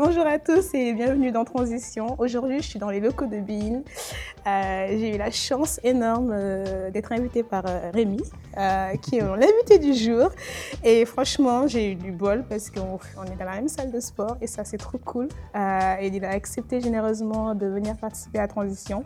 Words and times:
Bonjour 0.00 0.28
à 0.28 0.38
tous 0.38 0.74
et 0.74 0.92
bienvenue 0.92 1.32
dans 1.32 1.44
Transition. 1.44 2.14
Aujourd'hui, 2.18 2.58
je 2.62 2.68
suis 2.68 2.78
dans 2.78 2.88
les 2.88 3.00
locaux 3.00 3.26
de 3.26 3.40
Bean. 3.40 3.82
Euh, 4.48 4.98
j'ai 4.98 5.14
eu 5.14 5.18
la 5.18 5.30
chance 5.30 5.80
énorme 5.84 6.30
euh, 6.32 6.90
d'être 6.90 7.12
invitée 7.12 7.42
par 7.42 7.64
euh, 7.66 7.90
Rémi, 7.92 8.22
qui 9.02 9.16
est 9.16 9.22
mon 9.22 9.34
invité 9.34 9.78
du 9.78 9.94
jour. 9.94 10.30
Et 10.82 11.04
franchement, 11.04 11.66
j'ai 11.66 11.92
eu 11.92 11.94
du 11.94 12.10
bol 12.10 12.44
parce 12.48 12.70
qu'on 12.70 12.98
on 13.16 13.24
est 13.24 13.36
dans 13.38 13.44
la 13.44 13.56
même 13.56 13.68
salle 13.68 13.92
de 13.92 14.00
sport 14.00 14.36
et 14.40 14.46
ça, 14.48 14.64
c'est 14.64 14.78
trop 14.78 14.98
cool. 14.98 15.28
Et 16.00 16.08
il 16.08 16.24
a 16.24 16.30
accepté 16.30 16.80
généreusement 16.80 17.54
de 17.54 17.66
venir 17.66 17.96
participer 17.96 18.40
à 18.40 18.48
Transition. 18.48 19.04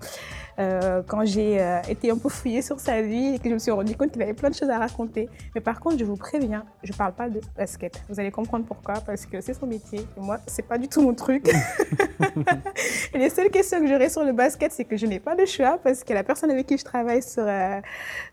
Euh, 0.58 1.02
quand 1.06 1.24
j'ai 1.24 1.60
été 1.88 2.10
un 2.10 2.16
peu 2.16 2.28
fouillée 2.28 2.62
sur 2.62 2.80
sa 2.80 3.02
vie 3.02 3.34
et 3.34 3.38
que 3.38 3.48
je 3.48 3.54
me 3.54 3.58
suis 3.58 3.70
rendu 3.70 3.94
compte 3.94 4.12
qu'il 4.12 4.22
avait 4.22 4.32
plein 4.32 4.48
de 4.48 4.54
choses 4.54 4.70
à 4.70 4.78
raconter. 4.78 5.28
Mais 5.54 5.60
par 5.60 5.80
contre, 5.80 5.98
je 5.98 6.04
vous 6.04 6.16
préviens, 6.16 6.64
je 6.82 6.92
ne 6.92 6.96
parle 6.96 7.12
pas 7.12 7.28
de 7.28 7.40
basket. 7.56 8.00
Vous 8.08 8.18
allez 8.18 8.30
comprendre 8.30 8.64
pourquoi, 8.64 8.94
parce 9.04 9.26
que 9.26 9.40
c'est 9.42 9.54
son 9.54 9.66
métier. 9.66 10.00
Et 10.16 10.20
moi, 10.20 10.38
ce 10.46 10.62
n'est 10.62 10.66
pas 10.66 10.78
du 10.78 10.88
tout 10.88 11.02
mon 11.02 11.14
truc. 11.14 11.52
et 13.14 13.18
les 13.18 13.30
seules 13.30 13.50
questions 13.50 13.80
que 13.80 13.86
j'aurai 13.86 14.08
sur 14.08 14.24
le 14.24 14.32
basket, 14.32 14.72
c'est 14.72 14.84
que 14.84 14.96
je 14.96 15.06
n'ai 15.06 15.20
pas 15.20 15.31
de 15.34 15.44
choix, 15.46 15.78
parce 15.82 16.04
que 16.04 16.12
la 16.12 16.24
personne 16.24 16.50
avec 16.50 16.66
qui 16.66 16.78
je 16.78 16.84
travaille 16.84 17.22
sur 17.22 17.44
euh, 17.46 17.80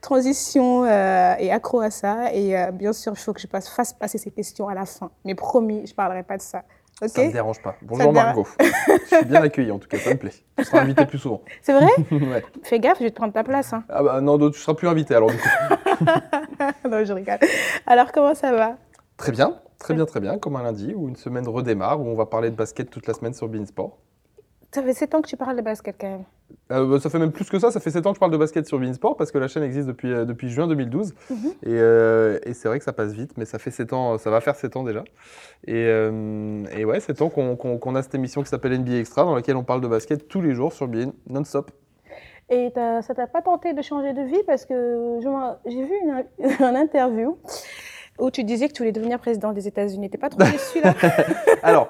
transition 0.01 0.83
euh, 0.83 1.35
est 1.37 1.51
accro 1.51 1.81
à 1.81 1.89
ça. 1.91 2.33
Et 2.33 2.57
euh, 2.57 2.71
bien 2.71 2.93
sûr, 2.93 3.13
il 3.15 3.19
faut 3.19 3.33
que 3.33 3.41
je 3.41 3.47
passe, 3.47 3.69
fasse 3.69 3.93
passer 3.93 4.17
ces 4.17 4.31
questions 4.31 4.67
à 4.67 4.73
la 4.73 4.85
fin. 4.85 5.11
Mais 5.25 5.35
promis, 5.35 5.85
je 5.85 5.91
ne 5.91 5.95
parlerai 5.95 6.23
pas 6.23 6.37
de 6.37 6.41
ça. 6.41 6.63
Ça 7.07 7.21
ne 7.21 7.27
me 7.27 7.31
dérange 7.31 7.61
pas. 7.61 7.75
Bonjour 7.81 8.11
Margot. 8.11 8.45
Je 8.59 9.15
suis 9.15 9.25
bien 9.25 9.41
accueilli 9.41 9.71
en 9.71 9.79
tout 9.79 9.87
cas, 9.87 9.97
ça 9.97 10.09
me 10.09 10.17
plaît. 10.17 10.33
Tu 10.57 10.65
seras 10.65 10.81
invité 10.81 11.05
plus 11.05 11.17
souvent. 11.17 11.41
C'est 11.61 11.71
vrai? 11.71 11.87
Ouais. 12.11 12.43
Fais 12.63 12.79
gaffe, 12.81 12.97
je 12.99 13.05
vais 13.05 13.11
te 13.11 13.15
prendre 13.15 13.31
ta 13.31 13.43
place. 13.45 13.71
hein. 13.71 13.83
Ah 13.87 14.03
bah 14.03 14.19
non, 14.19 14.37
tu 14.49 14.59
seras 14.59 14.73
plus 14.73 14.89
invité 14.89 15.15
alors 15.15 15.29
du 15.31 15.37
coup. 15.37 15.47
non, 16.89 17.05
je 17.05 17.13
rigole. 17.13 17.37
Alors, 17.87 18.11
comment 18.11 18.35
ça 18.35 18.51
va? 18.51 18.75
Très 19.15 19.31
bien, 19.31 19.55
très 19.79 19.93
bien, 19.93 20.05
très 20.05 20.19
bien. 20.19 20.37
Comme 20.39 20.57
un 20.57 20.63
lundi 20.63 20.93
où 20.93 21.07
une 21.07 21.15
semaine 21.15 21.47
redémarre, 21.47 22.01
où 22.01 22.05
on 22.05 22.15
va 22.15 22.25
parler 22.25 22.49
de 22.49 22.55
basket 22.55 22.89
toute 22.89 23.07
la 23.07 23.13
semaine 23.13 23.33
sur 23.33 23.47
Beansport. 23.47 23.97
Ça 24.71 24.83
fait 24.83 24.93
7 24.93 25.15
ans 25.15 25.21
que 25.21 25.27
tu 25.27 25.37
parles 25.37 25.57
de 25.57 25.61
basket 25.61 25.95
quand 25.99 26.09
même. 26.09 26.23
Euh, 26.71 26.85
bah, 26.85 26.99
ça 26.99 27.09
fait 27.09 27.17
même 27.17 27.31
plus 27.31 27.49
que 27.49 27.57
ça, 27.57 27.71
ça 27.71 27.79
fait 27.79 27.89
7 27.89 28.05
ans 28.05 28.11
que 28.11 28.17
je 28.17 28.19
parle 28.19 28.31
de 28.31 28.37
basket 28.37 28.67
sur 28.67 28.79
Beansport 28.79 29.17
parce 29.17 29.31
que 29.31 29.39
la 29.39 29.47
chaîne 29.47 29.63
existe 29.63 29.87
depuis, 29.87 30.11
euh, 30.11 30.25
depuis 30.25 30.49
juin 30.49 30.67
2012. 30.67 31.13
Mhm. 31.29 31.37
Et, 31.37 31.53
euh, 31.69 32.39
et 32.43 32.53
c'est 32.53 32.67
vrai 32.67 32.77
que 32.77 32.85
ça 32.85 32.93
passe 32.93 33.13
vite, 33.13 33.31
mais 33.37 33.45
ça 33.45 33.57
fait 33.57 33.71
7 33.71 33.93
ans, 33.93 34.17
ça 34.19 34.29
va 34.29 34.41
faire 34.41 34.55
7 34.55 34.75
ans 34.75 34.83
déjà. 34.83 35.03
Et, 35.65 35.73
euh, 35.87 36.63
et 36.75 36.85
ouais, 36.85 36.99
7 36.99 37.21
ans 37.23 37.29
qu'on 37.29 37.95
a 37.95 38.03
cette 38.03 38.15
émission 38.15 38.43
qui 38.43 38.49
s'appelle 38.49 38.73
NBA 38.79 38.97
Extra 38.97 39.23
dans 39.23 39.35
laquelle 39.35 39.57
on 39.57 39.63
parle 39.63 39.81
de 39.81 39.87
basket 39.87 40.27
tous 40.27 40.41
les 40.41 40.53
jours 40.53 40.71
sur 40.73 40.87
Bean, 40.87 41.13
non-stop. 41.27 41.71
Et 42.51 42.71
ça 42.75 43.13
t'a 43.15 43.27
pas 43.27 43.41
tenté 43.43 43.73
de 43.73 43.81
changer 43.81 44.13
de 44.13 44.23
vie? 44.23 44.41
Parce 44.47 44.65
que 44.65 45.19
j'ai 45.65 45.83
vu 45.83 45.93
une, 46.03 46.25
une 46.59 46.75
interview 46.75 47.37
où 48.19 48.31
tu 48.31 48.43
disais 48.43 48.67
que 48.67 48.73
tu 48.73 48.81
voulais 48.83 48.91
devenir 48.91 49.19
président 49.19 49.51
des 49.53 49.67
États-Unis. 49.67 50.09
T'es 50.09 50.17
pas 50.17 50.29
trop 50.29 50.39
déçu 50.43 50.81
là 50.81 50.93
Alors, 51.63 51.89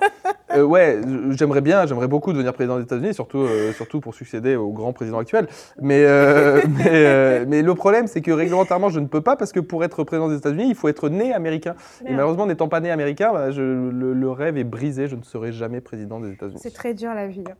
euh, 0.55 0.63
ouais, 0.63 0.99
j'aimerais 1.31 1.61
bien, 1.61 1.85
j'aimerais 1.85 2.07
beaucoup 2.07 2.33
devenir 2.33 2.53
président 2.53 2.77
des 2.77 2.83
États-Unis, 2.83 3.13
surtout, 3.13 3.39
euh, 3.39 3.71
surtout 3.73 3.99
pour 3.99 4.13
succéder 4.15 4.55
au 4.55 4.69
grand 4.71 4.93
président 4.93 5.19
actuel. 5.19 5.47
Mais, 5.79 6.03
euh, 6.05 6.61
mais, 6.77 7.45
mais 7.45 7.61
le 7.61 7.75
problème, 7.75 8.07
c'est 8.07 8.21
que 8.21 8.31
réglementairement, 8.31 8.89
je 8.89 8.99
ne 8.99 9.07
peux 9.07 9.21
pas 9.21 9.35
parce 9.35 9.51
que 9.51 9.59
pour 9.59 9.83
être 9.83 10.03
président 10.03 10.27
des 10.29 10.37
États-Unis, 10.37 10.65
il 10.69 10.75
faut 10.75 10.87
être 10.87 11.09
né 11.09 11.33
américain. 11.33 11.75
Et 12.05 12.11
malheureusement, 12.11 12.45
n'étant 12.47 12.67
pas 12.67 12.79
né 12.79 12.89
américain, 12.91 13.31
bah, 13.31 13.51
je- 13.51 13.61
le, 13.61 14.13
le 14.13 14.31
rêve 14.31 14.57
est 14.57 14.63
brisé. 14.63 15.07
Je 15.07 15.15
ne 15.15 15.23
serai 15.23 15.51
jamais 15.51 15.81
président 15.81 16.19
des 16.19 16.31
États-Unis. 16.31 16.59
C'est 16.61 16.73
très 16.73 16.93
dur 16.93 17.13
la 17.13 17.27
vie. 17.27 17.43
hein. 17.49 17.55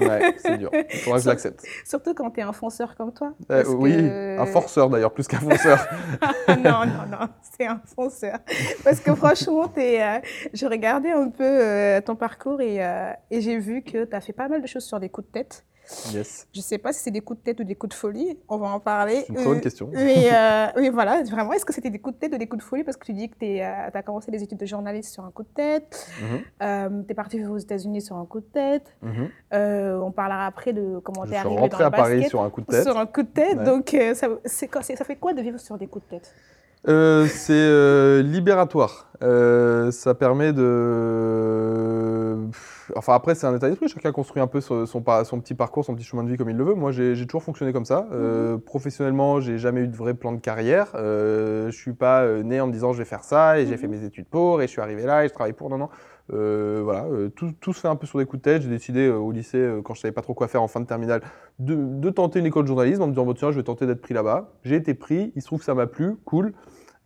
Ouais, 0.00 0.34
c'est 0.38 0.58
dur. 0.58 0.70
Il 0.72 0.98
faudra 1.00 1.18
que 1.18 1.24
je 1.24 1.28
l'accepte. 1.30 1.64
Surtout 1.84 2.12
quand 2.14 2.30
t'es 2.30 2.42
un 2.42 2.52
fonceur 2.52 2.96
comme 2.96 3.12
toi. 3.12 3.32
Oui, 3.68 3.92
que- 3.96 4.38
un 4.38 4.46
forceur 4.46 4.90
d'ailleurs, 4.90 5.12
plus 5.12 5.26
qu'un 5.26 5.38
fonceur. 5.38 5.86
non, 6.48 6.80
non, 6.86 7.06
non, 7.10 7.26
c'est 7.58 7.66
un 7.66 7.80
fonceur. 7.94 8.05
Parce 8.84 9.00
que 9.00 9.14
franchement, 9.14 9.68
t'es, 9.68 10.02
euh, 10.02 10.18
je 10.52 10.66
regardais 10.66 11.12
un 11.12 11.28
peu 11.30 11.44
euh, 11.44 12.00
ton 12.00 12.16
parcours 12.16 12.60
et, 12.60 12.84
euh, 12.84 13.10
et 13.30 13.40
j'ai 13.40 13.58
vu 13.58 13.82
que 13.82 14.04
tu 14.04 14.14
as 14.14 14.20
fait 14.20 14.32
pas 14.32 14.48
mal 14.48 14.62
de 14.62 14.66
choses 14.66 14.84
sur 14.84 15.00
des 15.00 15.08
coups 15.08 15.26
de 15.28 15.32
tête. 15.32 15.64
yes, 16.12 16.48
Je 16.52 16.60
sais 16.60 16.78
pas 16.78 16.92
si 16.92 17.00
c'est 17.00 17.12
des 17.12 17.20
coups 17.20 17.38
de 17.38 17.44
tête 17.44 17.60
ou 17.60 17.64
des 17.64 17.76
coups 17.76 17.90
de 17.94 17.98
folie. 17.98 18.36
On 18.48 18.56
va 18.58 18.66
en 18.68 18.80
parler. 18.80 19.20
c'est 19.20 19.28
une 19.28 19.34
très 19.36 19.44
bonne 19.44 19.58
Euh, 19.58 19.60
question. 19.60 19.88
Mais, 19.92 20.30
oui, 20.76 20.88
voilà, 20.88 21.22
vraiment, 21.22 21.52
est-ce 21.52 21.64
que 21.64 21.72
c'était 21.72 21.90
des 21.90 22.00
coups 22.00 22.16
de 22.16 22.20
tête 22.20 22.34
ou 22.34 22.38
des 22.38 22.48
coups 22.48 22.62
de 22.64 22.68
folie? 22.68 22.82
Parce 22.82 22.96
que 22.96 23.06
tu 23.06 23.12
dis 23.12 23.28
que 23.30 23.36
tu 23.38 23.60
as 23.60 24.02
commencé 24.02 24.32
les 24.32 24.42
études 24.42 24.58
de 24.58 24.66
journaliste 24.66 25.12
sur 25.12 25.24
un 25.24 25.30
coup 25.30 25.44
de 25.44 25.48
tête, 25.54 26.08
Mhm, 26.60 27.04
tu 27.06 27.12
es 27.12 27.14
parti 27.14 27.44
aux 27.44 27.58
États-Unis 27.58 28.02
sur 28.02 28.16
un 28.16 28.26
coup 28.26 28.40
de 28.40 28.46
tête, 28.46 28.96
euh, 29.52 29.98
on 30.00 30.10
parlera 30.10 30.46
après 30.46 30.72
de 30.72 30.98
comment 30.98 31.22
tu 31.24 31.28
es 31.28 31.38
suis 31.38 31.46
arrivé 31.46 31.60
rentré 31.60 31.84
à 31.84 31.90
Paris 31.92 32.28
sur 32.28 32.42
un 32.42 32.50
coup 32.50 32.62
de 32.62 32.66
tête. 32.66 32.82
Sur 32.82 32.98
un 32.98 33.06
coup 33.06 33.22
de 33.22 33.28
tête, 33.28 33.58
Ouais. 33.58 33.64
donc 33.64 33.96
ça 34.14 35.04
fait 35.04 35.16
quoi 35.16 35.34
de 35.34 35.40
vivre 35.42 35.60
sur 35.60 35.78
des 35.78 35.86
coups 35.86 36.04
de 36.06 36.10
tête? 36.16 36.34
Euh, 36.88 37.26
c'est 37.26 37.52
euh, 37.52 38.22
libératoire. 38.22 39.06
Euh, 39.22 39.90
ça 39.90 40.14
permet 40.14 40.52
de. 40.52 42.36
Enfin, 42.94 43.14
après, 43.14 43.34
c'est 43.34 43.46
un 43.46 43.56
état 43.56 43.68
d'esprit. 43.68 43.88
Chacun 43.88 44.12
construit 44.12 44.40
un 44.40 44.46
peu 44.46 44.60
son, 44.60 44.86
son, 44.86 45.00
par- 45.02 45.26
son 45.26 45.40
petit 45.40 45.54
parcours, 45.54 45.84
son 45.84 45.94
petit 45.96 46.04
chemin 46.04 46.22
de 46.22 46.28
vie 46.30 46.36
comme 46.36 46.50
il 46.50 46.56
le 46.56 46.62
veut. 46.64 46.74
Moi, 46.74 46.92
j'ai 46.92 47.26
toujours 47.26 47.42
fonctionné 47.42 47.72
comme 47.72 47.84
ça. 47.86 48.06
Euh, 48.12 48.56
Professionnellement, 48.58 49.40
j'ai 49.40 49.58
jamais 49.58 49.80
eu 49.80 49.88
de 49.88 49.96
vrai 49.96 50.14
plan 50.14 50.30
de 50.32 50.38
carrière. 50.38 50.88
Euh, 50.94 51.70
je 51.70 51.76
suis 51.76 51.92
pas 51.94 52.24
né 52.44 52.60
en 52.60 52.68
me 52.68 52.72
disant 52.72 52.92
je 52.92 52.98
vais 52.98 53.04
faire 53.04 53.24
ça 53.24 53.58
et 53.58 53.66
j'ai 53.66 53.72
Mhm. 53.72 53.78
fait 53.78 53.88
mes 53.88 54.04
études 54.04 54.26
pour 54.26 54.62
et 54.62 54.66
je 54.66 54.70
suis 54.72 54.80
arrivé 54.80 55.02
là 55.04 55.24
et 55.24 55.28
je 55.28 55.32
travaille 55.34 55.54
pour. 55.54 55.68
Non, 55.70 55.78
non. 55.78 55.88
Euh, 56.32 56.80
voilà, 56.84 57.06
tout, 57.36 57.52
tout 57.60 57.72
se 57.72 57.80
fait 57.80 57.88
un 57.88 57.94
peu 57.96 58.06
sur 58.06 58.18
des 58.18 58.26
coups 58.26 58.42
de 58.42 58.44
tête. 58.44 58.62
J'ai 58.62 58.68
décidé 58.68 59.08
au 59.08 59.32
lycée, 59.32 59.68
quand 59.84 59.94
je 59.94 60.00
savais 60.00 60.12
pas 60.12 60.22
trop 60.22 60.34
quoi 60.34 60.46
faire 60.46 60.62
en 60.62 60.68
fin 60.68 60.80
de 60.80 60.86
terminale, 60.86 61.22
de, 61.58 61.74
de 61.74 62.10
tenter 62.10 62.38
une 62.40 62.46
école 62.46 62.62
de 62.62 62.68
journalisme 62.68 63.02
en 63.02 63.06
me 63.06 63.12
disant 63.12 63.24
bon, 63.24 63.34
tiens, 63.34 63.50
je 63.50 63.56
vais 63.56 63.62
tenter 63.64 63.86
d'être 63.86 64.02
pris 64.02 64.14
là-bas. 64.14 64.50
J'ai 64.62 64.76
été 64.76 64.94
pris, 64.94 65.32
il 65.34 65.42
se 65.42 65.46
trouve 65.46 65.58
que 65.60 65.64
ça 65.64 65.74
m'a 65.74 65.86
plu, 65.86 66.16
cool. 66.24 66.52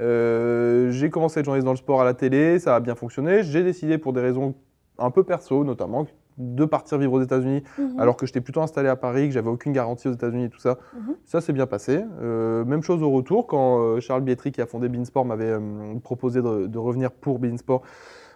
Euh, 0.00 0.90
j'ai 0.90 1.10
commencé 1.10 1.38
à 1.38 1.40
être 1.40 1.44
journaliste 1.46 1.66
dans 1.66 1.72
le 1.72 1.76
sport 1.76 2.00
à 2.00 2.04
la 2.04 2.14
télé, 2.14 2.58
ça 2.58 2.76
a 2.76 2.80
bien 2.80 2.94
fonctionné. 2.94 3.42
J'ai 3.42 3.62
décidé 3.62 3.98
pour 3.98 4.12
des 4.12 4.20
raisons 4.20 4.54
un 4.98 5.10
peu 5.10 5.22
perso 5.24 5.64
notamment 5.64 6.06
de 6.38 6.64
partir 6.64 6.96
vivre 6.96 7.12
aux 7.14 7.20
États-Unis 7.22 7.62
alors 7.98 8.16
que 8.16 8.24
j'étais 8.24 8.40
plutôt 8.40 8.62
installé 8.62 8.88
à 8.88 8.96
Paris, 8.96 9.28
que 9.28 9.34
j'avais 9.34 9.50
aucune 9.50 9.72
garantie 9.72 10.08
aux 10.08 10.12
États-Unis 10.12 10.44
et 10.44 10.48
tout 10.48 10.58
ça. 10.60 10.78
Mhm. 10.94 11.14
Ça 11.26 11.40
s'est 11.42 11.52
bien 11.52 11.66
passé. 11.66 12.02
Euh, 12.22 12.64
même 12.64 12.82
chose 12.82 13.02
au 13.02 13.10
retour 13.10 13.46
quand 13.46 13.80
euh, 13.80 14.00
Charles 14.00 14.22
Bietri 14.22 14.50
qui 14.52 14.62
a 14.62 14.66
fondé 14.66 14.88
Beansport 14.88 15.26
m'avait 15.26 15.54
proposé 16.02 16.40
de, 16.40 16.66
de 16.66 16.78
revenir 16.78 17.10
pour 17.10 17.38
Beansport. 17.38 17.82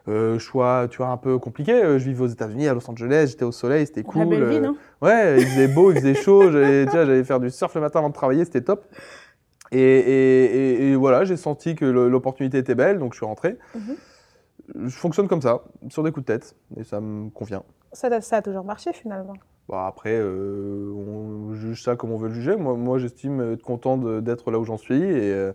Euh, 0.07 0.39
choix, 0.39 0.87
tu 0.91 0.99
vois, 0.99 1.07
un 1.09 1.17
peu 1.17 1.39
compliqué. 1.39 1.73
Euh, 1.73 1.99
Je 1.99 2.05
vivais 2.05 2.25
aux 2.25 2.27
États-Unis, 2.27 2.69
à 2.69 2.75
Los 2.75 2.91
Angeles, 2.91 3.29
j'étais 3.31 3.47
au 3.47 3.53
soleil, 3.53 3.87
c'était 3.87 4.03
cool. 4.03 4.25
La 4.25 4.27
belle 4.27 4.45
vie, 4.51 4.57
Euh, 4.57 4.61
non 4.61 4.77
Ouais, 5.01 5.41
il 5.41 5.47
faisait 5.47 5.69
beau, 5.69 5.93
il 5.93 5.97
faisait 5.97 6.13
chaud, 6.15 6.51
j'allais 6.51 7.25
faire 7.25 7.41
du 7.41 7.49
surf 7.49 7.75
le 7.75 7.81
matin 7.81 8.01
avant 8.01 8.11
de 8.11 8.15
travailler, 8.15 8.45
c'était 8.45 8.61
top. 8.61 8.85
Et, 9.75 9.81
et- 9.81 10.45
et- 10.45 10.91
et 10.93 10.97
voilà, 10.97 11.25
j'ai 11.25 11.37
senti 11.37 11.75
que 11.75 11.85
l'opportunité 11.85 12.59
était 12.59 12.75
belle, 12.75 12.99
donc 12.99 13.13
je 13.13 13.19
suis 13.19 13.27
rentré. 13.27 13.57
Mhm. 13.75 13.97
Je 14.87 14.97
fonctionne 14.97 15.29
comme 15.29 15.43
ça, 15.43 15.63
sur 15.91 16.03
des 16.03 16.11
coups 16.13 16.25
de 16.27 16.33
tête, 16.33 16.57
et 16.77 16.85
ça 16.85 17.01
me 17.01 17.29
convient. 17.31 17.63
ça, 17.93 18.21
ça 18.21 18.37
a 18.39 18.43
toujours 18.43 18.65
marché 18.65 18.93
finalement? 18.93 19.35
Bon, 19.69 19.79
après, 19.79 20.15
euh, 20.19 20.93
on 20.93 21.55
juge 21.55 21.83
ça 21.83 21.97
comme 21.97 22.13
on 22.13 22.17
veut 22.19 22.29
le 22.29 22.35
juger. 22.35 22.57
Moi, 22.57 22.75
moi 22.75 22.99
j'estime 22.99 23.53
être 23.55 23.63
content 23.63 23.97
d'être 23.97 24.51
là 24.51 24.59
où 24.59 24.65
j'en 24.65 24.77
suis. 24.77 25.03
Et, 25.03 25.33
euh, 25.33 25.53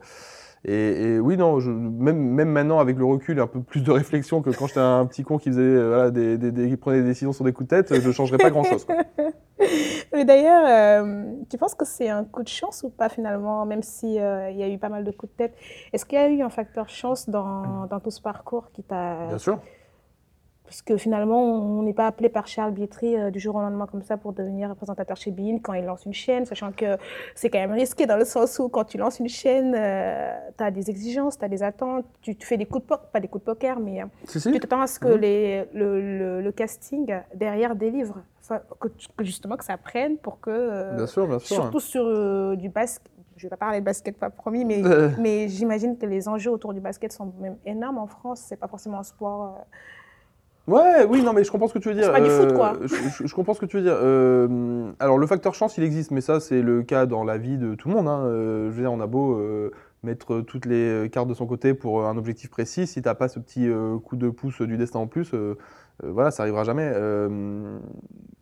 et, 0.66 1.16
et 1.16 1.20
oui, 1.20 1.38
non, 1.38 1.60
je- 1.60 1.72
même, 1.72 2.18
même 2.18 2.50
maintenant, 2.50 2.80
avec 2.80 2.98
le 2.98 3.06
recul 3.06 3.38
et 3.38 3.42
un 3.42 3.48
peu 3.48 3.62
plus 3.62 3.82
de 3.82 3.92
réflexion 3.92 4.42
que 4.42 4.50
quand 4.50 4.68
j'étais 4.68 4.80
un 4.80 5.06
petit 5.06 5.24
con 5.24 5.38
qui, 5.38 5.50
faisait, 5.50 5.62
euh, 5.62 5.88
voilà, 5.90 6.12
des, 6.12 6.38
des- 6.38 6.52
des- 6.52 6.70
qui 6.70 6.78
prenait 6.78 7.02
des 7.02 7.08
décisions 7.08 7.32
sur 7.34 7.46
des 7.46 7.54
coups 7.54 7.70
de 7.70 7.76
tête, 7.76 8.00
je 8.00 8.08
ne 8.08 8.12
changerais 8.14 8.38
pas 8.38 8.50
grand-chose. 8.50 8.86
Mais 10.14 10.26
d'ailleurs, 10.26 10.66
euh, 10.68 11.34
tu 11.50 11.58
penses 11.58 11.76
que 11.76 11.86
c'est 11.86 12.10
un 12.10 12.24
coup 12.24 12.44
de 12.44 12.48
chance 12.48 12.84
ou 12.84 12.90
pas 12.90 13.10
finalement, 13.10 13.66
même 13.66 13.84
s'il 13.84 14.14
y 14.14 14.20
a 14.20 14.70
eu 14.70 14.78
pas 14.78 14.90
mal 14.90 15.04
de 15.04 15.12
coups 15.12 15.32
de 15.34 15.38
tête? 15.38 15.54
Est-ce 15.94 16.06
qu'il 16.06 16.18
y 16.18 16.22
a 16.22 16.30
eu 16.30 16.42
un 16.42 16.50
facteur 16.50 16.90
chance 16.90 17.30
dans, 17.30 17.86
dans 17.90 18.00
tout 18.00 18.12
ce 18.12 18.22
parcours 18.22 18.72
qui 18.72 18.84
t'a... 18.84 19.28
Bien 19.28 19.38
sûr. 19.38 19.60
Parce 20.70 20.84
que 20.84 20.98
finalement, 20.98 21.42
on 21.42 21.82
n'est 21.82 21.96
pas 21.96 22.06
appelé 22.06 22.30
par 22.30 22.46
Charles 22.46 22.74
Bietri 22.74 23.18
euh, 23.18 23.32
du 23.32 23.40
jour 23.40 23.56
au 23.56 23.60
lendemain 23.60 23.88
comme 23.88 24.04
ça 24.04 24.18
pour 24.18 24.34
devenir 24.34 24.76
présentateur 24.76 25.18
chez 25.18 25.32
Bein 25.32 25.58
quand 25.64 25.74
il 25.74 25.84
lance 25.84 26.06
une 26.06 26.14
chaîne, 26.14 26.46
sachant 26.46 26.72
que 26.72 26.96
c'est 27.34 27.50
quand 27.50 27.58
même 27.58 27.72
risqué 27.72 28.06
dans 28.06 28.18
le 28.18 28.24
sens 28.26 28.60
où 28.60 28.70
quand 28.70 28.84
tu 28.84 29.00
lances 29.00 29.20
une 29.20 29.30
chaîne, 29.30 29.72
tu 29.74 30.64
as 30.64 30.70
des 30.70 30.92
exigences, 30.92 31.40
tu 31.40 31.44
as 31.46 31.48
des 31.50 31.64
attentes, 31.64 32.06
tu, 32.22 32.36
tu 32.36 32.46
fais 32.46 32.56
des 32.58 32.68
coups 32.68 32.84
de 32.84 32.88
poker, 32.88 33.08
pas 33.10 33.20
des 33.20 33.28
coups 33.28 33.44
de 33.44 33.52
poker, 33.52 33.80
mais 33.80 34.04
euh, 34.04 34.06
Si, 34.26 34.40
si. 34.40 34.52
tu 34.52 34.60
t'attends 34.60 34.82
à 34.82 34.86
ce 34.88 35.00
que 35.00 35.08
Mhm. 35.08 35.16
les, 35.20 35.66
le, 35.74 36.18
le- 36.20 36.42
le 36.42 36.52
casting 36.52 37.16
derrière 37.34 37.76
délivre, 37.76 38.22
que, 38.80 39.24
justement 39.24 39.58
que 39.58 39.66
ça 39.66 39.76
prenne 39.78 40.18
pour 40.18 40.40
que... 40.40 40.52
euh, 40.52 40.96
Bien 40.98 41.08
sûr, 41.08 41.28
bien 41.28 41.40
sûr. 41.40 41.56
surtout 41.56 41.80
sur 41.80 42.04
euh, 42.06 42.56
du 42.56 42.70
basket, 42.70 43.12
je 43.38 43.46
vais 43.48 43.50
pas 43.50 43.58
parler 43.58 43.80
de 43.80 43.86
basket, 43.86 44.18
pas 44.20 44.30
promis, 44.30 44.66
mais, 44.66 44.84
Euh. 44.86 45.10
mais 45.20 45.48
j'imagine 45.48 45.98
que 45.98 46.06
les 46.06 46.28
enjeux 46.28 46.52
autour 46.52 46.76
du 46.76 46.80
basket 46.80 47.12
sont 47.12 47.34
même 47.40 47.58
énormes 47.66 47.98
en 47.98 48.06
France, 48.08 48.44
c'est 48.48 48.58
pas 48.60 48.68
forcément 48.68 49.00
un 49.00 49.04
sport... 49.04 49.66
euh, 50.70 51.06
Ouais, 51.06 51.06
oui, 51.10 51.24
non, 51.24 51.34
mais 51.34 51.44
je 51.44 51.52
comprends 51.52 51.68
ce 51.68 51.74
que 51.74 51.80
tu 51.80 51.90
veux 51.90 51.96
dire. 51.96 52.06
C'est 52.06 52.12
pas 52.12 52.22
du 52.22 52.30
foot, 52.30 52.54
quoi. 52.54 52.78
Je, 52.84 53.34
comprends 53.34 53.54
ce 53.54 53.60
que 53.60 53.66
tu 53.66 53.78
veux 53.78 53.84
dire. 53.84 53.96
Euh, 53.96 54.92
alors, 55.00 55.18
le 55.18 55.28
facteur 55.28 55.54
chance, 55.54 55.78
il 55.78 55.84
existe, 55.84 56.12
mais 56.12 56.22
ça, 56.22 56.40
c'est 56.40 56.62
le 56.62 56.84
cas 56.84 57.06
dans 57.06 57.24
la 57.24 57.38
vie 57.38 57.58
de 57.58 57.76
tout 57.76 57.90
le 57.90 57.96
monde. 57.96 58.08
hein. 58.08 58.22
Euh, 58.26 58.70
je 58.70 58.76
veux 58.76 58.82
dire, 58.82 58.92
on 58.92 59.00
a 59.00 59.08
beau 59.08 59.34
euh, 59.34 59.72
mettre 60.04 60.42
toutes 60.42 60.66
les 60.66 61.10
cartes 61.12 61.28
de 61.28 61.34
son 61.34 61.46
côté 61.46 61.74
pour 61.74 62.06
un 62.06 62.18
objectif 62.18 62.50
précis, 62.50 62.88
si 62.88 63.02
t'as 63.02 63.16
pas 63.16 63.28
ce 63.28 63.40
petit 63.40 63.68
euh, 63.68 63.98
coup 63.98 64.16
de 64.16 64.30
pouce 64.30 64.62
du 64.62 64.78
destin 64.78 65.00
en 65.00 65.08
plus, 65.08 65.34
euh, 65.34 65.38
euh, 65.38 65.56
voilà, 66.04 66.32
ça 66.32 66.44
arrivera 66.44 66.64
jamais. 66.64 66.90
Euh, 66.94 67.80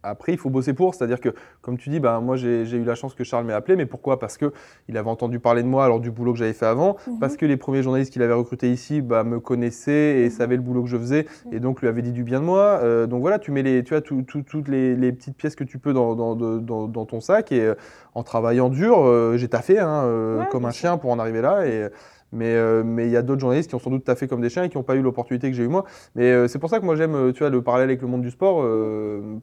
après, 0.03 0.31
il 0.31 0.37
faut 0.37 0.49
bosser 0.49 0.73
pour, 0.73 0.93
c'est-à-dire 0.93 1.19
que, 1.19 1.29
comme 1.61 1.77
tu 1.77 1.89
dis, 1.89 1.99
ben, 1.99 2.21
moi 2.21 2.35
j'ai 2.35 2.63
eu 2.63 2.83
la 2.83 2.95
chance 2.95 3.13
que 3.13 3.23
Charles 3.23 3.45
m'ait 3.45 3.53
appelé, 3.53 3.75
mais 3.75 3.85
pourquoi? 3.85 4.19
Parce 4.19 4.37
qu'il 4.37 4.97
avait 4.97 5.09
entendu 5.09 5.39
parler 5.39 5.63
de 5.63 5.67
moi 5.67 5.83
alors 5.83 5.99
du 5.99 6.11
boulot 6.11 6.33
que 6.33 6.39
j'avais 6.39 6.53
fait 6.53 6.65
avant, 6.65 6.97
mhm. 7.07 7.19
parce 7.19 7.35
que 7.35 7.45
les 7.45 7.57
premiers 7.57 7.81
journalistes 7.81 8.13
qu'il 8.13 8.21
avait 8.21 8.33
recrutés 8.33 8.71
ici 8.71 9.01
bah, 9.01 9.23
me 9.23 9.39
connaissaient 9.39 10.21
et 10.21 10.25
mhm. 10.25 10.31
savaient 10.31 10.55
le 10.55 10.61
boulot 10.61 10.83
que 10.83 10.89
je 10.89 10.97
faisais, 10.97 11.25
mhm. 11.45 11.53
et 11.53 11.59
donc 11.59 11.81
lui 11.81 11.87
avaient 11.87 12.01
dit 12.03 12.11
du 12.11 12.23
bien 12.23 12.39
de 12.39 12.45
moi. 12.45 12.79
Euh, 12.83 13.07
donc 13.07 13.21
voilà, 13.21 13.39
tu 13.39 13.51
mets 13.51 13.63
les, 13.63 13.83
tu 13.83 13.95
as 13.95 14.01
toutes 14.01 14.67
les, 14.67 15.11
petites 15.11 15.35
pièces 15.35 15.55
que 15.55 15.63
tu 15.63 15.79
peux 15.79 15.93
dans, 15.93 16.15
dans, 16.15 17.05
ton 17.05 17.19
sac, 17.19 17.51
et 17.51 17.73
en 18.13 18.23
travaillant 18.23 18.69
dur, 18.69 19.37
j'ai 19.37 19.47
taffé 19.47 19.79
hein, 19.79 20.47
comme 20.51 20.65
un 20.65 20.71
chien 20.71 20.97
pour 20.97 21.11
en 21.11 21.19
arriver 21.19 21.41
là. 21.41 21.65
Et, 21.65 21.89
euh, 22.33 22.83
mais 22.85 23.05
il 23.05 23.11
y 23.11 23.17
a 23.17 23.21
d'autres 23.21 23.39
journalistes 23.39 23.69
qui 23.69 23.75
ont 23.75 23.79
sans 23.79 23.89
doute 23.89 24.03
taffé 24.03 24.27
comme 24.27 24.41
des 24.41 24.49
chiens 24.49 24.63
et 24.63 24.69
qui 24.69 24.77
n'ont 24.77 24.83
pas 24.83 24.95
eu 24.95 25.01
l'opportunité 25.01 25.49
que 25.49 25.55
j'ai 25.55 25.63
eu 25.63 25.67
moi. 25.67 25.85
Mais 26.15 26.25
euh, 26.25 26.47
c'est 26.47 26.59
pour 26.59 26.69
ça 26.69 26.79
que 26.79 26.85
moi 26.85 26.95
j'aime 26.95 27.15
euh, 27.15 27.31
tu 27.31 27.39
vois, 27.39 27.49
le 27.49 27.61
parallèle 27.61 27.89
avec 27.89 28.01
le 28.01 28.07
monde 28.07 28.21
du 28.21 28.31
sport 28.31 28.65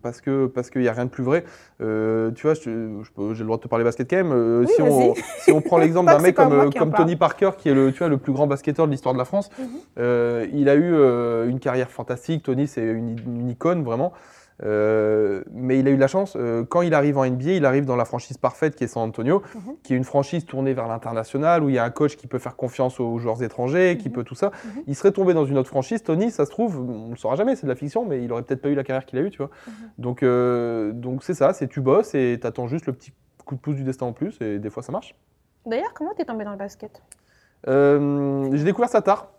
parce 0.03 0.21
qu'il 0.21 0.49
parce 0.55 0.71
qu'il 0.71 0.83
n'y 0.83 0.89
a 0.89 0.93
rien 0.93 1.07
de 1.07 1.11
plus 1.11 1.25
vrai. 1.25 1.45
tu 1.79 2.43
vois, 2.43 2.55
j'ai 2.55 2.71
le 2.71 3.45
droit 3.45 3.57
de 3.57 3.63
te 3.63 3.69
parler 3.69 3.85
basket 3.85 4.09
quand 4.09 4.17
même. 4.17 4.67
si, 4.67 4.83
on, 4.83 5.15
si, 5.39 5.53
on, 5.53 5.61
prend 5.61 5.79
l'exemple 5.79 6.07
d'un 6.13 6.21
mec 6.21 6.35
comme, 6.35 6.73
comme 6.75 6.93
Tony 6.93 7.17
Parker, 7.17 7.51
qui 7.57 7.69
est 7.69 7.75
le, 7.75 7.93
tu 7.93 7.99
vois, 7.99 8.09
le 8.09 8.19
plus 8.19 8.33
grand 8.33 8.47
basketteur 8.47 8.87
de 8.87 8.93
l'histoire 8.93 9.15
de 9.15 9.19
la 9.19 9.25
France, 9.25 9.51
mhm. 9.59 10.49
il 10.53 10.69
a 10.69 10.75
eu 10.75 11.49
une 11.49 11.61
carrière 11.61 11.91
fantastique. 11.91 12.43
Tony, 12.43 12.67
c'est 12.67 12.85
une, 12.85 13.17
une, 13.27 13.51
icône 13.51 13.83
vraiment. 13.83 14.13
Euh, 14.63 15.43
mais 15.51 15.79
il 15.79 15.89
a 15.89 15.91
eu 15.91 15.97
de 15.97 16.01
la 16.01 16.07
chance. 16.07 16.37
Euh, 16.37 16.65
quand 16.65 16.83
il 16.83 16.95
arrive 16.95 17.19
en 17.19 17.27
NBA, 17.27 17.53
il 17.53 17.65
arrive 17.65 17.85
dans 17.85 17.97
la 17.97 18.05
franchise 18.05 18.39
parfaite 18.39 18.77
qui 18.77 18.85
est 18.85 18.87
San 18.87 19.03
Antonio, 19.03 19.43
mhm. 19.55 19.77
qui 19.83 19.95
est 19.95 19.97
une 19.97 20.05
franchise 20.05 20.45
tournée 20.45 20.75
vers 20.75 20.87
l'international, 20.87 21.65
où 21.65 21.69
il 21.69 21.75
y 21.75 21.79
a 21.79 21.85
un 21.85 21.91
coach 21.91 22.17
qui 22.17 22.27
peut 22.27 22.39
faire 22.39 22.57
confiance 22.57 23.01
aux 23.01 23.19
joueurs 23.19 23.43
étrangers, 23.43 23.99
qui 23.99 24.09
mhm. 24.09 24.15
peut 24.15 24.25
tout 24.25 24.35
ça. 24.35 24.51
Mhm. 24.65 24.83
Il 24.87 24.95
serait 24.95 25.13
tombé 25.13 25.35
dans 25.35 25.45
une 25.45 25.59
autre 25.59 25.69
franchise. 25.69 26.03
Tony, 26.03 26.31
ça 26.31 26.45
se 26.45 26.51
trouve, 26.51 26.79
on 26.79 27.07
ne 27.07 27.11
le 27.11 27.17
saura 27.17 27.37
jamais, 27.37 27.57
c'est 27.57 27.67
de 27.67 27.73
la 27.73 27.77
fiction, 27.77 28.05
mais 28.05 28.23
il 28.23 28.33
aurait 28.33 28.43
peut-être 28.43 28.63
pas 28.63 28.69
eu 28.69 28.75
la 28.75 28.85
carrière 28.85 29.07
qu'il 29.07 29.19
a 29.19 29.23
eu, 29.23 29.31
tu 29.31 29.39
vois. 29.39 29.51
Donc, 29.99 30.23
euh, 30.23 30.93
donc 30.93 31.25
c'est 31.25 31.35
ça, 31.35 31.53
c'est 31.53 31.69
tu 31.69 31.81
bosses 31.81 32.15
et 32.15 32.39
tu 32.41 32.47
attends 32.47 32.69
juste 32.69 32.87
le 32.87 32.93
petit 32.93 33.13
coup 33.45 33.57
de 33.57 33.61
pouce 33.61 33.77
du 33.77 33.85
destin 33.85 34.07
en 34.07 34.13
plus, 34.13 34.41
et 34.41 34.59
des 34.59 34.71
fois 34.71 34.83
ça 34.83 34.93
marche. 34.93 35.15
D'ailleurs, 35.67 35.93
comment 35.95 36.13
tu 36.15 36.23
es 36.23 36.25
tombé 36.25 36.45
dans 36.45 36.53
le 36.53 36.59
basket? 36.59 37.03
J'ai 37.67 38.65
découvert 38.65 38.91
ça 38.91 39.01
tard. 39.01 39.34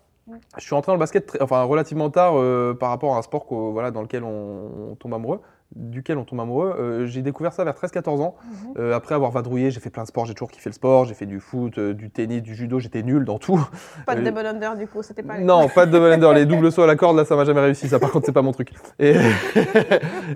Je 0.56 0.64
suis 0.64 0.74
rentré 0.74 0.90
dans 0.90 0.96
le 0.96 1.00
basket 1.00 1.38
enfin, 1.40 1.62
relativement 1.62 2.10
tard 2.10 2.34
euh, 2.36 2.74
par 2.74 2.90
rapport 2.90 3.14
à 3.14 3.18
un 3.18 3.22
sport 3.22 3.46
voilà, 3.48 3.90
dans 3.90 4.02
lequel 4.02 4.24
on 4.24 4.96
tombe 4.98 5.14
amoureux 5.14 5.40
duquel 5.74 6.18
on 6.18 6.24
tombe 6.24 6.40
amoureux. 6.40 6.74
Euh, 6.78 7.06
j'ai 7.06 7.22
découvert 7.22 7.52
ça 7.52 7.64
vers 7.64 7.74
13-14 7.74 8.20
ans. 8.20 8.36
Mhm. 8.44 8.74
Euh, 8.78 8.94
après 8.94 9.14
avoir 9.14 9.30
vadrouillé, 9.30 9.70
j'ai 9.70 9.80
fait 9.80 9.90
plein 9.90 10.04
de 10.04 10.08
sports, 10.08 10.26
j'ai 10.26 10.34
toujours 10.34 10.50
kiffé 10.50 10.70
le 10.70 10.74
sport, 10.74 11.04
j'ai 11.04 11.14
fait 11.14 11.26
du 11.26 11.40
foot, 11.40 11.78
euh, 11.78 11.92
du 11.92 12.10
tennis, 12.10 12.42
du 12.42 12.54
judo, 12.54 12.78
j'étais 12.78 13.02
nul 13.02 13.24
dans 13.24 13.38
tout. 13.38 13.60
Pas 14.06 14.14
de 14.14 14.22
double 14.22 14.46
under 14.46 14.76
du 14.76 14.86
coup, 14.86 15.02
c'était 15.02 15.22
pas 15.22 15.38
Non, 15.38 15.68
pas 15.74 15.86
de 15.86 15.92
double 15.92 16.12
under, 16.12 16.32
les 16.32 16.46
doubles 16.46 16.70
sauts 16.70 16.82
à 16.82 16.86
la 16.86 16.96
corde, 16.96 17.16
là 17.16 17.24
ça 17.24 17.36
m'a 17.36 17.44
jamais 17.44 17.60
réussi, 17.60 17.88
ça 17.88 17.98
par 17.98 18.10
contre 18.10 18.26
c'est 18.26 18.32
pas 18.32 18.42
mon 18.42 18.52
truc. 18.52 18.72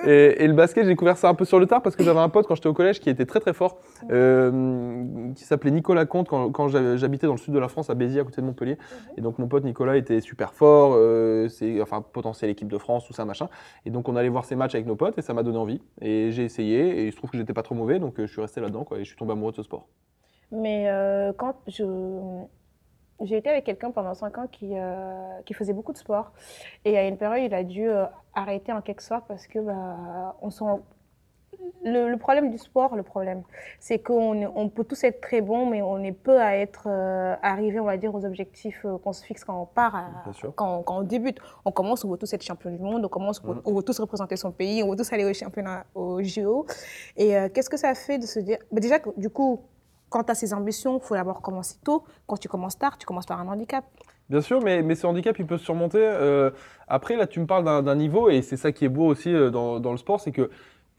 Et, 0.07 0.45
et, 0.45 0.47
le 0.47 0.55
basket, 0.55 0.85
j'ai 0.85 0.91
découvert 0.91 1.17
ça 1.17 1.29
un 1.29 1.35
peu 1.35 1.45
sur 1.45 1.59
le 1.59 1.67
tard 1.67 1.83
parce 1.83 1.97
que 1.97 2.03
j'avais 2.03 2.21
un 2.21 2.29
pote 2.29 2.47
quand 2.47 2.55
j'étais 2.55 2.69
au 2.69 2.75
collège 2.75 3.01
qui 3.01 3.11
était 3.11 3.27
très 3.27 3.41
très 3.41 3.53
fort, 3.53 3.79
qui 4.09 5.45
s'appelait 5.45 5.71
Nicolas 5.71 6.07
Comte 6.07 6.29
quand, 6.29 6.51
quand 6.51 6.69
j'habitais 6.69 7.27
dans 7.27 7.35
le 7.35 7.39
sud 7.39 7.53
de 7.53 7.59
la 7.59 7.69
France 7.69 7.91
à 7.91 7.95
Béziers 7.95 8.21
à 8.21 8.25
côté 8.25 8.41
de 8.41 8.47
Montpellier. 8.47 8.77
Mhm. 8.77 9.19
Et 9.19 9.21
donc 9.21 9.39
mon 9.39 9.49
pote 9.49 9.65
Nicolas 9.65 9.97
était 9.97 10.21
super 10.21 10.55
fort, 10.55 10.99
c'est 11.49 11.81
enfin 11.81 12.03
potentiel 12.13 12.51
équipe 12.51 12.69
de 12.69 12.79
France, 12.79 13.07
tout 13.07 13.13
ça 13.13 13.25
machin. 13.25 13.49
Et 13.87 13.91
donc 13.91 14.09
on 14.09 14.17
allait 14.17 14.29
voir 14.29 14.45
ses 14.45 14.57
matchs 14.57 14.75
avec 14.75 14.87
nos 14.87 14.97
potes 14.97 15.19
ça 15.23 15.35
m'a 15.35 15.43
donné 15.43 15.59
envie. 15.59 15.81
Et 16.01 16.31
j'ai 16.33 16.45
essayé 16.45 17.01
et 17.01 17.07
il 17.07 17.13
se 17.13 17.17
trouve 17.17 17.31
que 17.31 17.39
j'étais 17.39 17.53
pas 17.53 17.63
trop 17.63 17.75
mauvais, 17.75 17.99
donc 17.99 18.19
euh, 18.19 18.27
je 18.27 18.33
suis 18.33 18.41
resté 18.41 18.61
là-dedans 18.61 18.85
quoi, 18.85 18.99
et 18.99 19.05
je 19.05 19.09
suis 19.09 19.17
tombé 19.17 19.33
amoureux 19.33 19.53
de 19.53 19.57
ce 19.57 19.63
sport. 19.63 19.89
Mais 20.51 20.89
euh, 20.89 21.33
quand 21.37 21.57
je. 21.67 21.85
J'ai 23.23 23.37
été 23.37 23.51
avec 23.51 23.65
quelqu'un 23.65 23.91
pendant 23.91 24.15
5 24.15 24.39
ans 24.39 24.47
qui, 24.51 24.71
euh, 24.73 25.43
qui 25.45 25.53
faisait 25.53 25.75
beaucoup 25.75 25.93
de 25.93 25.99
sport. 25.99 26.33
Et 26.87 26.97
à 26.97 27.07
une 27.07 27.19
période, 27.19 27.53
il 27.53 27.55
a 27.55 27.65
dû 27.65 27.87
arrêter 28.33 28.73
en 28.73 28.81
quelque 28.81 29.03
sorte 29.03 29.27
parce 29.29 29.47
que 29.47 29.59
bah, 29.59 30.37
on 30.41 30.49
s'en 30.49 30.81
le, 31.85 32.17
problème 32.17 32.51
du 32.51 32.59
sport, 32.59 32.97
le 32.97 33.03
problème, 33.03 33.43
c'est 33.79 33.99
qu'on 33.99 34.51
on 34.55 34.69
peut 34.69 34.85
tous 34.85 35.03
être 35.05 35.21
très 35.21 35.41
bons, 35.41 35.67
mais 35.67 35.83
on 35.83 35.99
est 36.03 36.13
peu 36.13 36.41
à 36.41 36.57
être 36.57 36.85
euh, 36.87 37.35
arrivé, 37.43 37.81
on 37.81 37.85
va 37.85 37.97
dire, 37.97 38.15
aux 38.15 38.25
objectifs 38.25 38.85
euh, 38.85 38.99
qu'on 38.99 39.13
se 39.13 39.25
fixe 39.25 39.45
quand 39.45 39.61
on 39.61 39.67
part, 39.67 40.11
quand, 40.57 40.83
quand, 40.83 40.99
on 40.99 41.03
débute. 41.03 41.39
On 41.65 41.73
commence, 41.73 42.05
on 42.05 42.11
veut 42.11 42.19
tous 42.19 42.33
être 42.33 42.43
champion 42.43 42.71
du 42.71 42.79
monde, 42.79 43.05
on 43.05 43.09
commence, 43.09 43.43
on 43.45 43.73
mm. 43.73 43.77
veut 43.77 43.83
tous 43.83 43.99
représenter 43.99 44.37
son 44.37 44.53
pays, 44.53 44.83
on 44.83 44.91
veut 44.91 44.97
tous 44.97 45.13
aller 45.13 45.25
au 45.25 45.33
championnat, 45.33 45.85
au 45.95 46.23
JO. 46.23 46.67
Et 47.17 47.37
euh, 47.37 47.49
qu'est-ce 47.49 47.71
que 47.71 47.79
ça 47.79 47.95
fait 47.95 48.19
de 48.19 48.27
se 48.27 48.41
dire, 48.41 48.59
bah, 48.71 48.81
déjà, 48.81 48.99
du 49.17 49.31
coup, 49.31 49.63
quand 50.09 50.25
tu 50.25 50.33
as 50.33 50.35
ces 50.35 50.53
ambitions, 50.53 50.99
il 50.99 51.03
faut 51.03 51.15
d'abord 51.15 51.41
commencer 51.41 51.77
tôt. 51.85 52.05
Quand 52.27 52.37
tu 52.37 52.49
commences 52.49 52.77
tard, 52.77 52.99
tu 52.99 53.07
commences 53.07 53.27
par 53.27 53.41
un 53.41 53.49
handicap. 53.49 53.85
Bien 54.29 54.41
sûr, 54.41 54.61
mais, 54.61 54.83
mais 54.83 54.95
ce 54.95 55.07
handicap, 55.07 55.39
il 55.39 55.47
peut 55.47 55.59
se 55.59 55.65
surmonter. 55.65 56.05
après, 56.89 57.17
là, 57.17 57.27
tu 57.27 57.41
me 57.41 57.47
parles 57.47 57.65
d'un 57.65 57.95
niveau, 57.95 58.29
et 58.29 58.43
c'est 58.43 58.57
ça 58.57 58.71
qui 58.71 58.85
est 58.85 58.89
beau 58.89 59.07
aussi 59.07 59.33
dans, 59.51 59.81
dans 59.81 59.93
le 59.93 59.99
sport, 59.99 60.21
c'est 60.21 60.33
que 60.33 60.51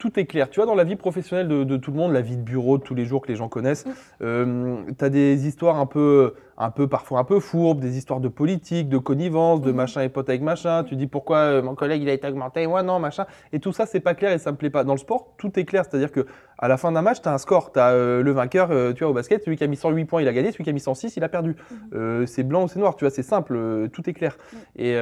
tout 0.02 0.18
est 0.18 0.26
clair. 0.26 0.50
Tu 0.50 0.58
vois, 0.58 0.66
dans 0.66 0.74
la 0.74 0.82
vie 0.82 0.96
professionnelle 0.96 1.46
de, 1.46 1.76
tout 1.76 1.92
le 1.92 1.96
monde, 1.96 2.12
la 2.12 2.22
vie 2.22 2.36
de 2.36 2.42
bureau 2.42 2.76
de 2.76 2.82
tous 2.82 2.96
les 2.96 3.04
jours 3.04 3.22
que 3.22 3.28
les 3.28 3.36
gens 3.36 3.48
connaissent, 3.48 3.84
euh, 4.20 4.82
tu 4.98 5.04
as 5.04 5.10
des 5.10 5.46
histoires 5.46 5.76
un 5.76 5.86
peu 5.86 6.34
un 6.62 6.70
peu 6.70 6.86
parfois 6.86 7.18
un 7.18 7.24
peu 7.24 7.40
fourbe, 7.40 7.80
des 7.80 7.98
histoires 7.98 8.20
de 8.20 8.28
politique, 8.28 8.88
de 8.88 8.98
connivence, 8.98 9.60
de 9.60 9.70
mhm. 9.70 9.76
machin 9.76 10.02
et 10.02 10.08
pote 10.08 10.28
avec 10.28 10.42
machin. 10.42 10.84
Tu 10.84 10.94
dis 10.94 11.08
pourquoi 11.08 11.38
euh, 11.38 11.62
mon 11.62 11.74
collègue 11.74 12.02
il 12.02 12.08
a 12.08 12.12
été 12.12 12.28
augmenté, 12.28 12.66
moi 12.66 12.82
non, 12.82 13.00
machin. 13.00 13.26
Et 13.52 13.58
tout 13.58 13.72
ça, 13.72 13.84
c'est 13.84 14.00
pas 14.00 14.14
clair 14.14 14.32
et 14.32 14.38
ça 14.38 14.52
me 14.52 14.56
plaît 14.56 14.70
pas. 14.70 14.84
Dans 14.84 14.92
le 14.92 14.98
sport, 14.98 15.34
tout 15.38 15.58
est 15.58 15.64
clair. 15.64 15.84
C'est-à-dire 15.84 16.12
que 16.12 16.26
à 16.58 16.68
la 16.68 16.76
fin 16.76 16.92
d'un 16.92 17.02
match, 17.02 17.20
tu 17.20 17.28
as 17.28 17.34
un 17.34 17.38
score. 17.38 17.72
Tu 17.72 17.80
as 17.80 17.90
euh, 17.90 18.22
le 18.22 18.30
vainqueur, 18.30 18.70
euh, 18.70 18.92
tu 18.92 19.02
vois, 19.02 19.10
au 19.10 19.14
basket, 19.14 19.42
celui 19.42 19.56
qui 19.56 19.64
a 19.64 19.66
mis 19.66 19.76
108 19.76 20.04
points, 20.04 20.22
il 20.22 20.28
a 20.28 20.32
gagné, 20.32 20.52
celui 20.52 20.62
qui 20.62 20.70
a 20.70 20.72
mis 20.72 20.80
106, 20.80 21.16
il 21.16 21.24
a 21.24 21.28
perdu. 21.28 21.56
Mhm. 21.92 22.26
c'est 22.26 22.44
blanc 22.44 22.64
ou 22.64 22.68
c'est 22.68 22.78
noir, 22.78 22.94
tu 22.94 23.04
vois, 23.04 23.10
c'est 23.10 23.22
simple, 23.22 23.88
tout 23.92 24.08
est 24.08 24.12
clair. 24.12 24.36
Et, 24.76 24.92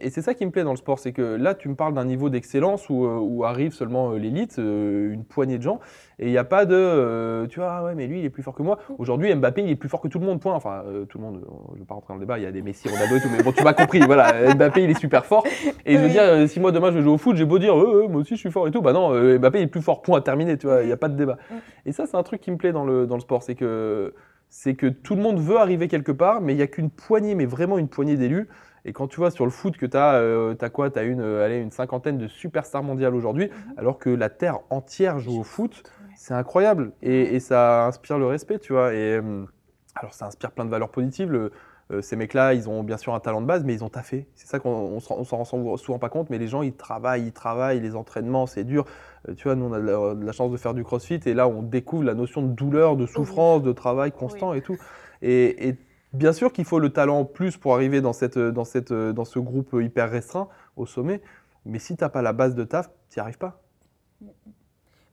et 0.00 0.10
c'est 0.10 0.22
ça 0.22 0.34
qui 0.34 0.44
me 0.44 0.50
plaît 0.50 0.64
dans 0.64 0.72
le 0.72 0.76
sport, 0.76 0.98
c'est 0.98 1.12
que 1.12 1.22
là, 1.22 1.54
tu 1.54 1.68
me 1.68 1.74
parles 1.74 1.94
d'un 1.94 2.04
niveau 2.04 2.28
d'excellence 2.28 2.90
où, 2.90 3.06
où, 3.06 3.44
arrive 3.44 3.72
seulement 3.72 4.12
l'élite, 4.12 4.58
une 4.58 5.24
poignée 5.24 5.56
de 5.56 5.62
gens. 5.62 5.80
Et 6.18 6.26
il 6.26 6.30
n'y 6.30 6.38
a 6.38 6.44
pas 6.44 6.66
de, 6.66 7.46
tu 7.46 7.60
vois, 7.60 7.72
ah 7.72 7.84
ouais, 7.84 7.94
mais 7.94 8.06
lui, 8.06 8.20
il 8.20 8.24
est 8.24 8.30
plus 8.30 8.42
fort 8.42 8.54
que 8.54 8.62
moi. 8.62 8.78
Aujourd'hui, 8.98 9.34
Mbappé, 9.34 9.62
il 9.62 9.70
est 9.70 9.76
plus 9.76 9.88
fort 9.88 10.00
que 10.00 10.08
tout 10.08 10.18
le 10.18 10.26
monde, 10.26 10.40
point. 10.40 10.54
Enfin, 10.54 10.82
euh, 10.90 11.04
tout 11.04 11.18
le 11.18 11.24
monde, 11.24 11.36
euh, 11.36 11.50
je 11.70 11.74
ne 11.74 11.78
vais 11.78 11.84
pas 11.84 11.94
rentrer 11.94 12.08
dans 12.12 12.14
le 12.14 12.20
débat, 12.20 12.38
il 12.38 12.42
y 12.42 12.46
a 12.46 12.52
des 12.52 12.62
Messi, 12.62 12.88
Ronaldo 12.88 13.16
et 13.16 13.20
tout, 13.20 13.28
mais 13.30 13.42
bon, 13.42 13.52
tu 13.52 13.62
m'as 13.62 13.72
compris, 13.72 14.00
voilà, 14.00 14.54
Mbappé, 14.54 14.84
il 14.84 14.90
est 14.90 14.98
super 14.98 15.24
fort. 15.24 15.44
Et 15.86 15.96
je 15.96 16.02
veux 16.02 16.08
dire, 16.08 16.48
si 16.48 16.60
moi, 16.60 16.72
demain, 16.72 16.90
je 16.90 16.96
vais 16.96 17.02
jouer 17.02 17.12
au 17.12 17.18
foot, 17.18 17.36
j'ai 17.36 17.44
beau 17.44 17.58
dire, 17.58 17.74
moi 17.74 18.20
aussi, 18.20 18.34
je 18.34 18.40
suis 18.40 18.50
fort 18.50 18.68
et 18.68 18.70
tout, 18.70 18.82
bah 18.82 18.92
non, 18.92 19.10
Mbappé, 19.38 19.60
il 19.60 19.62
est 19.62 19.66
plus 19.66 19.82
fort, 19.82 20.02
point, 20.02 20.20
terminé, 20.20 20.56
tu 20.56 20.66
vois, 20.66 20.82
il 20.82 20.86
n'y 20.86 20.92
a 20.92 20.96
pas 20.96 21.08
de 21.08 21.16
débat. 21.16 21.38
Et 21.86 21.92
ça, 21.92 22.06
c'est 22.06 22.16
un 22.16 22.22
truc 22.22 22.40
qui 22.40 22.50
me 22.50 22.56
plaît 22.56 22.72
dans 22.72 22.84
le, 22.84 23.06
dans 23.06 23.14
le 23.14 23.20
sport, 23.20 23.42
c'est 23.42 23.54
que, 23.54 24.14
c'est 24.48 24.74
que 24.74 24.86
tout 24.86 25.14
le 25.14 25.22
monde 25.22 25.38
veut 25.38 25.58
arriver 25.58 25.88
quelque 25.88 26.12
part, 26.12 26.40
mais 26.40 26.52
il 26.52 26.56
n'y 26.56 26.62
a 26.62 26.66
qu'une 26.66 26.90
poignée, 26.90 27.34
mais 27.34 27.46
vraiment 27.46 27.78
une 27.78 27.88
poignée 27.88 28.16
d'élus. 28.16 28.48
Et 28.84 28.92
quand 28.92 29.08
tu 29.08 29.16
vois 29.16 29.30
sur 29.30 29.44
le 29.44 29.50
foot 29.50 29.76
que 29.76 29.84
tu 29.84 29.96
as, 29.96 30.22
as, 30.58 30.70
quoi 30.70 30.90
Tu 30.90 30.98
as 30.98 31.02
une, 31.02 31.20
allez, 31.20 31.58
une 31.58 31.70
cinquantaine 31.70 32.16
de 32.16 32.26
superstars 32.26 32.82
mondiales 32.82 33.14
aujourd'hui, 33.14 33.46
mhm. 33.46 33.74
alors 33.76 33.98
que 33.98 34.10
la 34.10 34.30
Terre 34.30 34.60
entière 34.70 35.18
joue 35.18 35.40
au 35.40 35.44
foot 35.44 35.82
c'est 36.20 36.34
incroyable 36.34 36.92
et, 37.00 37.40
ça 37.40 37.86
inspire 37.86 38.18
le 38.18 38.26
respect, 38.26 38.58
tu 38.58 38.74
vois. 38.74 38.92
Et 38.92 39.16
euh, 39.16 39.46
alors, 39.94 40.14
ça 40.14 40.26
inspire 40.26 40.50
plein 40.52 40.64
de 40.64 40.70
valeurs 40.70 40.90
positives. 40.90 41.50
Euh, 41.90 42.02
ces 42.02 42.14
mecs-là, 42.16 42.54
ils 42.54 42.68
ont 42.68 42.82
bien 42.82 42.96
sûr 42.96 43.14
un 43.14 43.20
talent 43.20 43.40
de 43.40 43.46
base, 43.46 43.64
mais 43.64 43.74
ils 43.74 43.82
ont 43.82 43.88
taffé. 43.88 44.28
C'est 44.34 44.46
ça 44.46 44.58
qu'on 44.60 45.00
s'en 45.00 45.24
rend 45.24 45.44
souvent 45.44 45.98
pas 45.98 46.08
compte, 46.08 46.30
mais 46.30 46.38
les 46.38 46.46
gens, 46.46 46.62
ils 46.62 46.74
travaillent, 46.74 47.26
ils 47.26 47.32
travaillent, 47.32 47.80
les 47.80 47.96
entraînements, 47.96 48.46
c'est 48.46 48.64
dur. 48.64 48.84
Euh, 49.28 49.34
tu 49.34 49.44
vois, 49.44 49.56
nous, 49.56 49.66
on 49.66 49.72
a 49.72 49.80
de 49.80 50.24
la, 50.24 50.32
chance 50.32 50.52
de 50.52 50.56
faire 50.56 50.74
du 50.74 50.84
crossfit, 50.84 51.20
et 51.26 51.34
là, 51.34 51.48
on 51.48 51.62
découvre 51.62 52.04
la 52.04 52.14
notion 52.14 52.42
de 52.42 52.52
douleur, 52.52 52.96
de 52.96 53.06
souffrance, 53.06 53.62
de 53.62 53.72
travail 53.72 54.12
constant 54.12 54.54
et 54.54 54.62
tout. 54.62 54.76
Et, 55.22 55.76
bien 56.12 56.32
sûr 56.32 56.52
qu'il 56.52 56.64
faut 56.64 56.80
le 56.80 56.90
talent 56.90 57.20
en 57.20 57.24
plus 57.24 57.56
pour 57.56 57.74
arriver 57.74 58.00
dans, 58.00 58.12
cette, 58.12 58.38
dans, 58.38 58.64
cette, 58.64 58.92
dans 58.92 59.24
ce 59.24 59.38
groupe 59.38 59.76
hyper 59.80 60.10
restreint 60.10 60.48
au 60.76 60.86
sommet, 60.86 61.20
mais 61.64 61.78
si 61.78 61.96
tu 61.96 62.02
n'as 62.02 62.08
pas 62.08 62.22
la 62.22 62.32
base 62.32 62.54
de 62.54 62.64
taf, 62.64 62.90
tu 63.10 63.18
n'y 63.18 63.20
arrives 63.20 63.38
pas. 63.38 63.62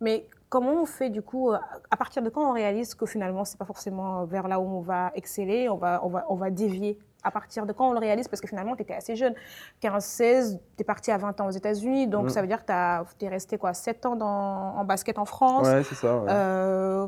Mais 0.02 0.28
comment 0.50 0.82
on 0.82 0.86
fait 0.86 1.10
du 1.10 1.22
coup, 1.22 1.52
euh, 1.52 1.58
à 1.92 1.98
partir 1.98 2.22
de 2.22 2.30
quand 2.30 2.50
on 2.50 2.54
réalise 2.54 2.96
que 2.96 3.06
finalement 3.06 3.46
c'est 3.46 3.58
pas 3.58 3.66
forcément 3.66 4.26
vers 4.26 4.48
là 4.48 4.60
où 4.60 4.64
on 4.64 4.82
va 4.82 5.12
exceller, 5.16 5.70
on 5.70 5.78
va, 5.78 6.02
on 6.04 6.10
va, 6.10 6.26
on 6.30 6.36
va 6.36 6.50
dévier? 6.50 6.98
À 7.24 7.32
partir 7.32 7.66
de 7.66 7.74
quand 7.74 7.90
on 7.90 7.94
le 7.94 8.00
réalise? 8.00 8.28
Parce 8.28 8.40
que 8.40 8.48
finalement, 8.48 8.76
tu 8.76 8.84
étais 8.84 8.94
assez 8.94 9.16
jeune. 9.16 9.34
15, 9.82 10.06
16, 10.06 10.60
tu 10.78 10.82
es 10.82 10.84
parti 10.86 11.12
à 11.12 11.18
20 11.18 11.42
ans 11.42 11.48
aux 11.48 11.52
États-Unis. 11.52 12.08
Donc, 12.08 12.26
mm. 12.26 12.30
ça 12.30 12.42
veut 12.42 12.48
dire 12.48 12.64
que 12.64 13.04
tu 13.18 13.26
es 13.26 13.28
resté 13.28 13.58
quoi, 13.58 13.74
7 13.74 14.06
ans 14.06 14.16
dans, 14.16 14.28
en 14.28 14.84
basket 14.86 15.18
en 15.18 15.26
France. 15.26 15.68
Ouais, 15.68 15.84
c'est 15.84 15.96
ça. 15.96 16.16
Ouais. 16.16 16.30
Euh, 16.30 17.08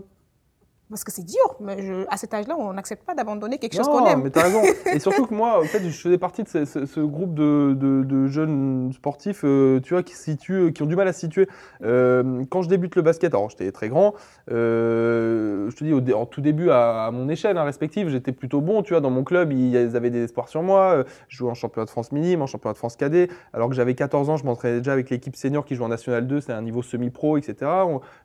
parce 0.90 1.04
que 1.04 1.12
c'est 1.12 1.26
dur, 1.26 1.56
mais 1.60 1.78
à 2.10 2.18
cet 2.18 2.34
âge-là, 2.34 2.56
on 2.58 2.74
n'accepte 2.74 3.06
pas 3.06 3.14
d'abandonner 3.14 3.60
quelque 3.60 3.76
chose 3.76 3.88
qu'on 3.88 4.06
aime. 4.08 4.24
mais 4.24 4.32
tu 4.32 4.40
as 4.40 4.44
raison. 4.44 4.62
Et 4.94 5.00
surtout 5.00 5.28
que 5.28 5.34
moi, 5.36 5.60
en 5.60 5.66
fait, 5.66 5.84
je 5.84 5.90
faisais 5.90 6.18
partie 6.18 6.44
de 6.44 6.48
ce, 6.48 7.00
groupe 7.00 7.36
de, 7.36 7.76
de, 7.76 8.28
jeunes 8.28 8.92
sportifs, 8.94 9.42
euh, 9.44 9.80
tu 9.82 9.94
vois, 9.94 10.02
qui, 10.02 10.16
situent, 10.16 10.74
qui 10.74 10.82
ont 10.82 10.88
du 10.88 10.96
mal 10.96 11.08
à 11.08 11.14
se 11.14 11.20
situer. 11.20 11.48
Euh, 11.84 12.44
quand 12.50 12.64
je 12.64 12.70
débute 12.70 12.96
le 12.96 13.04
basket, 13.04 13.34
alors 13.34 13.50
j'étais 13.52 13.72
très 13.72 13.90
grand, 13.90 14.16
euh, 14.52 15.70
je 15.70 15.76
te 15.76 15.84
dis, 15.84 15.94
au, 15.94 16.02
en 16.18 16.26
tout 16.26 16.42
début, 16.42 16.72
à, 16.72 17.12
mon 17.14 17.30
échelle 17.30 17.58
hein, 17.58 17.64
respective, 17.64 18.10
j'étais 18.10 18.32
plutôt 18.32 18.62
bon, 18.62 18.82
tu 18.82 18.94
vois, 18.94 19.02
dans 19.02 19.12
mon 19.12 19.24
club, 19.24 19.52
ils, 19.54 19.78
avaient 19.96 20.10
des 20.10 20.24
espoirs 20.24 20.50
sur 20.50 20.64
moi. 20.64 21.04
Je 21.28 21.38
jouais 21.38 21.52
en 21.52 21.56
championnat 21.56 21.86
de 21.86 21.92
France 21.92 22.12
minime, 22.12 22.42
en 22.42 22.48
championnat 22.48 22.74
de 22.74 22.80
France 22.80 22.96
cadet. 22.96 23.30
Alors 23.54 23.70
que 23.70 23.76
j'avais 23.76 23.94
14 23.94 24.30
ans, 24.32 24.38
je 24.38 24.46
m'entraînais 24.46 24.80
déjà 24.80 24.94
avec 24.94 25.12
l'équipe 25.12 25.36
senior 25.36 25.66
qui 25.66 25.76
joue 25.76 25.84
en 25.84 25.90
National 25.90 26.26
2, 26.26 26.42
c'est 26.42 26.54
un 26.54 26.64
niveau 26.64 26.82
semi-pro, 26.82 27.38
etc. 27.38 27.70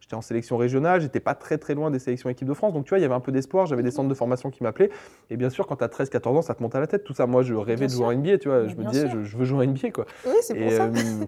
J'étais 0.00 0.14
en 0.14 0.22
sélection 0.22 0.56
régionale, 0.56 1.02
j'étais 1.02 1.20
pas 1.20 1.34
très 1.34 1.58
très 1.58 1.74
loin 1.74 1.90
des 1.90 1.98
sélections 1.98 2.30
équipes 2.30 2.48
de 2.48 2.53
de 2.54 2.58
France. 2.58 2.72
Donc 2.72 2.84
tu 2.86 2.90
vois, 2.90 2.98
il 2.98 3.02
y 3.02 3.04
avait 3.04 3.14
un 3.14 3.20
peu 3.20 3.30
d'espoir, 3.32 3.66
j'avais 3.66 3.82
des 3.82 3.90
centres 3.90 4.08
de 4.08 4.14
formation 4.14 4.50
qui 4.50 4.62
m'appelaient. 4.62 4.90
Et 5.30 5.36
bien 5.36 5.50
sûr, 5.50 5.66
quand 5.66 5.76
tu 5.76 5.84
as 5.84 5.88
13-14 5.88 6.38
ans, 6.38 6.42
ça 6.42 6.54
te 6.54 6.62
monte 6.62 6.74
à 6.74 6.80
la 6.80 6.86
tête 6.86 7.04
tout 7.04 7.12
ça. 7.12 7.26
Moi, 7.26 7.42
je 7.42 7.54
rêvais 7.54 7.76
Bien 7.76 7.86
de 7.88 7.92
jouer 7.92 8.06
en 8.06 8.10
NBA, 8.12 8.38
tu 8.38 8.48
vois. 8.48 8.66
Je 8.66 8.74
me 8.76 8.84
disais, 8.84 9.08
je, 9.08 9.22
je 9.22 9.36
veux 9.36 9.44
jouer 9.44 9.58
en 9.66 9.70
NBA, 9.70 9.90
quoi. 9.90 10.06
Oui, 10.26 10.34
c'est 10.40 10.54
pour 10.54 10.62
Et, 10.66 10.70
ça. 10.70 10.84
euh, 10.84 11.24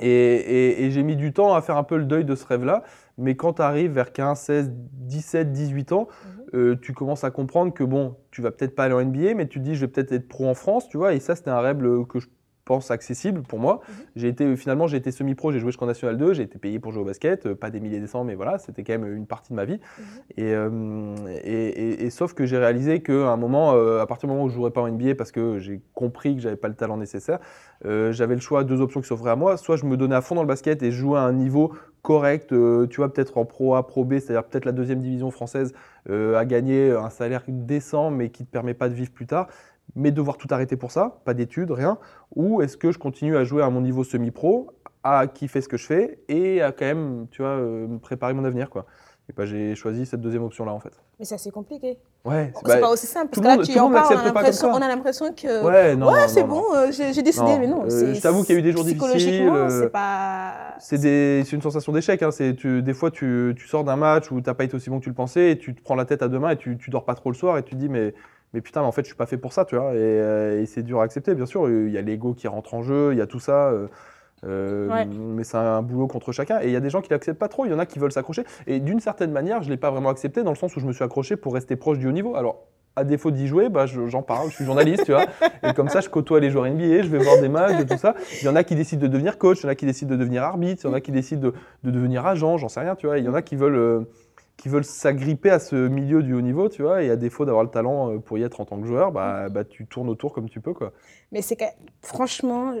et, 0.00 0.08
et- 0.08 0.84
et 0.84 0.90
j'ai 0.90 1.02
mis 1.02 1.16
du 1.16 1.32
temps 1.32 1.54
à 1.54 1.62
faire 1.62 1.76
un 1.76 1.84
peu 1.84 1.96
le 1.96 2.04
deuil 2.04 2.24
de 2.24 2.34
ce 2.34 2.44
rêve-là. 2.46 2.82
Mais 3.18 3.34
quand 3.34 3.54
tu 3.54 3.62
arrives 3.62 3.92
vers 3.92 4.12
15, 4.12 4.38
16, 4.40 4.70
17, 4.74 5.52
18 5.52 5.92
ans, 5.92 6.06
Mhm. 6.24 6.44
euh, 6.54 6.76
tu 6.82 6.92
commences 6.92 7.24
à 7.24 7.30
comprendre 7.30 7.72
que 7.72 7.82
bon, 7.82 8.16
tu 8.30 8.42
vas 8.42 8.50
peut-être 8.50 8.74
pas 8.74 8.84
aller 8.84 8.94
en 8.94 9.00
NBA, 9.00 9.34
mais 9.34 9.48
tu 9.48 9.58
te 9.58 9.64
dis 9.64 9.74
je 9.74 9.80
vais 9.80 9.88
peut-être 9.88 10.12
être 10.12 10.28
pro 10.28 10.46
en 10.46 10.54
France, 10.54 10.88
tu 10.88 10.96
vois. 10.98 11.14
Et 11.14 11.20
ça, 11.20 11.34
c'était 11.34 11.50
un 11.50 11.60
rêve 11.60 11.82
euh, 11.84 12.04
que 12.04 12.18
je 12.20 12.28
pense 12.66 12.90
accessible 12.90 13.42
pour 13.42 13.58
moi. 13.58 13.80
Mhm. 13.88 13.94
J'ai 14.16 14.28
été 14.28 14.56
finalement, 14.56 14.86
j'ai 14.86 14.98
été 14.98 15.10
semi-pro, 15.10 15.52
j'ai 15.52 15.60
joué 15.60 15.70
jusqu'en 15.70 15.86
National 15.86 16.18
2, 16.18 16.34
j'ai 16.34 16.42
été 16.42 16.58
payé 16.58 16.78
pour 16.78 16.92
jouer 16.92 17.02
au 17.02 17.06
basket, 17.06 17.46
euh, 17.46 17.54
pas 17.54 17.70
des 17.70 17.80
milliers 17.80 18.00
des 18.00 18.06
cents, 18.08 18.24
mais 18.24 18.34
voilà, 18.34 18.58
c'était 18.58 18.82
quand 18.84 18.92
même 18.98 19.10
une 19.16 19.26
partie 19.26 19.52
de 19.52 19.56
ma 19.56 19.64
vie. 19.64 19.80
Mhm. 19.98 20.04
Et, 20.36 20.52
euh, 20.54 21.14
et, 21.44 21.68
et- 21.68 22.04
et 22.04 22.10
sauf 22.10 22.34
que 22.34 22.44
j'ai 22.44 22.58
réalisé 22.58 23.00
qu'à 23.00 23.30
un 23.30 23.36
moment, 23.38 23.72
euh, 23.74 24.00
à 24.02 24.06
partir 24.06 24.28
du 24.28 24.34
moment 24.34 24.44
où 24.44 24.48
je 24.50 24.54
jouerais 24.54 24.72
pas 24.72 24.82
en 24.82 24.88
NBA 24.88 25.14
parce 25.14 25.32
que 25.32 25.58
j'ai 25.58 25.80
compris 25.94 26.34
que 26.36 26.42
j'avais 26.42 26.56
pas 26.56 26.68
le 26.68 26.74
talent 26.74 26.96
nécessaire, 26.98 27.38
euh, 27.86 28.12
j'avais 28.12 28.34
le 28.34 28.40
choix, 28.40 28.64
deux 28.64 28.80
options 28.82 29.00
qui 29.00 29.06
s'offraient 29.06 29.30
à 29.30 29.36
moi. 29.36 29.56
Soit 29.56 29.76
je 29.76 29.86
me 29.86 29.96
donnais 29.96 30.16
à 30.16 30.20
fond 30.20 30.34
dans 30.34 30.42
le 30.42 30.48
basket 30.48 30.82
et 30.82 30.90
je 30.90 30.96
jouais 30.98 31.18
à 31.18 31.22
un 31.22 31.32
niveau 31.32 31.72
correct, 32.02 32.48
tu 32.90 32.96
vois, 32.98 33.12
peut-être 33.12 33.36
en 33.36 33.44
Pro 33.44 33.74
A, 33.74 33.84
Pro 33.86 34.04
B, 34.04 34.18
c'est-à-dire 34.20 34.44
peut-être 34.44 34.64
la 34.64 34.70
deuxième 34.72 35.00
division 35.00 35.30
française, 35.32 35.72
à 36.08 36.44
gagner 36.44 36.92
un 36.92 37.10
salaire 37.10 37.42
décent 37.48 38.10
mais 38.12 38.30
qui 38.30 38.44
ne 38.44 38.46
te 38.46 38.52
permet 38.52 38.74
pas 38.74 38.88
de 38.88 38.94
vivre 38.94 39.10
plus 39.10 39.26
tard, 39.26 39.48
mais 39.94 40.10
devoir 40.10 40.36
tout 40.36 40.48
arrêter 40.50 40.76
pour 40.76 40.90
ça, 40.90 41.20
pas 41.24 41.34
d'études, 41.34 41.70
rien. 41.70 41.98
Ou 42.34 42.60
est-ce 42.62 42.76
que 42.76 42.92
je 42.92 42.98
continue 42.98 43.36
à 43.36 43.44
jouer 43.44 43.62
à 43.62 43.70
mon 43.70 43.80
niveau 43.80 44.04
semi-pro, 44.04 44.70
à 45.04 45.26
kiffer 45.26 45.60
ce 45.60 45.68
que 45.68 45.76
je 45.76 45.86
fais 45.86 46.18
et 46.28 46.60
à 46.62 46.72
quand 46.72 46.84
même, 46.86 47.26
tu 47.30 47.42
vois, 47.42 47.52
euh, 47.52 47.86
me 47.86 47.98
préparer 47.98 48.32
mon 48.34 48.44
avenir, 48.44 48.68
quoi. 48.70 48.86
Et 49.28 49.32
bah, 49.36 49.44
j'ai 49.44 49.74
choisi 49.74 50.06
cette 50.06 50.20
deuxième 50.20 50.44
option-là, 50.44 50.72
en 50.72 50.78
fait. 50.78 50.92
Mais 51.18 51.24
ça, 51.24 51.36
c'est 51.36 51.50
compliqué. 51.50 51.98
Ouais, 52.24 52.52
C'est 52.54 52.64
bah, 52.64 52.78
pas 52.78 52.90
aussi 52.90 53.06
simple. 53.06 53.30
tout 53.32 53.40
Parce 53.40 53.42
que 53.42 53.48
là, 53.48 53.56
monde- 53.56 53.66
tu 53.66 53.78
en 53.80 53.90
parles, 53.90 54.14
on 54.14 54.18
a 54.20 54.24
l'impression- 54.88 55.32
que. 55.32 55.64
ouais, 55.64 55.96
non, 55.96 56.12
ouais, 56.12 56.28
c'est 56.28 56.44
bon, 56.44 56.62
euh, 56.76 56.92
j'ai 56.92 57.22
décidé, 57.22 57.44
Non, 57.46 57.58
mais 57.58 57.66
non. 57.66 57.84
euh, 57.90 58.14
je 58.14 58.20
t'avoue 58.20 58.44
qu'il 58.44 58.54
y 58.54 58.56
a 58.56 58.60
eu 58.60 58.62
des 58.62 58.70
jours 58.72 58.84
difficiles, 58.84 59.48
euh, 59.48 59.68
c'est 59.82 59.90
pas. 59.90 60.52
C'est 60.78 61.52
une 61.52 61.62
sensation 61.62 61.92
d'échec. 61.92 62.22
Hein. 62.22 62.30
C'est- 62.30 62.52
Des 62.82 62.94
fois, 62.94 63.10
tu, 63.10 63.52
tu 63.56 63.66
sors 63.66 63.82
d'un 63.82 63.96
match 63.96 64.30
où 64.30 64.40
tu 64.40 64.46
n'as 64.48 64.54
pas 64.54 64.62
été 64.64 64.76
aussi 64.76 64.90
bon 64.90 64.98
que 64.98 65.04
tu 65.04 65.10
le 65.10 65.14
pensais 65.16 65.50
et 65.52 65.58
tu 65.58 65.74
te 65.74 65.82
prends 65.82 65.94
la 65.96 66.04
tête 66.04 66.22
à 66.22 66.28
deux 66.28 66.38
mains 66.38 66.50
et 66.50 66.56
tu, 66.56 66.76
tu 66.78 66.90
dors 66.90 67.04
pas 67.04 67.14
trop 67.14 67.30
le 67.30 67.36
soir 67.36 67.58
et 67.58 67.64
tu 67.64 67.74
te 67.74 67.80
dis, 67.80 67.88
mais, 67.88 68.14
mais 68.54 68.60
putain, 68.60 68.80
mais 68.80 68.86
en 68.86 68.92
fait, 68.92 69.02
je 69.02 69.06
suis 69.08 69.16
pas 69.16 69.26
fait 69.26 69.36
pour 69.36 69.52
ça, 69.52 69.64
tu 69.64 69.76
vois. 69.76 69.92
Et, 69.92 69.96
euh, 69.98 70.62
et 70.62 70.66
c'est 70.66 70.82
dur 70.82 71.00
à 71.00 71.04
accepter, 71.04 71.34
bien 71.34 71.46
sûr. 71.46 71.68
Il 71.68 71.90
y 71.90 71.98
a 71.98 72.02
l'ego 72.02 72.32
qui 72.34 72.48
rentre 72.48 72.74
en 72.74 72.82
jeu, 72.82 73.10
il 73.12 73.18
y 73.18 73.20
a 73.22 73.26
tout 73.26 73.40
ça. 73.40 73.68
euh, 73.70 73.88
euh, 74.44 74.88
Ouais. 74.88 75.06
Mais 75.06 75.44
c'est 75.44 75.56
un 75.56 75.82
boulot 75.82 76.06
contre 76.06 76.32
chacun. 76.32 76.60
Et 76.60 76.66
il 76.66 76.72
y 76.72 76.76
a 76.76 76.80
des 76.80 76.90
gens 76.90 77.00
qui 77.02 77.10
l'acceptent 77.10 77.38
pas 77.38 77.48
trop. 77.48 77.64
Il 77.66 77.70
y 77.70 77.74
en 77.74 77.78
a 77.78 77.86
qui 77.86 77.98
veulent 77.98 78.12
s'accrocher. 78.12 78.44
Et 78.66 78.80
d'une 78.80 79.00
certaine 79.00 79.32
manière, 79.32 79.62
je 79.62 79.70
l'ai 79.70 79.76
pas 79.76 79.90
vraiment 79.90 80.10
accepté 80.10 80.42
dans 80.42 80.50
le 80.50 80.56
sens 80.56 80.76
où 80.76 80.80
je 80.80 80.86
me 80.86 80.92
suis 80.92 81.04
accroché 81.04 81.36
pour 81.36 81.54
rester 81.54 81.76
proche 81.76 81.98
du 81.98 82.06
haut 82.08 82.12
niveau. 82.12 82.36
Alors, 82.36 82.64
à 82.98 83.04
défaut 83.04 83.30
d'y 83.30 83.46
jouer, 83.46 83.68
bah, 83.68 83.84
je- 83.84 84.06
j'en 84.06 84.22
parle, 84.22 84.48
je 84.48 84.54
suis 84.54 84.64
journaliste, 84.64 85.04
tu 85.04 85.12
vois. 85.12 85.26
Et 85.62 85.74
comme 85.74 85.90
ça, 85.90 86.00
je 86.00 86.08
côtoie 86.08 86.40
les 86.40 86.48
joueurs 86.50 86.64
NBA, 86.66 87.02
je 87.02 87.08
vais 87.08 87.18
voir 87.18 87.38
des 87.40 87.48
matchs, 87.50 87.80
et 87.80 87.86
tout 87.86 87.98
ça. 87.98 88.14
Il 88.40 88.46
y 88.46 88.48
en 88.48 88.56
a 88.56 88.64
qui 88.64 88.74
décident 88.74 89.02
de 89.02 89.08
devenir 89.08 89.36
coach, 89.36 89.58
il 89.60 89.64
y 89.64 89.66
en 89.66 89.68
a 89.70 89.74
qui 89.74 89.84
décident 89.84 90.12
de 90.12 90.16
devenir 90.16 90.42
arbitre, 90.44 90.82
il 90.84 90.88
y 90.88 90.90
en 90.90 90.94
a 90.94 91.00
qui 91.02 91.12
décident 91.12 91.42
de, 91.48 91.54
de 91.82 91.90
devenir 91.90 92.24
agent, 92.26 92.56
j'en 92.56 92.68
sais 92.70 92.80
rien, 92.80 92.94
tu 92.94 93.06
vois. 93.06 93.18
Il 93.18 93.24
y 93.26 93.28
en 93.28 93.34
a 93.34 93.42
qui 93.42 93.54
veulent, 93.56 93.74
euh, 93.76 94.00
qui 94.56 94.68
veulent 94.68 94.84
s'agripper 94.84 95.50
à 95.50 95.58
ce 95.58 95.88
milieu 95.88 96.22
du 96.22 96.32
haut 96.34 96.40
niveau, 96.40 96.68
tu 96.68 96.82
vois. 96.82 97.02
Et 97.02 97.10
à 97.10 97.16
défaut 97.16 97.44
d'avoir 97.44 97.64
le 97.64 97.70
talent 97.70 98.12
euh, 98.12 98.18
pour 98.18 98.38
y 98.38 98.42
être 98.42 98.60
en 98.60 98.64
tant 98.64 98.80
que 98.80 98.86
joueur, 98.86 99.12
bah, 99.12 99.48
bah, 99.48 99.64
tu 99.64 99.86
tournes 99.86 100.08
autour 100.08 100.32
comme 100.32 100.48
tu 100.48 100.60
peux, 100.60 100.72
quoi. 100.72 100.92
Mais 101.32 101.42
c'est 101.42 101.56
que, 101.56 101.64
franchement, 102.00 102.74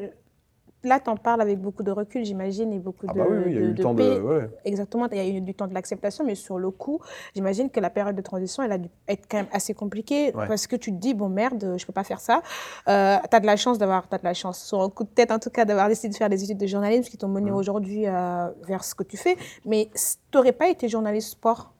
là, 0.84 1.00
tu 1.00 1.10
en 1.10 1.16
parles 1.16 1.40
avec 1.40 1.60
beaucoup 1.60 1.82
de 1.82 1.90
recul, 1.90 2.24
j'imagine, 2.24 2.72
et 2.72 2.78
beaucoup 2.78 3.06
Ah 3.08 3.12
de. 3.12 3.18
bah 3.18 3.24
oui, 3.28 3.36
oui, 3.38 3.42
il 3.46 3.54
y 3.54 3.58
a 3.58 3.60
eu 3.60 3.72
de 3.72 3.82
temps 3.82 3.94
paix. 3.94 4.16
de. 4.16 4.20
ouais. 4.22 4.48
Exactement, 4.64 5.08
il 5.10 5.16
y 5.16 5.20
a 5.20 5.26
eu 5.26 5.40
du 5.40 5.52
temps 5.54 5.66
de 5.66 5.74
l'acceptation, 5.74 6.24
mais 6.24 6.34
sur 6.36 6.58
le 6.58 6.70
coup, 6.70 7.00
j'imagine 7.34 7.70
que 7.70 7.80
la 7.80 7.90
période 7.90 8.14
de 8.14 8.20
transition, 8.22 8.62
elle 8.62 8.72
a 8.72 8.78
dû 8.78 8.88
être 9.08 9.26
quand 9.28 9.38
même 9.38 9.48
assez 9.52 9.74
compliquée 9.74 10.32
Ouais. 10.34 10.46
parce 10.46 10.66
que 10.66 10.76
tu 10.76 10.92
te 10.92 10.96
dis, 10.98 11.14
bon 11.14 11.28
merde, 11.28 11.74
je 11.76 11.84
peux 11.86 11.92
pas 11.92 12.04
faire 12.04 12.20
ça. 12.20 12.42
Euh, 12.88 13.16
tu 13.28 13.36
as 13.36 13.40
de 13.40 13.46
la 13.46 13.56
chance 13.56 13.78
d'avoir, 13.78 14.08
t'as 14.08 14.18
de 14.18 14.24
la 14.24 14.34
chance, 14.34 14.62
sur 14.64 14.80
un 14.80 14.88
coup 14.90 15.04
de 15.04 15.08
tête 15.08 15.30
en 15.32 15.38
tout 15.38 15.50
cas, 15.50 15.64
d'avoir 15.64 15.88
décidé 15.88 16.10
de 16.10 16.16
faire 16.16 16.28
des 16.28 16.44
études 16.44 16.58
de 16.58 16.66
journalisme 16.66 17.10
qui 17.10 17.18
t'ont 17.18 17.28
mené 17.28 17.50
Mhm. 17.50 17.56
aujourd'hui 17.56 18.06
euh, 18.06 18.48
vers 18.66 18.84
ce 18.84 18.94
que 18.94 19.02
tu 19.02 19.16
fais. 19.16 19.36
Mais 19.64 19.88
tu 19.94 20.36
n'aurais 20.36 20.52
pas 20.52 20.68
été 20.68 20.88
journaliste 20.88 21.30
sport? 21.32 21.72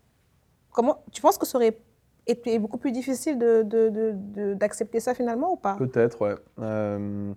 Comment, 0.73 0.99
tu 1.13 1.23
penses 1.23 1.39
que 1.39 1.47
ça 1.47 1.57
aurait 1.59 1.79
été 2.27 2.59
beaucoup 2.59 2.77
plus 2.79 2.91
difficile 2.93 3.39
de- 3.39 4.55
d'accepter 4.55 5.01
ça 5.01 5.15
finalement 5.15 5.53
ou 5.53 5.57
pas? 5.57 5.75
Peut-être, 5.77 6.21
ouais. 6.23 6.35
Euh, 6.61 7.33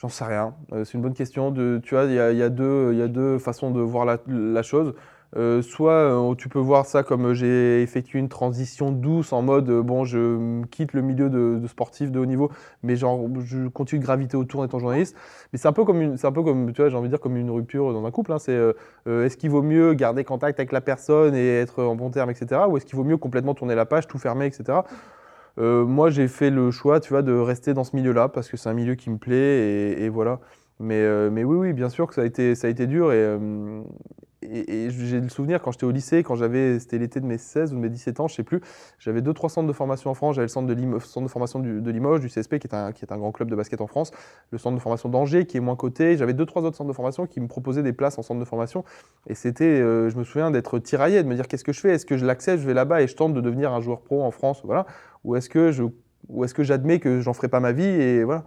J'en 0.00 0.08
sais 0.08 0.24
rien. 0.24 0.54
Euh, 0.72 0.84
c'est 0.84 0.94
une 0.94 1.02
bonne 1.02 1.12
question. 1.14 1.50
De, 1.50 1.78
tu 1.82 1.94
vois, 1.94 2.04
il 2.04 2.14
y 2.14 2.18
a, 2.18 2.32
y 2.32 2.42
a 2.42 2.48
deux- 2.48 3.38
façons 3.38 3.70
de 3.70 3.80
voir 3.82 4.06
la, 4.06 4.62
chose. 4.62 4.94
Euh, 5.36 5.60
soit 5.62 5.92
euh, 5.92 6.34
tu 6.34 6.48
peux 6.48 6.58
voir 6.58 6.86
ça 6.86 7.04
comme 7.04 7.34
j'ai 7.34 7.82
effectué 7.82 8.18
une 8.18 8.28
transition 8.28 8.90
douce 8.90 9.32
en 9.32 9.42
mode 9.42 9.70
bon, 9.70 10.04
je 10.04 10.64
quitte 10.72 10.92
le 10.92 11.02
milieu 11.02 11.28
de, 11.30 11.64
sportif 11.68 12.10
de 12.10 12.18
haut 12.18 12.26
niveau, 12.26 12.50
mais 12.82 12.96
genre 12.96 13.28
je 13.44 13.68
continue 13.68 14.00
de 14.00 14.04
graviter 14.04 14.36
autour 14.36 14.60
en 14.60 14.64
étant 14.64 14.78
journaliste. 14.80 15.14
Mais 15.52 15.58
c'est 15.58 15.68
un 15.68 15.72
peu 15.72 15.84
comme 15.84 16.16
c'est 16.16 16.26
un 16.26 16.32
peu 16.32 16.42
comme 16.42 16.72
tu 16.72 16.80
vois, 16.80 16.90
j'ai 16.90 16.96
envie 16.96 17.08
de 17.08 17.12
dire 17.12 17.20
comme 17.20 17.36
une 17.36 17.50
rupture 17.50 17.92
dans 17.92 18.04
un 18.06 18.10
couple. 18.10 18.32
hein. 18.32 18.38
C'est 18.38 18.58
est-ce 19.06 19.36
qu'il 19.36 19.50
vaut 19.50 19.62
mieux 19.62 19.92
garder 19.94 20.24
contact 20.24 20.58
avec 20.58 20.72
la 20.72 20.80
personne 20.80 21.34
et 21.34 21.58
être 21.60 21.82
en 21.84 21.94
bon 21.94 22.10
terme, 22.10 22.30
etc. 22.30 22.62
Ou 22.68 22.76
est-ce 22.78 22.86
qu'il 22.86 22.96
vaut 22.96 23.04
mieux 23.04 23.18
complètement 23.18 23.54
tourner 23.54 23.74
la 23.74 23.86
page, 23.86 24.08
tout 24.08 24.18
fermer, 24.18 24.46
etc. 24.46 24.80
Euh, 25.58 25.84
moi, 25.84 26.10
j'ai 26.10 26.28
fait 26.28 26.50
le 26.50 26.70
choix, 26.70 27.00
tu 27.00 27.10
vois, 27.10 27.22
de 27.22 27.32
rester 27.32 27.74
dans 27.74 27.84
ce 27.84 27.96
milieu-là 27.96 28.28
parce 28.28 28.48
que 28.48 28.56
c'est 28.56 28.68
un 28.68 28.74
milieu 28.74 28.94
qui 28.94 29.10
me 29.10 29.18
plaît 29.18 30.00
et, 30.00 30.08
voilà. 30.08 30.40
Mais, 30.78 31.00
euh, 31.02 31.30
mais 31.30 31.44
oui, 31.44 31.56
oui, 31.56 31.72
bien 31.72 31.88
sûr 31.90 32.06
que 32.06 32.14
ça 32.14 32.22
a 32.22 32.24
été, 32.24 32.54
ça 32.54 32.66
a 32.68 32.70
été 32.70 32.86
dur 32.86 33.12
et, 33.12 33.16
euh, 33.16 33.82
et, 34.42 34.90
j'ai 34.90 35.20
le 35.20 35.28
souvenir 35.28 35.60
quand 35.60 35.72
j'étais 35.72 35.84
au 35.84 35.90
lycée, 35.90 36.22
quand 36.22 36.34
j'avais, 36.34 36.78
c'était 36.78 36.98
l'été 36.98 37.20
de 37.20 37.26
mes 37.26 37.38
16 37.38 37.72
ou 37.72 37.76
de 37.76 37.80
mes 37.80 37.88
17 37.88 38.20
ans, 38.20 38.28
je 38.28 38.34
sais 38.34 38.42
plus, 38.42 38.60
j'avais 38.98 39.20
deux, 39.20 39.34
trois 39.34 39.50
centres 39.50 39.68
de 39.68 39.72
formation 39.72 40.10
en 40.10 40.14
France. 40.14 40.36
J'avais 40.36 40.46
le 40.46 40.48
centre 40.48 40.66
de, 40.66 41.28
formation 41.28 41.60
du- 41.60 41.80
de 41.80 41.90
Limoges, 41.90 42.20
du 42.20 42.28
CSP, 42.28 42.58
qui 42.58 42.66
est, 42.66 42.74
un, 42.74 42.92
qui 42.92 43.04
est 43.04 43.12
un 43.12 43.18
grand 43.18 43.32
club 43.32 43.50
de 43.50 43.56
basket 43.56 43.80
en 43.80 43.86
France, 43.86 44.12
le 44.50 44.58
centre 44.58 44.76
de 44.76 44.80
formation 44.80 45.08
d'Angers, 45.08 45.46
qui 45.46 45.56
est 45.56 45.60
moins 45.60 45.76
coté. 45.76 46.16
J'avais 46.16 46.32
deux, 46.32 46.46
trois 46.46 46.62
autres 46.62 46.76
centres 46.76 46.88
de 46.88 46.94
formation 46.94 47.26
qui 47.26 47.40
me 47.40 47.48
proposaient 47.48 47.82
des 47.82 47.92
places 47.92 48.18
en 48.18 48.22
centre 48.22 48.40
de 48.40 48.44
formation. 48.44 48.84
Et 49.26 49.34
c'était, 49.34 49.64
euh, 49.64 50.08
je 50.08 50.16
me 50.16 50.24
souviens 50.24 50.50
d'être 50.50 50.78
tiraillé, 50.78 51.22
de 51.22 51.28
me 51.28 51.34
dire 51.34 51.46
qu'est-ce 51.46 51.64
que 51.64 51.72
je 51.72 51.80
fais? 51.80 51.90
Est-ce 51.90 52.06
que 52.06 52.16
je 52.16 52.24
l'accepte, 52.24 52.62
je 52.62 52.66
vais 52.66 52.74
là-bas 52.74 53.02
et 53.02 53.06
je 53.06 53.16
tente 53.16 53.34
de 53.34 53.40
devenir 53.40 53.72
un 53.72 53.80
joueur 53.80 54.00
pro 54.00 54.22
en 54.22 54.30
France 54.30 54.62
voilà 54.64 54.86
Ou 55.24 55.36
est-ce 55.36 55.48
que 55.48 55.72
je 55.72 55.84
que 56.54 56.62
j'admets 56.62 57.00
que 57.00 57.20
j'en 57.20 57.32
ferai 57.32 57.48
pas 57.48 57.60
ma 57.60 57.72
vie 57.72 57.84
et 57.84 58.24
voilà 58.24 58.44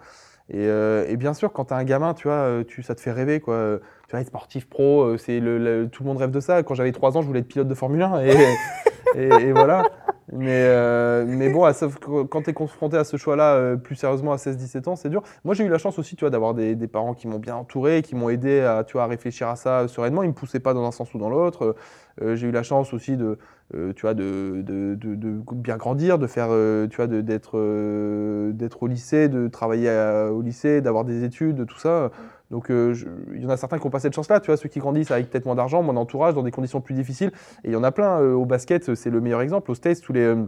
et, 0.49 0.55
euh, 0.67 1.05
et 1.07 1.15
bien 1.17 1.33
sûr 1.33 1.51
quand 1.53 1.65
tu 1.65 1.73
es 1.73 1.77
un 1.77 1.83
gamin 1.83 2.13
tu 2.13 2.27
vois 2.27 2.35
euh, 2.37 2.63
tu, 2.63 2.83
ça 2.83 2.95
te 2.95 3.01
fait 3.01 3.11
rêver 3.11 3.39
quoi. 3.39 3.79
Tu 4.07 4.11
vois 4.11 4.19
être 4.21 4.27
sportif 4.27 4.67
pro 4.69 5.03
euh, 5.03 5.17
c'est 5.17 5.39
le, 5.39 5.57
le- 5.57 5.87
tout 5.89 6.03
le 6.03 6.07
monde 6.09 6.17
rêve 6.17 6.31
de 6.31 6.39
ça. 6.39 6.63
Quand 6.63 6.75
j'avais 6.75 6.91
3 6.91 7.17
ans 7.17 7.21
je 7.21 7.27
voulais 7.27 7.39
être 7.39 7.47
pilote 7.47 7.67
de 7.67 7.73
Formule 7.75 8.01
1 8.01 8.21
et, 8.25 8.35
et, 9.15 9.23
et 9.47 9.51
voilà. 9.53 9.85
Mais, 10.31 10.49
euh, 10.51 11.25
mais 11.27 11.49
bon 11.49 11.63
à- 11.65 11.73
sauf 11.73 11.97
que 11.99 12.23
quand 12.23 12.43
tu 12.43 12.49
es 12.49 12.53
confronté 12.53 12.97
à 12.97 13.03
ce 13.03 13.17
choix 13.17 13.35
là 13.35 13.75
plus 13.77 13.95
sérieusement 13.95 14.31
à 14.33 14.37
16-17 14.37 14.87
ans 14.89 14.95
c'est 14.95 15.09
dur. 15.09 15.21
Moi 15.43 15.53
j'ai 15.53 15.63
eu 15.65 15.69
la 15.69 15.77
chance 15.77 15.99
aussi 15.99 16.15
tu 16.15 16.21
vois 16.21 16.29
d'avoir 16.29 16.53
des, 16.53 16.75
des 16.75 16.87
parents 16.87 17.13
qui 17.13 17.27
m'ont 17.27 17.39
bien 17.39 17.55
entouré 17.55 18.01
qui 18.01 18.15
m'ont 18.15 18.29
aidé 18.29 18.61
à 18.61 18.83
tu 18.83 18.93
vois 18.93 19.03
à 19.03 19.07
réfléchir 19.07 19.47
à 19.49 19.55
ça 19.55 19.87
sereinement. 19.87 20.23
Ils 20.23 20.29
me 20.29 20.33
poussaient 20.33 20.59
pas 20.61 20.73
dans 20.73 20.85
un 20.85 20.91
sens 20.91 21.13
ou 21.13 21.17
dans 21.19 21.29
l'autre. 21.29 21.75
J'ai 22.21 22.47
eu 22.47 22.51
la 22.51 22.63
chance 22.63 22.93
aussi 22.93 23.17
de 23.17 23.37
tu 23.95 24.01
vois, 24.01 24.13
de, 24.13 24.61
de, 24.65 24.95
de- 24.95 25.41
bien 25.55 25.77
grandir, 25.77 26.17
de 26.19 26.27
faire, 26.27 26.47
euh, 26.51 26.87
tu 26.87 26.97
vois, 26.97 27.07
d'être, 27.07 27.57
euh, 27.57 28.51
d'être 28.51 28.83
au 28.83 28.87
lycée, 28.87 29.29
de 29.29 29.47
travailler 29.47 29.89
au 30.31 30.41
lycée, 30.41 30.81
d'avoir 30.81 31.05
des 31.05 31.23
études, 31.23 31.55
de 31.55 31.63
tout 31.63 31.79
ça. 31.79 32.11
Donc, 32.51 32.69
euh, 32.69 32.93
il 33.33 33.41
y 33.41 33.45
en 33.45 33.49
a 33.49 33.57
certains 33.57 33.79
qui 33.79 33.87
ont 33.87 33.89
pas 33.89 33.99
cette 33.99 34.13
chance-là, 34.13 34.39
tu 34.39 34.47
vois, 34.47 34.57
ceux 34.57 34.69
qui 34.69 34.79
grandissent 34.79 35.09
avec 35.11 35.29
peut-être 35.29 35.45
moins 35.45 35.55
d'argent, 35.55 35.81
mon 35.81 35.97
entourage, 35.97 36.35
dans 36.35 36.43
des 36.43 36.51
conditions 36.51 36.81
plus 36.81 36.93
difficiles. 36.93 37.31
Et 37.63 37.69
il 37.69 37.73
y 37.73 37.75
en 37.75 37.83
a 37.83 37.91
plein. 37.91 38.19
euh, 38.21 38.33
au 38.33 38.45
basket, 38.45 38.93
c'est 38.95 39.09
le 39.09 39.21
meilleur 39.21 39.41
exemple. 39.41 39.71
Aux 39.71 39.75
States, 39.75 40.01
tous 40.01 40.13
les 40.13 40.21
euh, 40.21 40.45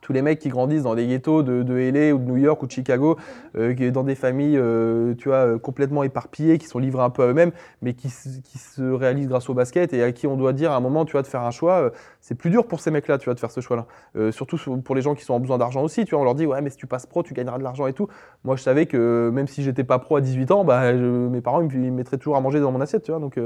tous 0.00 0.12
les 0.12 0.22
mecs 0.22 0.38
qui 0.38 0.48
grandissent 0.48 0.84
dans 0.84 0.94
des 0.94 1.06
ghettos 1.06 1.42
de, 1.42 1.78
LA 1.78 2.14
ou 2.14 2.18
de 2.18 2.24
New 2.24 2.36
York 2.36 2.62
ou 2.62 2.66
de 2.66 2.70
Chicago, 2.70 3.16
euh, 3.56 3.90
dans 3.90 4.04
des 4.04 4.14
familles 4.14 4.56
euh, 4.56 5.14
tu 5.14 5.28
vois, 5.28 5.38
euh, 5.46 5.58
complètement 5.58 6.02
éparpillées, 6.02 6.58
qui 6.58 6.66
sont 6.66 6.78
livrées 6.78 7.02
un 7.02 7.10
peu 7.10 7.22
à 7.22 7.26
eux-mêmes, 7.28 7.52
mais 7.82 7.94
qui, 7.94 8.08
se- 8.10 8.92
réalisent 8.92 9.28
grâce 9.28 9.48
au 9.48 9.54
basket 9.54 9.92
et 9.92 10.02
à 10.02 10.12
qui 10.12 10.26
on 10.26 10.36
doit 10.36 10.52
dire 10.52 10.70
à 10.72 10.76
un 10.76 10.80
moment 10.80 11.04
tu 11.04 11.12
vois, 11.12 11.22
de 11.22 11.26
faire 11.26 11.42
un 11.42 11.50
choix. 11.50 11.90
c'est 12.20 12.34
plus 12.34 12.50
dur 12.50 12.66
pour 12.66 12.80
ces 12.80 12.90
mecs-là 12.90 13.18
tu 13.18 13.24
vois, 13.26 13.34
de 13.34 13.40
faire 13.40 13.50
ce 13.50 13.60
choix-là. 13.60 13.86
Surtout 14.32 14.58
sur- 14.58 14.80
pour 14.82 14.94
les 14.94 15.02
gens 15.02 15.14
qui 15.14 15.24
sont 15.24 15.34
en 15.34 15.40
besoin 15.40 15.58
d'argent 15.58 15.82
aussi. 15.82 16.04
Tu 16.04 16.10
vois, 16.14 16.20
on 16.20 16.24
leur 16.24 16.34
dit 16.34 16.46
ouais, 16.46 16.60
mais 16.60 16.70
si 16.70 16.76
tu 16.76 16.86
passes 16.86 17.06
pro, 17.06 17.22
tu 17.22 17.34
gagneras 17.34 17.58
de 17.58 17.62
l'argent 17.64 17.86
et 17.86 17.92
tout. 17.92 18.08
Moi, 18.44 18.56
je 18.56 18.62
savais 18.62 18.86
que 18.86 19.30
même 19.32 19.46
si 19.48 19.62
j'étais 19.62 19.84
pas 19.84 19.98
pro 19.98 20.16
à 20.16 20.20
18 20.20 20.50
ans, 20.50 20.64
bah, 20.64 20.92
mes 20.92 21.40
parents 21.40 21.60
ils 21.62 21.68
me 21.80 21.90
mettraient 21.90 22.18
toujours 22.18 22.36
à 22.36 22.40
manger 22.40 22.60
dans 22.60 22.72
mon 22.72 22.80
assiette. 22.80 23.02
Tu 23.02 23.10
vois, 23.12 23.20
donc 23.20 23.38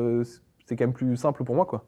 c'est 0.66 0.76
quand 0.76 0.84
même 0.84 0.92
plus 0.92 1.16
simple 1.16 1.44
pour 1.44 1.54
moi. 1.54 1.66
quoi. 1.66 1.84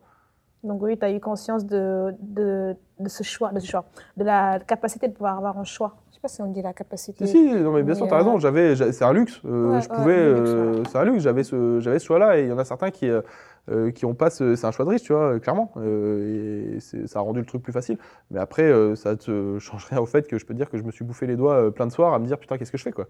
Donc 0.63 0.81
oui, 0.83 0.97
tu 0.97 1.05
as 1.05 1.11
eu 1.13 1.19
conscience 1.19 1.67
de, 1.67 2.15
de, 2.21 2.77
de 3.01 3.09
ce 3.09 3.23
choix, 3.25 3.51
de 3.51 3.59
ce 3.59 3.67
choix, 3.69 3.85
de 4.17 4.25
la 4.25 4.61
capacité 4.61 5.09
de 5.09 5.13
pouvoir 5.13 5.37
avoir 5.37 5.59
un 5.59 5.65
choix. 5.65 5.97
Je 6.11 6.15
sais 6.15 6.21
pas 6.21 6.29
si 6.29 6.41
on 6.41 6.47
dit 6.47 6.63
la 6.63 6.73
capacité. 6.73 7.27
Si, 7.27 7.33
si, 7.33 7.55
non, 7.57 7.73
mais 7.73 7.83
bien 7.83 7.95
sûr, 7.97 8.07
tu 8.07 8.15
as 8.15 8.19
raison. 8.19 8.37
euh, 8.37 8.39
J'avais, 8.39 8.77
j'a- 8.77 8.93
c'est 8.93 9.05
un 9.05 9.13
luxe. 9.13 9.41
euh, 9.45 9.75
Ouais, 9.75 9.81
je 9.81 9.89
pouvais, 9.89 10.17
euh, 10.17 10.77
ouais. 10.79 10.83
c'est 10.87 10.99
un 10.99 11.05
luxe. 11.05 11.23
J'avais 11.25 11.43
ce, 11.43 11.81
j'avais 11.81 11.99
ce 11.99 12.07
choix-là, 12.07 12.39
et 12.39 12.45
il 12.45 12.49
y 12.49 12.53
en 12.53 12.59
a 12.59 12.65
certains 12.65 12.91
qui, 12.93 13.11
euh, 13.11 13.91
qui 13.91 14.05
ont 14.05 14.15
pas. 14.15 14.31
ce- 14.31 14.55
c'est 14.55 14.67
un 14.67 14.71
choix 14.71 14.85
de 14.85 14.91
riche, 14.91 15.03
tu 15.03 15.13
vois, 15.13 15.41
clairement. 15.41 15.73
Euh, 15.79 16.77
et 16.77 16.81
ça 17.09 17.19
a 17.19 17.23
rendu 17.23 17.41
le 17.41 17.47
truc 17.47 17.61
plus 17.63 17.73
facile. 17.73 17.99
Mais 18.31 18.39
après, 18.39 18.63
euh, 18.63 18.95
ça 18.95 19.17
te 19.17 19.59
change 19.59 19.87
rien 19.87 19.99
au 20.01 20.07
fait 20.07 20.29
que 20.29 20.39
je 20.39 20.47
peux 20.47 20.55
dire 20.55 20.71
que 20.71 20.79
je 20.79 20.85
me 20.85 20.93
suis 20.93 21.05
bouffé 21.05 21.27
les 21.27 21.35
doigts 21.37 21.75
plein 21.75 21.87
de 21.89 21.93
soirs 21.93 22.15
à 22.15 22.21
me 22.21 22.27
dire 22.27 22.39
putain, 22.39 22.57
qu'est-ce 22.57 22.71
que 22.71 22.79
je 22.79 22.85
fais, 22.85 22.93
quoi. 22.93 23.07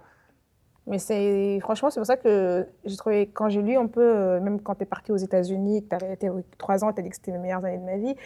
Mais 0.87 0.99
c'est 0.99 1.59
franchement, 1.61 1.91
c'est 1.91 2.01
pour 2.01 2.07
ça 2.07 2.17
que 2.17 2.67
j'ai 2.85 2.97
trouvé, 2.97 3.29
quand 3.29 3.49
j'ai 3.49 3.63
lu 3.63 3.77
un 3.77 3.87
peu, 3.87 4.03
euh, 4.03 4.41
même 4.41 4.61
quand 4.61 4.75
tu 4.75 4.83
es 4.83 4.87
parti 4.87 5.13
aux 5.13 5.17
États-Unis, 5.17 5.85
que 5.85 5.97
tu 5.97 6.05
as 6.05 6.13
été 6.13 6.29
trois 6.59 6.85
ans, 6.85 6.93
tu 6.93 7.01
as 7.01 7.03
dit 7.03 7.11
que 7.11 7.17
c'était 7.17 7.31
les 7.31 7.39
meilleures 7.39 7.65
années 7.65 7.79
de 7.79 7.85
ma 7.85 7.99
vie, 7.99 8.17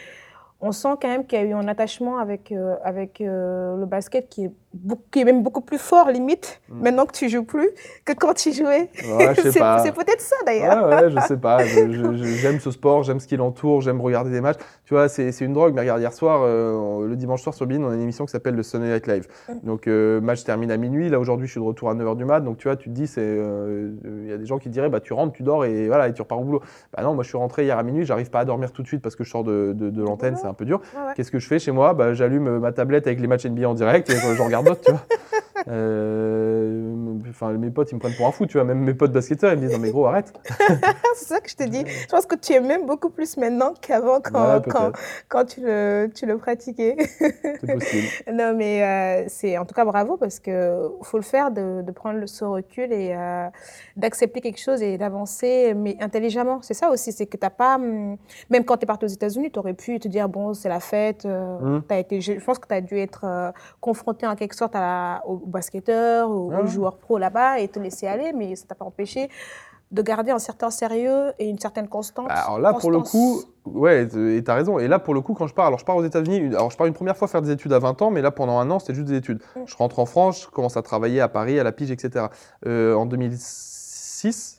on 0.60 0.72
sent 0.72 0.94
quand 1.00 1.08
même 1.08 1.26
qu'il 1.26 1.38
y 1.38 1.42
a 1.42 1.44
eu 1.44 1.52
un 1.52 1.68
attachement 1.68 2.18
avec, 2.18 2.50
euh, 2.50 2.76
avec 2.82 3.20
euh, 3.20 3.76
le 3.76 3.84
basket 3.84 4.28
qui 4.28 4.46
est, 4.46 4.52
qui 5.10 5.20
est 5.20 5.24
même 5.24 5.42
beaucoup 5.42 5.60
plus 5.60 5.78
fort, 5.78 6.10
limite, 6.10 6.60
Mm. 6.68 6.82
maintenant 6.82 7.06
que 7.06 7.12
tu 7.12 7.28
joues 7.28 7.44
plus, 7.44 7.68
que 8.04 8.12
quand 8.12 8.34
tu 8.34 8.52
jouais. 8.52 8.90
Ouais, 9.18 9.34
je 9.34 9.50
c'est 9.50 9.92
peut-être 9.92 10.20
ça 10.20 10.36
d'ailleurs. 10.44 10.88
Ouais, 10.88 10.94
ouais, 11.04 11.10
je 11.10 11.20
sais 11.26 11.36
pas. 11.36 11.64
Je- 11.64 11.90
je- 11.92 12.14
je- 12.16 12.24
J'aime 12.24 12.60
ce 12.60 12.70
sport, 12.70 13.02
j'aime 13.02 13.20
ce 13.20 13.26
qui 13.26 13.36
l'entoure, 13.36 13.80
j'aime 13.80 14.00
regarder 14.00 14.30
des 14.30 14.40
matchs. 14.40 14.58
Tu 14.84 14.94
vois, 14.94 15.08
c'est 15.08 15.30
une 15.40 15.52
drogue. 15.52 15.72
Mais 15.74 15.80
regarde, 15.82 16.00
hier 16.00 16.12
soir, 16.12 16.42
euh, 16.44 17.06
le 17.06 17.16
dimanche 17.16 17.42
soir 17.42 17.54
sur 17.54 17.66
Bein, 17.66 17.82
on 17.82 17.90
a 17.90 17.94
une 17.94 18.00
émission 18.02 18.24
qui 18.24 18.30
s'appelle 18.32 18.54
le 18.54 18.62
Sunday 18.62 18.92
Night 18.92 19.06
Live. 19.06 19.26
Donc, 19.62 19.86
euh, 19.86 20.20
match 20.20 20.44
termine 20.44 20.70
à 20.70 20.76
minuit. 20.76 21.08
Là, 21.08 21.18
aujourd'hui, 21.18 21.46
je 21.46 21.52
suis 21.52 21.60
de 21.60 21.64
retour 21.66 21.90
à 21.90 21.94
9h 21.94 22.16
du 22.16 22.24
mat. 22.24 22.40
Donc, 22.40 22.58
tu 22.58 22.68
vois, 22.68 22.76
tu 22.76 22.88
te 22.90 22.94
dis, 22.94 23.10
euh, 23.18 23.90
il 24.24 24.28
y 24.28 24.32
a 24.32 24.38
des 24.38 24.46
gens 24.46 24.58
qui 24.58 24.68
diraient, 24.68 24.88
bah, 24.88 25.00
tu 25.00 25.12
rentres, 25.12 25.32
tu 25.32 25.42
dors 25.42 25.64
et 25.64 25.86
voilà, 25.88 26.08
et 26.08 26.12
tu 26.12 26.22
repars 26.22 26.40
au 26.40 26.44
boulot. 26.44 26.60
Bah 26.96 27.02
non, 27.02 27.14
moi, 27.14 27.22
je 27.24 27.28
suis 27.28 27.38
rentré 27.38 27.64
hier 27.64 27.78
à 27.78 27.82
minuit. 27.82 28.04
J'arrive 28.04 28.30
pas 28.30 28.40
à 28.40 28.44
dormir 28.44 28.72
tout 28.72 28.82
de 28.82 28.86
suite 28.86 29.02
parce 29.02 29.16
que 29.16 29.24
je 29.24 29.30
sors 29.30 29.44
de, 29.44 29.72
de, 29.74 29.90
de 29.90 30.02
l'antenne, 30.02 30.36
c'est 30.36 30.46
un 30.46 30.54
peu 30.54 30.64
dur. 30.64 30.80
Qu'est-ce 31.14 31.30
que 31.30 31.38
je 31.38 31.46
fais 31.46 31.58
chez 31.58 31.72
moi? 31.72 31.94
Bah, 31.94 32.14
J'allume 32.14 32.46
euh, 32.48 32.58
ma 32.58 32.72
tablette 32.72 33.06
avec 33.06 33.20
les 33.20 33.26
matchs 33.26 33.46
NBA 33.46 33.68
en 33.68 33.74
direct 33.74 34.08
et 34.10 34.16
j'en 34.36 34.44
regarde 34.46 34.65
d'autres, 34.66 34.82
tu 34.84 34.90
vois. 34.92 35.06
Euh, 35.68 36.92
Enfin, 37.28 37.52
mes 37.52 37.70
potes, 37.70 37.90
ils 37.92 37.96
me 37.96 38.00
prennent 38.00 38.14
pour 38.14 38.26
un 38.26 38.30
fou, 38.30 38.46
tu 38.46 38.54
vois. 38.56 38.64
Même 38.64 38.78
mes 38.80 38.94
potes 38.94 39.12
basketteurs, 39.12 39.52
ils 39.52 39.56
me 39.58 39.62
disent, 39.66 39.72
non 39.72 39.78
mais 39.82 39.90
gros, 39.90 40.06
arrête. 40.06 40.32
c'est 41.14 41.24
ça 41.26 41.40
que 41.40 41.50
je 41.50 41.56
te 41.56 41.64
dis. 41.64 41.84
Je 41.86 42.06
pense 42.08 42.24
que 42.26 42.36
tu 42.36 42.52
aimes 42.52 42.66
même 42.66 42.86
beaucoup 42.86 43.10
plus 43.10 43.36
maintenant 43.36 43.74
qu'avant 43.80 44.20
quand, 44.20 44.92
quand, 45.28 45.44
tu, 45.44 45.60
le, 45.62 46.08
tu 46.14 46.24
le 46.26 46.38
pratiquais. 46.38 46.96
C'est 47.18 47.72
possible. 47.72 48.06
Non, 48.32 48.54
mais 48.54 48.82
euh, 48.82 49.24
c'est 49.28 49.56
en 49.58 49.64
tout 49.64 49.74
cas 49.74 49.84
bravo 49.84 50.16
parce 50.16 50.38
que 50.40 50.88
faut 51.02 51.16
le 51.16 51.22
faire 51.22 51.50
de, 51.50 51.82
de 51.82 51.90
prendre 51.90 52.18
le- 52.20 52.26
ce 52.26 52.44
recul 52.44 52.92
et 52.92 53.14
euh, 53.16 53.46
d'accepter 53.96 54.40
quelque 54.40 54.60
chose 54.60 54.82
et 54.82 54.98
d'avancer, 54.98 55.74
mais 55.74 55.96
intelligemment. 56.00 56.60
C'est 56.62 56.74
ça 56.74 56.90
aussi, 56.90 57.12
c'est 57.12 57.26
que 57.26 57.36
t'as 57.36 57.50
pas, 57.50 57.76
hum, 57.76 58.16
même 58.50 58.64
quand 58.64 58.76
tu 58.76 58.84
es 58.84 58.86
parti 58.86 59.04
aux 59.04 59.08
États-Unis, 59.08 59.50
tu 59.50 59.58
aurais 59.58 59.74
pu 59.74 59.98
te 59.98 60.08
dire 60.08 60.28
bon, 60.28 60.54
c'est 60.54 60.68
la 60.68 60.80
fête. 60.80 61.24
euh, 61.26 61.80
t'as 61.88 61.98
été, 61.98 62.20
je 62.20 62.32
pense 62.44 62.58
que 62.58 62.68
tu 62.68 62.74
as 62.74 62.80
dû 62.80 62.98
être 62.98 63.24
euh, 63.24 63.50
confronté 63.80 64.26
en 64.26 64.34
quelque 64.36 64.54
sorte 64.54 64.74
à 64.76 64.80
la, 64.80 65.22
aux 65.26 65.36
Ah 65.88 66.26
aux 66.26 66.50
ouais. 66.50 66.66
joueurs 66.66 66.98
pro 66.98 67.18
là-bas 67.18 67.60
et 67.60 67.68
te 67.68 67.78
laisser 67.78 68.06
aller, 68.06 68.32
mais 68.32 68.56
ça 68.56 68.66
t'a 68.66 68.74
pas 68.74 68.84
empêché 68.84 69.28
de 69.92 70.02
garder 70.02 70.32
un 70.32 70.38
certain 70.38 70.70
sérieux 70.70 71.32
et 71.38 71.48
une 71.48 71.58
certaine 71.58 71.88
constance. 71.88 72.26
Bah, 72.28 72.34
alors 72.46 72.58
là, 72.58 72.74
pour 72.74 72.90
le 72.90 73.00
coup, 73.00 73.42
ouais, 73.64 74.08
et 74.36 74.42
t'as 74.42 74.54
raison. 74.54 74.78
Et 74.78 74.88
là, 74.88 74.98
pour 74.98 75.14
le 75.14 75.20
coup, 75.20 75.34
quand 75.34 75.46
je 75.46 75.54
pars, 75.54 75.66
alors 75.66 75.78
je 75.78 75.84
pars 75.84 75.96
aux 75.96 76.04
États-Unis. 76.04 76.54
Alors 76.54 76.70
je 76.70 76.76
pars 76.76 76.86
une 76.86 76.94
première 76.94 77.16
fois 77.16 77.28
faire 77.28 77.42
des 77.42 77.50
études 77.52 77.72
à 77.72 77.78
20 77.78 78.02
ans, 78.02 78.10
mais 78.10 78.20
là, 78.20 78.30
pendant 78.30 78.58
un 78.58 78.70
an, 78.70 78.78
c'était 78.78 78.94
juste 78.94 79.06
des 79.06 79.16
études. 79.16 79.40
Mm. 79.54 79.60
Je 79.66 79.76
rentre 79.76 79.98
en 80.00 80.06
France, 80.06 80.42
je 80.42 80.48
commence 80.48 80.76
à 80.76 80.82
travailler 80.82 81.20
à 81.20 81.28
Paris, 81.28 81.60
à 81.60 81.64
la 81.64 81.72
Pige, 81.72 81.90
etc. 81.90 82.26
Euh, 82.66 82.94
en 82.94 83.06
2006, 83.06 83.85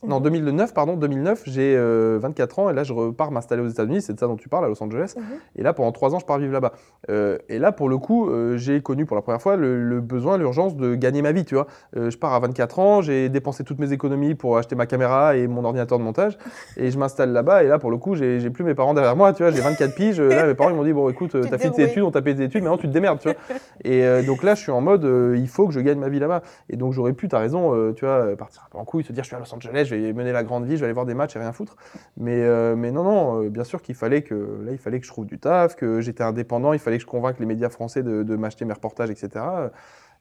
non, 0.04 0.18
Mhm. 0.18 0.24
2009, 0.24 0.74
pardon, 0.74 0.96
2009, 0.96 1.44
j'ai 1.46 1.76
euh, 1.78 2.18
24 2.22 2.60
ans 2.60 2.70
et 2.70 2.74
là, 2.74 2.84
je 2.84 2.94
repars 2.94 3.32
m'installer 3.32 3.62
aux 3.62 3.68
États-Unis. 3.68 4.02
C'est 4.02 4.14
de 4.14 4.20
ça 4.20 4.28
dont 4.28 4.36
tu 4.36 4.50
parles, 4.50 4.66
à 4.66 4.68
Los 4.68 4.82
Angeles. 4.82 5.14
Mhm. 5.18 5.24
Et 5.58 5.64
là, 5.64 5.74
pendant 5.74 5.92
trois 5.92 6.14
ans, 6.16 6.20
je 6.20 6.26
pars 6.26 6.38
vivre 6.38 6.54
là-bas. 6.54 6.74
Euh, 7.10 7.38
et 7.50 7.60
là, 7.60 7.72
pour 7.72 7.90
le 7.90 7.98
coup, 7.98 8.30
euh, 8.30 8.58
j'ai 8.58 8.82
connu 8.82 9.06
pour 9.06 9.16
la 9.16 9.22
première 9.22 9.42
fois 9.42 9.56
le, 9.56 9.84
le 9.84 10.02
besoin, 10.02 10.38
l'urgence 10.38 10.76
de 10.76 10.96
gagner 10.96 11.22
ma 11.22 11.32
vie, 11.32 11.46
tu 11.46 11.56
vois. 11.56 11.68
Euh, 11.96 12.10
je 12.10 12.18
pars 12.18 12.34
à 12.34 12.40
24 12.40 12.80
ans, 12.80 13.02
j'ai 13.02 13.30
dépensé 13.30 13.64
toutes 13.64 13.80
mes 13.80 13.92
économies 13.94 14.36
pour 14.36 14.58
acheter 14.58 14.76
ma 14.76 14.86
caméra 14.86 15.36
et 15.36 15.48
mon 15.48 15.64
ordinateur 15.64 15.98
de 16.00 16.04
montage, 16.04 16.38
et 16.78 16.92
je 16.92 16.98
m'installe 16.98 17.32
là-bas. 17.32 17.64
Et 17.64 17.68
là, 17.68 17.80
pour 17.80 17.92
le 17.92 17.98
coup, 17.98 18.16
j'ai 18.16 18.50
plus 18.50 18.64
mes 18.64 18.76
parents 18.76 18.94
derrière 18.94 19.16
moi, 19.16 19.34
tu 19.34 19.44
vois. 19.44 19.52
J'ai 19.52 19.62
24 19.62 19.96
piges. 19.96 20.20
Là, 20.22 20.46
mes 20.46 20.54
parents 20.56 20.70
ils 20.70 20.76
m'ont 20.76 20.84
dit 20.84 20.94
bon, 20.94 21.10
écoute, 21.10 21.36
euh, 21.36 21.44
t'as 21.50 21.58
fait 21.58 21.72
tes 21.72 21.84
études, 21.84 22.04
on 22.04 22.12
t'a 22.12 22.22
payé 22.22 22.36
tes 22.36 22.44
études, 22.44 22.64
maintenant 22.64 22.78
tu 22.78 22.88
te 22.88 22.94
démerdes, 22.94 23.20
tu 23.20 23.30
vois. 23.30 23.38
Et 23.84 24.04
euh, 24.04 24.24
donc 24.24 24.44
là, 24.44 24.56
je 24.56 24.62
suis 24.62 24.72
en 24.72 24.82
mode, 24.82 25.06
euh, 25.06 25.36
il 25.38 25.48
faut 25.48 25.68
que 25.68 25.74
je 25.74 25.80
gagne 25.80 26.00
ma 26.00 26.10
vie 26.10 26.20
là-bas. 26.20 26.42
Et 26.70 26.76
donc 26.78 26.94
j'aurais 26.94 27.14
pu, 27.14 27.28
t'as 27.28 27.40
raison, 27.40 27.74
euh, 27.74 27.94
tu 27.94 28.06
vois, 28.06 28.36
partir 28.38 28.64
un 28.66 28.70
peu 28.72 28.78
en 28.78 28.86
couille, 28.86 29.04
se 29.04 29.14
dire 29.14 29.24
je 29.24 29.28
suis 29.28 29.36
à 29.36 29.40
Los 29.40 29.46
Angeles, 29.54 29.57
je 29.62 29.96
vais 29.96 30.14
mener 30.14 30.32
la 30.32 30.44
grande 30.44 30.66
vie, 30.66 30.74
je 30.76 30.80
vais 30.80 30.86
aller 30.86 30.94
voir 30.94 31.06
des 31.06 31.14
matchs 31.14 31.36
et 31.36 31.40
rien 31.40 31.52
foutre. 31.54 31.76
Mais, 32.18 32.42
euh, 32.44 32.76
mais 32.76 32.92
non, 32.92 33.04
non, 33.04 33.44
euh, 33.44 33.50
bien 33.50 33.64
sûr 33.64 33.82
qu'il 33.82 33.96
fallait 33.96 34.22
que 34.22 34.62
là, 34.64 34.72
il 34.72 34.78
fallait 34.78 35.00
que 35.00 35.06
je 35.06 35.12
trouve 35.12 35.26
du 35.26 35.40
taf, 35.40 35.76
que 35.76 36.02
j'étais 36.02 36.24
indépendant, 36.24 36.74
il 36.74 36.80
fallait 36.80 36.98
que 36.98 37.04
je 37.04 37.08
convainque 37.08 37.40
les 37.40 37.46
médias 37.46 37.70
français 37.70 38.04
de, 38.04 38.24
de 38.24 38.36
m'acheter 38.36 38.66
mes 38.66 38.74
reportages, 38.74 39.10
etc. 39.10 39.46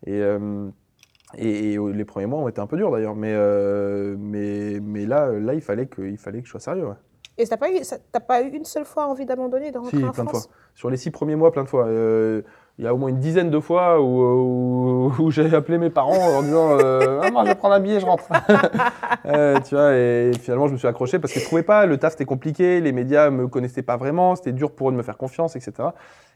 Et, 0.07 0.21
euh, 0.21 0.69
et, 1.37 1.75
et, 1.75 1.79
les 1.79 2.05
premiers 2.05 2.27
mois 2.27 2.41
ont 2.41 2.49
été 2.49 2.61
un 2.61 2.67
peu 2.67 2.77
durs 2.77 2.91
d'ailleurs, 2.91 3.17
mais, 3.17 3.35
mais, 4.17 4.81
mais 4.81 5.07
là, 5.07 5.31
là, 5.33 5.55
il 5.55 5.61
fallait 5.63 5.87
que, 5.87 6.03
il 6.03 6.19
fallait 6.19 6.41
que 6.41 6.47
je 6.47 6.51
sois 6.51 6.61
sérieux. 6.61 6.87
ouais. 6.87 6.95
Et 7.39 7.47
t'as 7.47 7.57
pas 7.57 7.71
eu, 7.71 7.85
ça- 7.85 7.99
t'as 8.13 8.21
pas 8.21 8.43
eu 8.43 8.49
une 8.49 8.65
seule 8.65 8.85
fois 8.85 9.07
envie 9.07 9.27
d'abandonner, 9.27 9.71
de 9.71 9.79
rentrer 9.79 9.99
Si, 9.99 10.05
en 10.05 10.13
plein 10.13 10.25
de 10.25 10.31
fois. 10.31 10.41
Sur 10.75 10.89
les 10.91 10.97
six 10.97 11.11
premiers 11.11 11.37
mois, 11.37 11.53
plein 11.53 11.65
de 11.65 11.69
fois. 11.69 11.87
Euh, 11.87 12.43
Il 12.79 12.85
y 12.85 12.89
a 12.89 12.93
au 12.93 12.99
moins 12.99 13.09
une 13.09 13.21
dizaine 13.21 13.49
de 13.51 13.59
fois 13.59 14.01
où, 14.01 14.23
où, 14.23 15.13
où 15.19 15.31
j'ai 15.31 15.55
appelé 15.55 15.79
mes 15.79 15.89
parents 15.89 16.37
en 16.37 16.43
disant 16.43 16.79
euh, 16.79 17.21
Maman, 17.23 17.45
je 17.45 17.49
vais 17.49 17.55
prendre 17.55 17.75
un 17.75 17.81
billet, 17.81 18.01
je 18.01 18.07
rentre. 18.07 18.25
Euh, 19.25 19.59
tu 19.67 19.75
vois, 19.75 19.93
et 19.93 20.31
finalement, 20.41 20.69
je 20.69 20.73
me 20.73 20.79
suis 20.79 20.87
accroché 20.87 21.19
parce 21.19 21.33
que 21.33 21.41
je 21.41 21.45
trouvais 21.45 21.65
pas, 21.65 21.85
le 21.85 21.97
taf 21.97 22.13
c'était 22.13 22.25
compliqué, 22.25 22.81
les 22.81 22.93
médias 22.93 23.29
me 23.31 23.49
connaissaient 23.49 23.83
pas 23.83 23.97
vraiment, 23.97 24.37
c'était 24.37 24.53
dur 24.53 24.71
pour 24.71 24.89
eux 24.89 24.93
de 24.93 24.97
me 24.97 25.03
faire 25.03 25.17
confiance, 25.17 25.57
etc. 25.57 25.89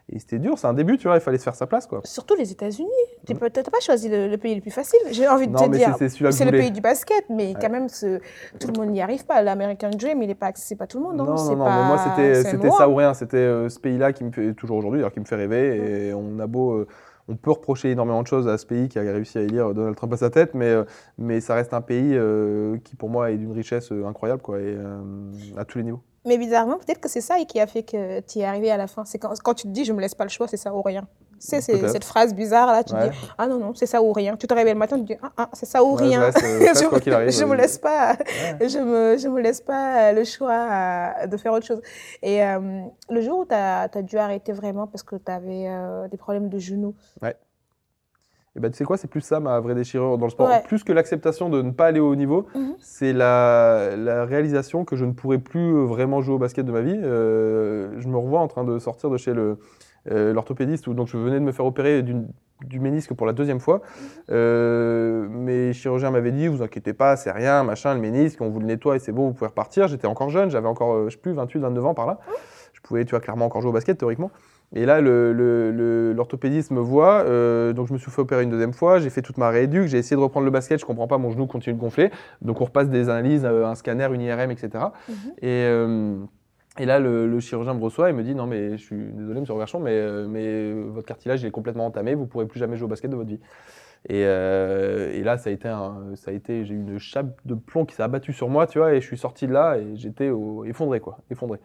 Et 0.09 0.19
c'était 0.19 0.39
dur, 0.39 0.57
c'est 0.57 0.67
un 0.67 0.73
début, 0.73 0.97
tu 0.97 1.07
vois, 1.07 1.15
il 1.15 1.21
fallait 1.21 1.37
se 1.37 1.43
faire 1.43 1.55
sa 1.55 1.67
place, 1.67 1.87
quoi. 1.87 2.01
Surtout 2.03 2.35
les 2.35 2.51
États-Unis. 2.51 2.89
Tu 3.25 3.35
peux 3.35 3.49
t'as 3.49 3.63
pas 3.63 3.79
choisi 3.79 4.09
le, 4.09 4.27
le 4.27 4.37
pays 4.37 4.55
le 4.55 4.61
plus 4.61 4.71
facile. 4.71 4.99
J'ai 5.11 5.27
envie 5.27 5.47
de 5.47 5.53
Non, 5.53 5.59
te 5.65 5.69
mais 5.69 5.77
dire. 5.77 5.95
c'est- 5.97 6.45
le 6.45 6.51
pays 6.51 6.71
du 6.71 6.81
basket, 6.81 7.23
mais 7.29 7.53
quand 7.59 7.69
même, 7.69 7.87
ce- 7.87 8.19
tout 8.59 8.67
le 8.67 8.79
monde 8.79 8.89
n'y 8.89 9.01
arrive 9.01 9.25
pas. 9.25 9.41
L'American 9.41 9.89
Dream, 9.91 10.21
il 10.21 10.27
n'est 10.27 10.35
pas 10.35 10.47
accessible 10.47 10.83
à 10.83 10.87
tout 10.87 10.97
le 10.97 11.03
monde. 11.03 11.17
Non, 11.17 11.23
hein. 11.23 11.35
non, 11.35 11.55
non, 11.55 11.65
pas- 11.65 11.81
mais 11.81 11.87
moi 11.87 11.97
c'était 11.97 12.43
ça 12.71 12.89
ou 12.89 12.95
rien, 12.95 13.13
c'était 13.13 13.37
euh, 13.37 13.69
ce 13.69 13.79
pays-là 13.79 14.11
qui 14.13 14.23
me 14.23 14.31
fait, 14.31 14.53
toujours 14.53 14.77
aujourd'hui, 14.77 14.99
d'ailleurs, 14.99 15.13
qui 15.13 15.19
me 15.19 15.25
fait 15.25 15.35
rêver. 15.35 16.07
Et 16.07 16.13
on 16.13 16.39
a 16.39 16.47
beau. 16.47 16.71
euh, 16.73 16.87
on 17.27 17.35
peut 17.35 17.51
reprocher 17.51 17.91
énormément 17.91 18.23
de 18.23 18.27
choses 18.27 18.47
à 18.47 18.57
ce 18.57 18.65
pays 18.65 18.89
qui 18.89 18.99
a 18.99 19.03
réussi 19.03 19.37
à 19.37 19.41
élire 19.41 19.73
Donald 19.73 19.95
Trump 19.95 20.11
à 20.11 20.17
sa 20.17 20.29
tête, 20.29 20.53
mais, 20.53 20.65
euh, 20.65 20.83
mais 21.17 21.39
ça 21.39 21.53
reste 21.53 21.73
un 21.73 21.79
pays 21.81 22.13
euh, 22.15 22.77
qui, 22.83 22.95
pour 22.95 23.09
moi, 23.09 23.31
est 23.31 23.37
d'une 23.37 23.53
richesse 23.53 23.91
incroyable, 23.91 24.41
quoi, 24.41 24.59
et, 24.59 24.75
à 25.55 25.63
tous 25.63 25.77
les 25.77 25.83
niveaux. 25.85 26.01
Mais 26.25 26.37
bizarrement, 26.37 26.77
peut-être 26.77 26.99
que 27.01 27.09
c'est 27.09 27.21
ça 27.21 27.35
qui 27.47 27.59
a 27.59 27.65
fait 27.67 27.83
que 27.83 28.19
tu 28.21 28.39
es 28.39 28.45
arrivé 28.45 28.69
à 28.69 28.77
la 28.77 28.87
fin. 28.87 29.05
C'est 29.05 29.17
quand, 29.17 29.33
quand 29.43 29.53
tu 29.55 29.63
te 29.63 29.69
dis, 29.69 29.85
je 29.85 29.93
me 29.93 29.99
laisse 30.01 30.13
pas 30.13 30.23
le 30.23 30.29
choix, 30.29 30.47
c'est 30.47 30.57
ça 30.57 30.73
ou 30.73 30.81
rien. 30.81 31.07
C'est 31.39 31.59
cette 31.61 32.03
phrase 32.03 32.35
bizarre 32.35 32.67
là, 32.71 32.83
tu 32.83 32.93
te 32.93 32.99
Ouais. 32.99 33.09
dis, 33.09 33.17
ah 33.39 33.47
non, 33.47 33.57
non, 33.57 33.73
c'est 33.73 33.87
ça 33.87 34.03
ou 34.03 34.13
rien. 34.13 34.37
Tu 34.37 34.45
te 34.45 34.53
réveilles 34.53 34.73
le 34.73 34.79
matin, 34.79 34.97
tu 34.97 35.01
te 35.05 35.13
dis, 35.13 35.19
ah, 35.23 35.31
ah 35.37 35.49
c'est 35.53 35.65
ça 35.65 35.83
ou 35.83 35.95
Ouais, 35.95 36.03
rien. 36.03 36.21
euh, 36.21 36.31
je 36.31 36.67
reste 36.67 36.87
quoi 36.89 36.99
qu'il 36.99 37.11
arrive, 37.13 37.31
je 37.39 37.43
me 37.43 37.53
euh, 37.53 37.55
laisse 37.55 37.79
pas, 37.79 38.13
Ouais. 38.13 38.69
je 38.69 38.77
me, 38.77 39.17
je 39.17 39.27
me 39.27 39.41
laisse 39.41 39.61
pas 39.61 40.11
le 40.13 40.23
choix 40.23 40.51
euh, 41.23 41.25
de 41.25 41.37
faire 41.37 41.53
autre 41.53 41.65
chose. 41.65 41.81
Et 42.21 42.43
euh, 42.45 42.83
le 43.09 43.21
jour 43.21 43.39
où 43.39 43.45
tu 43.45 43.55
as, 43.55 43.87
dû 44.03 44.17
arrêter 44.19 44.51
vraiment 44.51 44.85
parce 44.85 45.01
que 45.01 45.15
tu 45.15 45.31
avais 45.31 45.67
des 46.11 46.17
problèmes 46.17 46.49
de 46.49 46.59
genoux, 46.59 46.93
Et 48.55 48.59
ben, 48.59 48.69
tu 48.69 48.77
sais 48.77 48.83
quoi, 48.83 48.97
c'est 48.97 49.07
plus 49.07 49.21
ça 49.21 49.39
ma 49.39 49.59
vraie 49.61 49.75
déchirure 49.75 50.17
dans 50.17 50.25
le 50.25 50.31
sport. 50.31 50.49
Ouais. 50.49 50.61
Plus 50.67 50.83
que 50.83 50.91
l'acceptation 50.91 51.49
de 51.49 51.61
ne 51.61 51.71
pas 51.71 51.85
aller 51.85 52.01
au 52.01 52.09
haut 52.11 52.15
niveau, 52.15 52.47
Mhm. 52.53 52.75
c'est 52.79 53.13
la, 53.13 53.95
la 53.95 54.25
réalisation 54.25 54.83
que 54.83 54.95
je 54.97 55.05
ne 55.05 55.13
pourrais 55.13 55.37
plus 55.37 55.73
euh, 55.73 55.85
vraiment 55.85 56.21
jouer 56.21 56.35
au 56.35 56.39
basket 56.39 56.65
de 56.65 56.71
ma 56.71 56.81
vie. 56.81 56.99
Euh, 57.01 57.91
je 57.99 58.07
me 58.09 58.17
revois 58.17 58.41
en 58.41 58.47
train 58.49 58.65
de 58.65 58.77
sortir 58.77 59.09
de 59.09 59.15
chez 59.17 59.33
le, 59.33 59.57
euh, 60.11 60.33
l'orthopédiste, 60.33 60.87
où 60.87 60.93
donc 60.93 61.07
je 61.07 61.17
venais 61.17 61.39
de 61.39 61.45
me 61.45 61.53
faire 61.53 61.65
opérer 61.65 62.03
du 62.03 62.79
ménisque 62.79 63.13
pour 63.13 63.25
la 63.25 63.31
deuxième 63.33 63.59
fois. 63.61 63.81
Euh, 64.31 65.27
mes 65.29 65.71
chirurgiens 65.73 66.11
m'avaient 66.11 66.31
dit, 66.33 66.47
vous 66.47 66.61
inquiétez 66.61 66.93
pas, 66.93 67.15
c'est 67.15 67.31
rien, 67.31 67.63
machin, 67.63 67.93
le 67.93 68.01
ménisque, 68.01 68.41
on 68.41 68.49
vous 68.49 68.59
le 68.59 68.65
nettoie 68.65 68.97
et 68.97 68.99
c'est 68.99 69.11
bon, 69.13 69.27
vous 69.27 69.33
pouvez 69.33 69.47
repartir. 69.47 69.87
J'étais 69.87 70.07
encore 70.07 70.29
jeune, 70.29 70.49
j'avais 70.51 70.67
encore, 70.67 71.05
je 71.09 71.15
sais 71.15 71.21
plus, 71.21 71.31
28, 71.33 71.59
29 71.59 71.85
ans 71.85 71.93
par 71.93 72.05
là. 72.05 72.19
Je 72.73 72.81
pouvais, 72.81 73.05
tu 73.05 73.11
vois, 73.11 73.19
clairement 73.19 73.45
encore 73.45 73.61
jouer 73.61 73.69
au 73.69 73.73
basket 73.73 73.97
théoriquement. 73.97 74.29
Et 74.73 74.85
là, 74.85 75.01
le- 75.01 75.33
le- 75.33 75.71
le- 75.71 76.13
l'orthopédiste 76.13 76.71
me 76.71 76.79
voit, 76.79 77.25
euh, 77.25 77.73
donc 77.73 77.87
je 77.87 77.93
me 77.93 77.97
suis 77.97 78.09
fait 78.09 78.21
opérer 78.21 78.43
une 78.43 78.49
deuxième 78.49 78.71
fois, 78.73 78.99
j'ai 78.99 79.09
fait 79.09 79.21
toute 79.21 79.37
ma 79.37 79.49
rééduque, 79.49 79.87
j'ai 79.87 79.97
essayé 79.97 80.15
de 80.15 80.21
reprendre 80.21 80.45
le 80.45 80.51
basket, 80.51 80.79
je 80.79 80.85
comprends 80.85 81.07
pas, 81.07 81.17
mon 81.17 81.29
genou 81.29 81.45
continue 81.45 81.75
de 81.75 81.79
gonfler. 81.79 82.09
Donc 82.41 82.61
on 82.61 82.65
repasse 82.65 82.89
des 82.89 83.09
analyses, 83.09 83.43
euh, 83.43 83.65
un 83.65 83.75
scanner, 83.75 84.07
une 84.13 84.21
IRM, 84.21 84.49
etc. 84.49 84.69
Mhm. 85.09 85.15
Et, 85.41 85.47
euh, 85.65 86.15
et 86.79 86.85
là, 86.85 86.99
le, 86.99 87.39
chirurgien 87.41 87.73
me 87.73 87.83
reçoit 87.83 88.09
et 88.09 88.13
me 88.13 88.23
dit 88.23 88.33
Non, 88.33 88.47
mais 88.47 88.77
je 88.77 88.83
suis 88.83 88.95
désolé, 89.11 89.41
monsieur 89.41 89.53
Roverchon, 89.53 89.81
mais, 89.81 90.01
mais 90.29 90.71
votre 90.71 91.05
cartilage 91.07 91.41
il 91.43 91.47
est 91.47 91.51
complètement 91.51 91.85
entamé, 91.85 92.15
vous 92.15 92.25
pourrez 92.25 92.45
plus 92.45 92.59
jamais 92.59 92.77
jouer 92.77 92.85
au 92.85 92.89
basket 92.89 93.11
de 93.11 93.17
votre 93.17 93.29
vie. 93.29 93.39
Et, 94.07 94.23
euh, 94.25 95.11
et 95.13 95.21
là, 95.21 95.37
ça 95.37 95.49
a 95.49 95.53
été, 95.53 95.67
un- 95.67 96.15
ça 96.15 96.31
a 96.31 96.33
été, 96.33 96.63
j'ai 96.65 96.73
eu 96.73 96.77
une 96.77 96.97
chape 96.97 97.37
de 97.45 97.53
plomb 97.55 97.85
qui 97.85 97.93
s'est 97.95 98.03
abattue 98.03 98.33
sur 98.33 98.47
moi, 98.49 98.67
tu 98.67 98.79
vois, 98.79 98.93
et 98.93 99.01
je 99.01 99.05
suis 99.05 99.17
sorti 99.17 99.47
de 99.47 99.53
là 99.53 99.77
et 99.77 99.95
j'étais 99.95 100.31
effondré, 100.65 101.01
quoi, 101.01 101.17
effondré. 101.29 101.59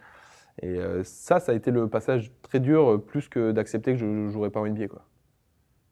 Et 0.62 0.78
euh, 0.78 1.02
ça, 1.04 1.40
ça 1.40 1.52
a 1.52 1.54
été 1.54 1.70
le 1.70 1.88
passage 1.88 2.32
très 2.42 2.60
dur, 2.60 2.92
euh, 2.92 2.98
plus 2.98 3.28
que 3.28 3.52
d'accepter 3.52 3.92
que 3.92 3.98
je 3.98 4.06
ne 4.06 4.28
jouerais 4.30 4.50
pas 4.50 4.60
en 4.60 4.66
NBA, 4.66 4.88
quoi. 4.88 5.02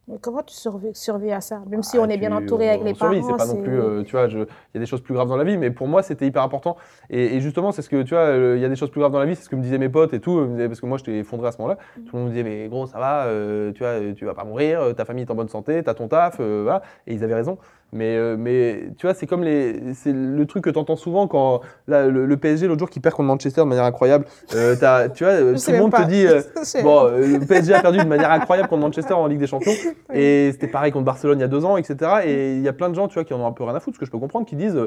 Mais 0.07 0.19
comment 0.19 0.43
tu 0.43 0.55
survis, 0.55 0.95
survis 0.95 1.33
à 1.33 1.41
ça 1.41 1.63
Même 1.67 1.83
si 1.83 1.97
Ah, 1.97 2.03
on 2.03 2.09
est 2.11 2.19
bien 2.19 2.31
entouré 2.31 2.69
avec 2.69 2.83
on 2.83 2.85
les 2.85 2.95
survit, 2.95 3.21
parents. 3.21 3.39
C'est 3.39 3.47
pas 3.47 3.55
non 3.55 3.63
plus, 3.63 3.81
euh, 3.81 4.03
tu 4.03 4.13
vois, 4.13 4.27
il 4.27 4.39
y 4.75 4.77
a 4.77 4.81
des 4.81 4.85
choses 4.85 5.01
plus 5.01 5.15
graves 5.15 5.29
dans 5.29 5.37
la 5.37 5.45
vie, 5.45 5.57
mais 5.57 5.71
pour 5.71 5.89
moi, 5.89 6.03
c'était 6.03 6.27
hyper 6.27 6.43
important. 6.43 6.77
Et, 7.09 7.37
et 7.37 7.41
justement, 7.41 7.73
c'est 7.73 7.81
ce 7.81 7.89
que, 7.89 8.03
tu 8.03 8.11
vois, 8.11 8.25
euh, 8.25 8.57
il 8.57 8.61
y 8.63 8.67
a 8.67 8.69
des 8.69 8.77
choses 8.77 8.91
plus 8.91 9.01
graves 9.01 9.13
dans 9.13 9.19
la 9.19 9.25
vie, 9.25 9.35
c'est 9.35 9.45
ce 9.45 9.49
que 9.49 9.57
me 9.57 9.63
disaient 9.63 9.79
mes 9.79 9.89
potes 9.89 10.13
et 10.13 10.21
tout, 10.21 10.47
parce 10.59 10.81
que 10.81 10.87
moi, 10.87 10.99
j'étais 10.99 11.19
effondré 11.19 11.49
à 11.49 11.53
ce 11.53 11.59
moment-là. 11.59 11.79
Mm. 11.97 12.05
Tout 12.05 12.17
le 12.17 12.19
monde 12.19 12.29
me 12.29 12.35
disait, 12.35 12.45
mais 12.45 12.69
gros, 12.69 12.87
ça 12.87 12.99
va, 12.99 13.25
euh, 13.25 13.73
tu 13.73 13.83
vois, 13.83 14.13
tu 14.15 14.27
vas 14.27 14.35
pas 14.35 14.45
mourir, 14.45 14.95
ta 14.95 15.07
famille 15.07 15.25
est 15.25 15.31
en 15.31 15.35
bonne 15.35 15.49
santé, 15.49 15.83
t'as 15.83 15.95
ton 15.95 16.07
taf, 16.07 16.39
voilà. 16.39 16.83
Et 17.07 17.15
ils 17.15 17.25
avaient 17.25 17.35
raison. 17.35 17.57
Mais, 17.95 18.17
euh, 18.17 18.37
mais 18.37 18.89
tu 18.99 19.07
vois, 19.07 19.15
c'est 19.15 19.27
comme 19.27 19.43
les, 19.45 19.95
c'est 19.95 20.13
le 20.13 20.45
truc 20.47 20.65
que 20.65 20.71
tu 20.71 20.79
entends 20.79 20.97
souvent 20.97 21.27
quand 21.29 21.61
là, 21.89 22.07
le, 22.09 22.27
le 22.27 22.37
PSG 22.37 22.67
l'autre 22.67 22.81
jour 22.81 22.91
qui 22.91 23.01
perd 23.01 23.15
contre 23.15 23.29
Manchester 23.29 23.61
de 23.63 23.67
manière 23.67 23.85
incroyable. 23.85 24.27
Euh, 24.55 24.75
t'as- 24.79 25.09
tu 25.09 25.25
vois, 25.25 25.33
euh, 25.33 25.55
tout 25.55 25.71
le 25.71 25.79
monde 25.79 25.93
pas. 25.93 26.05
te 26.05 26.09
dit. 26.11 26.27
euh, 26.27 26.43
Bon, 26.83 27.05
le 27.09 27.39
PSG 27.47 27.73
a 27.73 27.81
perdu 27.81 27.99
de 27.99 28.05
manière 28.05 28.33
incroyable 28.33 28.69
contre 28.69 28.83
Manchester 28.83 29.15
en 29.15 29.27
Ligue 29.29 29.39
des 29.39 29.47
Champions. 29.47 29.73
Et 30.13 30.51
c'était 30.53 30.67
pareil 30.69 30.93
contre 30.93 31.05
Barcelone 31.05 31.39
il 31.39 31.43
y 31.43 31.45
a 31.45 31.49
deux 31.49 31.65
ans, 31.65 31.77
etc. 31.77 31.97
Et 32.27 32.57
il 32.57 32.63
y 32.63 32.69
a 32.69 32.73
plein 32.73 32.91
de 32.91 32.95
gens, 32.95 33.07
tu 33.09 33.15
vois, 33.15 33.25
qui 33.25 33.33
en 33.33 33.41
ont 33.41 33.47
un 33.47 33.53
peu 33.53 33.65
rien 33.65 33.75
à 33.77 33.81
foutre, 33.81 33.95
ce 33.97 34.01
que 34.01 34.07
je 34.07 34.11
peux 34.11 34.19
comprendre, 34.19 34.45
qui 34.47 34.57
disent 34.57 34.79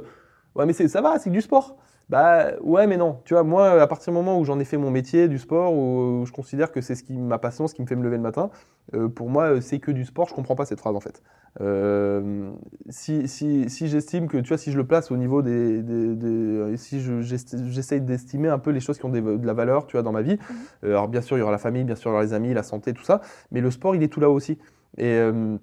Ouais, 0.57 0.65
mais 0.65 0.73
c'est- 0.73 0.89
ça 0.89 1.01
va, 1.01 1.19
c'est 1.19 1.29
que 1.29 1.35
du 1.35 1.41
sport. 1.41 1.77
Bah 2.09 2.53
ouais, 2.61 2.87
mais 2.87 2.97
non. 2.97 3.19
Tu 3.25 3.33
vois, 3.35 3.43
moi, 3.43 3.81
à 3.81 3.87
partir 3.87 4.11
du 4.13 4.17
moment 4.17 4.39
où 4.39 4.45
j'en 4.45 4.59
ai 4.59 4.65
fait 4.65 4.77
mon 4.77 4.91
métier 4.91 5.27
du 5.27 5.37
sport, 5.39 5.73
où, 5.73 6.21
où 6.21 6.25
je 6.25 6.31
considère 6.31 6.71
que 6.71 6.81
c'est 6.81 6.95
ce 6.95 7.03
qui 7.03 7.17
ma 7.17 7.37
passion, 7.37 7.67
ce 7.67 7.75
qui 7.75 7.81
me 7.81 7.87
fait 7.87 7.95
me 7.97 8.03
lever 8.03 8.17
le 8.17 8.23
matin, 8.23 8.49
euh, 8.95 9.09
pour 9.09 9.29
moi, 9.29 9.55
euh, 9.55 9.61
c'est 9.61 9.79
que 9.79 9.91
du 9.91 10.05
sport. 10.05 10.27
Je 10.29 10.33
comprends 10.33 10.55
pas 10.55 10.65
cette 10.65 10.79
phrase 10.79 10.95
en 10.95 11.01
fait. 11.01 11.21
Euh, 11.61 12.49
si 12.89 13.27
si, 13.27 13.69
si 13.69 13.87
j'estime 13.89 14.27
que, 14.29 14.37
tu 14.37 14.47
vois, 14.49 14.57
si 14.57 14.71
je 14.71 14.77
le 14.77 14.87
place 14.87 15.11
au 15.11 15.17
niveau 15.17 15.41
des, 15.41 15.83
des- 15.83 16.15
des- 16.15 16.27
euh, 16.27 16.77
si 16.77 17.01
je- 17.01 17.21
j'essaye 17.21 18.01
d'estimer 18.01 18.49
un 18.49 18.59
peu 18.59 18.71
les 18.71 18.79
choses 18.79 18.97
qui 18.99 19.05
ont 19.05 19.09
des- 19.09 19.21
de 19.21 19.45
la 19.45 19.53
valeur, 19.53 19.85
tu 19.87 19.93
vois, 19.97 20.03
dans 20.03 20.11
ma 20.13 20.21
vie. 20.21 20.37
Euh, 20.85 20.89
alors 20.91 21.07
bien 21.09 21.21
sûr, 21.21 21.37
il 21.37 21.41
y 21.41 21.43
aura 21.43 21.51
la 21.51 21.57
famille, 21.57 21.83
bien 21.83 21.95
sûr, 21.95 22.09
il 22.11 22.13
y 22.13 22.15
aura 22.15 22.23
les 22.23 22.33
amis, 22.33 22.53
la 22.53 22.63
santé, 22.63 22.93
tout 22.93 23.03
ça. 23.03 23.21
Mais 23.51 23.61
le 23.61 23.69
sport, 23.71 23.95
il 23.95 24.03
est 24.03 24.07
tout 24.07 24.19
là 24.21 24.29
aussi. 24.29 24.57
Et 24.97 25.05
euh, 25.05 25.57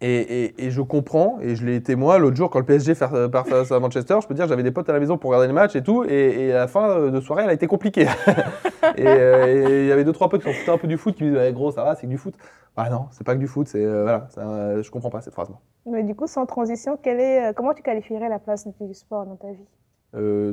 et, 0.00 0.44
et- 0.44 0.66
et 0.66 0.70
je 0.70 0.80
comprends, 0.82 1.38
et 1.40 1.56
je 1.56 1.64
l'ai 1.66 1.76
été 1.76 1.96
moi 1.96 2.18
l'autre 2.18 2.36
jour 2.36 2.50
quand 2.50 2.58
le 2.58 2.64
PSG 2.64 2.94
fait- 2.94 3.28
part 3.30 3.46
face 3.46 3.72
à 3.72 3.80
Manchester, 3.80 4.18
je 4.22 4.26
peux 4.26 4.34
dire 4.34 4.46
j'avais 4.48 4.62
des 4.62 4.70
potes 4.70 4.88
à 4.88 4.92
la 4.92 5.00
maison 5.00 5.18
pour 5.18 5.30
regarder 5.30 5.48
le 5.48 5.54
match 5.54 5.74
et 5.76 5.82
tout, 5.82 6.04
et, 6.04 6.46
et 6.46 6.52
à 6.52 6.58
la 6.58 6.68
fin 6.68 7.08
de 7.10 7.20
soirée 7.20 7.42
elle 7.44 7.50
a 7.50 7.54
été 7.54 7.66
compliquée. 7.66 8.06
et 8.96 9.04
euh, 9.06 9.46
et 9.80 9.82
il 9.82 9.86
y 9.88 9.92
avait 9.92 10.04
deux 10.04 10.12
trois 10.12 10.28
potes 10.28 10.42
qui 10.42 10.48
s'en 10.48 10.52
foutaient 10.58 10.70
un 10.72 10.78
peu 10.78 10.86
du 10.88 10.96
foot 10.98 11.14
qui 11.16 11.24
me 11.24 11.30
disaient 11.30 11.40
Ouais, 11.46 11.52
gros 11.52 11.70
ça 11.72 11.84
va 11.84 11.94
c'est 11.94 12.02
que 12.06 12.10
du 12.10 12.18
foot. 12.18 12.34
Bah 12.76 12.88
non 12.90 13.06
c'est 13.10 13.24
pas 13.24 13.34
que 13.34 13.40
du 13.40 13.48
foot, 13.48 13.66
c'est 13.68 13.84
euh, 13.84 14.02
voilà, 14.02 14.26
ça, 14.30 14.80
je 14.82 14.90
comprends 14.90 15.10
pas 15.10 15.20
cette 15.20 15.34
phrase. 15.34 15.48
moi. 15.48 15.60
Mais 15.90 16.02
du 16.04 16.14
coup, 16.14 16.26
sans 16.26 16.44
transition, 16.46 16.96
quelle 17.02 17.18
est, 17.20 17.48
euh, 17.48 17.52
comment 17.52 17.72
tu 17.74 17.82
qualifierais 17.82 18.28
la 18.28 18.38
place 18.38 18.68
du 18.80 18.94
sport 18.94 19.24
dans 19.26 19.36
ta 19.36 19.48
vie? 19.48 19.66
Euh, 20.14 20.52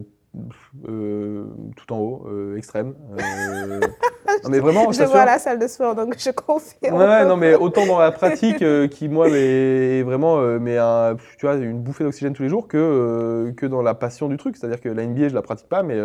euh, 0.88 1.46
tout 1.78 1.94
en 1.94 2.00
haut, 2.00 2.26
euh, 2.28 2.58
extrême. 2.58 2.94
Non 4.44 4.50
mais 4.50 4.60
vraiment, 4.60 4.92
Je 4.92 5.04
vois 5.04 5.26
la 5.26 5.40
salle 5.40 5.60
de 5.60 5.68
sport, 5.68 5.96
donc 5.96 6.16
je 6.18 6.30
confirme. 6.32 6.96
Ouais, 6.96 7.06
ouais, 7.06 7.26
non, 7.26 7.38
mais 7.38 7.56
autant 7.56 7.86
dans 7.86 8.00
la 8.00 8.12
pratique 8.12 8.62
euh, 8.62 8.88
qui, 8.88 9.08
moi, 9.10 9.28
est 9.30 10.04
vraiment 10.04 10.40
euh, 10.40 10.60
mais 10.60 10.78
un, 10.78 11.16
tu 11.38 11.46
vois, 11.46 11.56
une 11.56 11.82
bouffée 11.82 12.04
d'oxygène 12.04 12.34
tous 12.34 12.44
les 12.44 12.50
jours 12.50 12.68
que, 12.68 12.78
euh, 12.78 13.52
que 13.54 13.66
dans 13.66 13.82
la 13.82 13.94
passion 13.94 14.28
du 14.28 14.38
truc. 14.38 14.58
C'est-à-dire 14.58 14.82
que 14.82 14.90
la 14.90 15.06
NBA, 15.06 15.30
je 15.30 15.36
la 15.36 15.42
pratique 15.42 15.70
pas, 15.70 15.84
mais, 15.84 16.00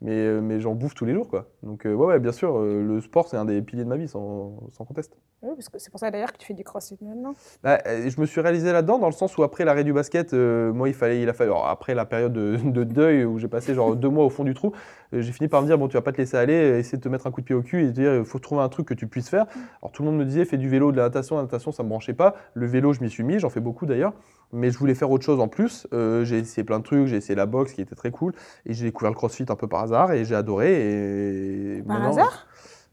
mais, 0.00 0.40
mais 0.40 0.60
j'en 0.60 0.74
bouffe 0.74 0.94
tous 0.94 1.04
les 1.04 1.14
jours, 1.14 1.28
quoi. 1.28 1.46
Donc, 1.62 1.82
ouais, 1.84 1.92
ouais, 1.92 2.18
bien 2.18 2.32
sûr, 2.32 2.58
le 2.60 3.00
sport, 3.00 3.28
c'est 3.28 3.36
un 3.36 3.44
des 3.44 3.62
piliers 3.62 3.84
de 3.84 3.88
ma 3.88 3.96
vie, 3.96 4.08
sans, 4.08 4.58
sans 4.72 4.84
conteste. 4.84 5.16
Oui, 5.44 5.54
parce 5.56 5.68
que 5.68 5.78
c'est 5.80 5.90
pour 5.90 5.98
ça 5.98 6.08
d'ailleurs 6.12 6.32
que 6.32 6.38
tu 6.38 6.46
fais 6.46 6.54
du 6.54 6.62
crossfit 6.62 6.96
maintenant. 7.02 7.34
Bah, 7.64 7.78
euh, 7.86 8.08
je 8.08 8.20
me 8.20 8.26
suis 8.26 8.40
réalisé 8.40 8.70
là-dedans 8.70 9.00
dans 9.00 9.06
le 9.08 9.12
sens 9.12 9.36
où 9.36 9.42
après 9.42 9.64
l'arrêt 9.64 9.82
du 9.82 9.92
basket, 9.92 10.34
euh, 10.34 10.72
moi 10.72 10.88
il 10.88 10.94
fallait, 10.94 11.20
il 11.20 11.28
a 11.28 11.32
fallu, 11.32 11.50
alors, 11.50 11.66
après 11.66 11.94
la 11.94 12.04
période 12.04 12.32
de, 12.32 12.56
de 12.64 12.84
deuil 12.84 13.24
où 13.24 13.40
j'ai 13.40 13.48
passé 13.48 13.74
genre 13.74 13.96
deux 13.96 14.08
mois 14.08 14.24
au 14.24 14.30
fond 14.30 14.44
du 14.44 14.54
trou, 14.54 14.70
euh, 15.12 15.20
j'ai 15.20 15.32
fini 15.32 15.48
par 15.48 15.60
me 15.60 15.66
dire 15.66 15.78
bon 15.78 15.88
tu 15.88 15.96
vas 15.96 16.00
pas 16.02 16.12
te 16.12 16.18
laisser 16.18 16.36
aller, 16.36 16.78
essayer 16.78 16.96
de 16.96 17.02
te 17.02 17.08
mettre 17.08 17.26
un 17.26 17.32
coup 17.32 17.40
de 17.40 17.46
pied 17.46 17.56
au 17.56 17.62
cul 17.62 17.82
et 17.82 17.86
te 17.88 17.90
dire 17.90 18.14
il 18.14 18.24
faut 18.24 18.38
trouver 18.38 18.62
un 18.62 18.68
truc 18.68 18.86
que 18.86 18.94
tu 18.94 19.08
puisses 19.08 19.28
faire. 19.28 19.46
Alors 19.82 19.90
tout 19.90 20.04
le 20.04 20.10
monde 20.10 20.18
me 20.18 20.24
disait 20.24 20.44
fais 20.44 20.58
du 20.58 20.68
vélo, 20.68 20.92
de 20.92 20.96
la 20.98 21.04
natation, 21.04 21.34
la 21.36 21.42
natation 21.42 21.72
ça 21.72 21.82
me 21.82 21.88
branchait 21.88 22.14
pas. 22.14 22.36
Le 22.54 22.66
vélo 22.66 22.92
je 22.92 23.00
m'y 23.00 23.10
suis 23.10 23.24
mis, 23.24 23.40
j'en 23.40 23.50
fais 23.50 23.58
beaucoup 23.60 23.84
d'ailleurs, 23.84 24.12
mais 24.52 24.70
je 24.70 24.78
voulais 24.78 24.94
faire 24.94 25.10
autre 25.10 25.24
chose 25.24 25.40
en 25.40 25.48
plus. 25.48 25.88
Euh, 25.92 26.24
j'ai 26.24 26.38
essayé 26.38 26.62
plein 26.62 26.78
de 26.78 26.84
trucs, 26.84 27.06
j'ai 27.08 27.16
essayé 27.16 27.34
la 27.34 27.46
boxe 27.46 27.72
qui 27.72 27.80
était 27.80 27.96
très 27.96 28.12
cool 28.12 28.32
et 28.64 28.74
j'ai 28.74 28.84
découvert 28.84 29.10
le 29.10 29.16
CrossFit 29.16 29.46
un 29.48 29.56
peu 29.56 29.66
par 29.66 29.82
hasard 29.82 30.12
et 30.12 30.24
j'ai 30.24 30.36
adoré 30.36 31.78
et 31.78 31.82
Par 31.82 32.06
hasard? 32.06 32.46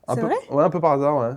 un 0.08 0.16
peu, 0.16 0.22
vrai? 0.22 0.36
Ouais, 0.50 0.64
un 0.64 0.70
peu 0.72 0.80
par 0.80 0.94
hasard, 0.94 1.18
ouais. 1.18 1.36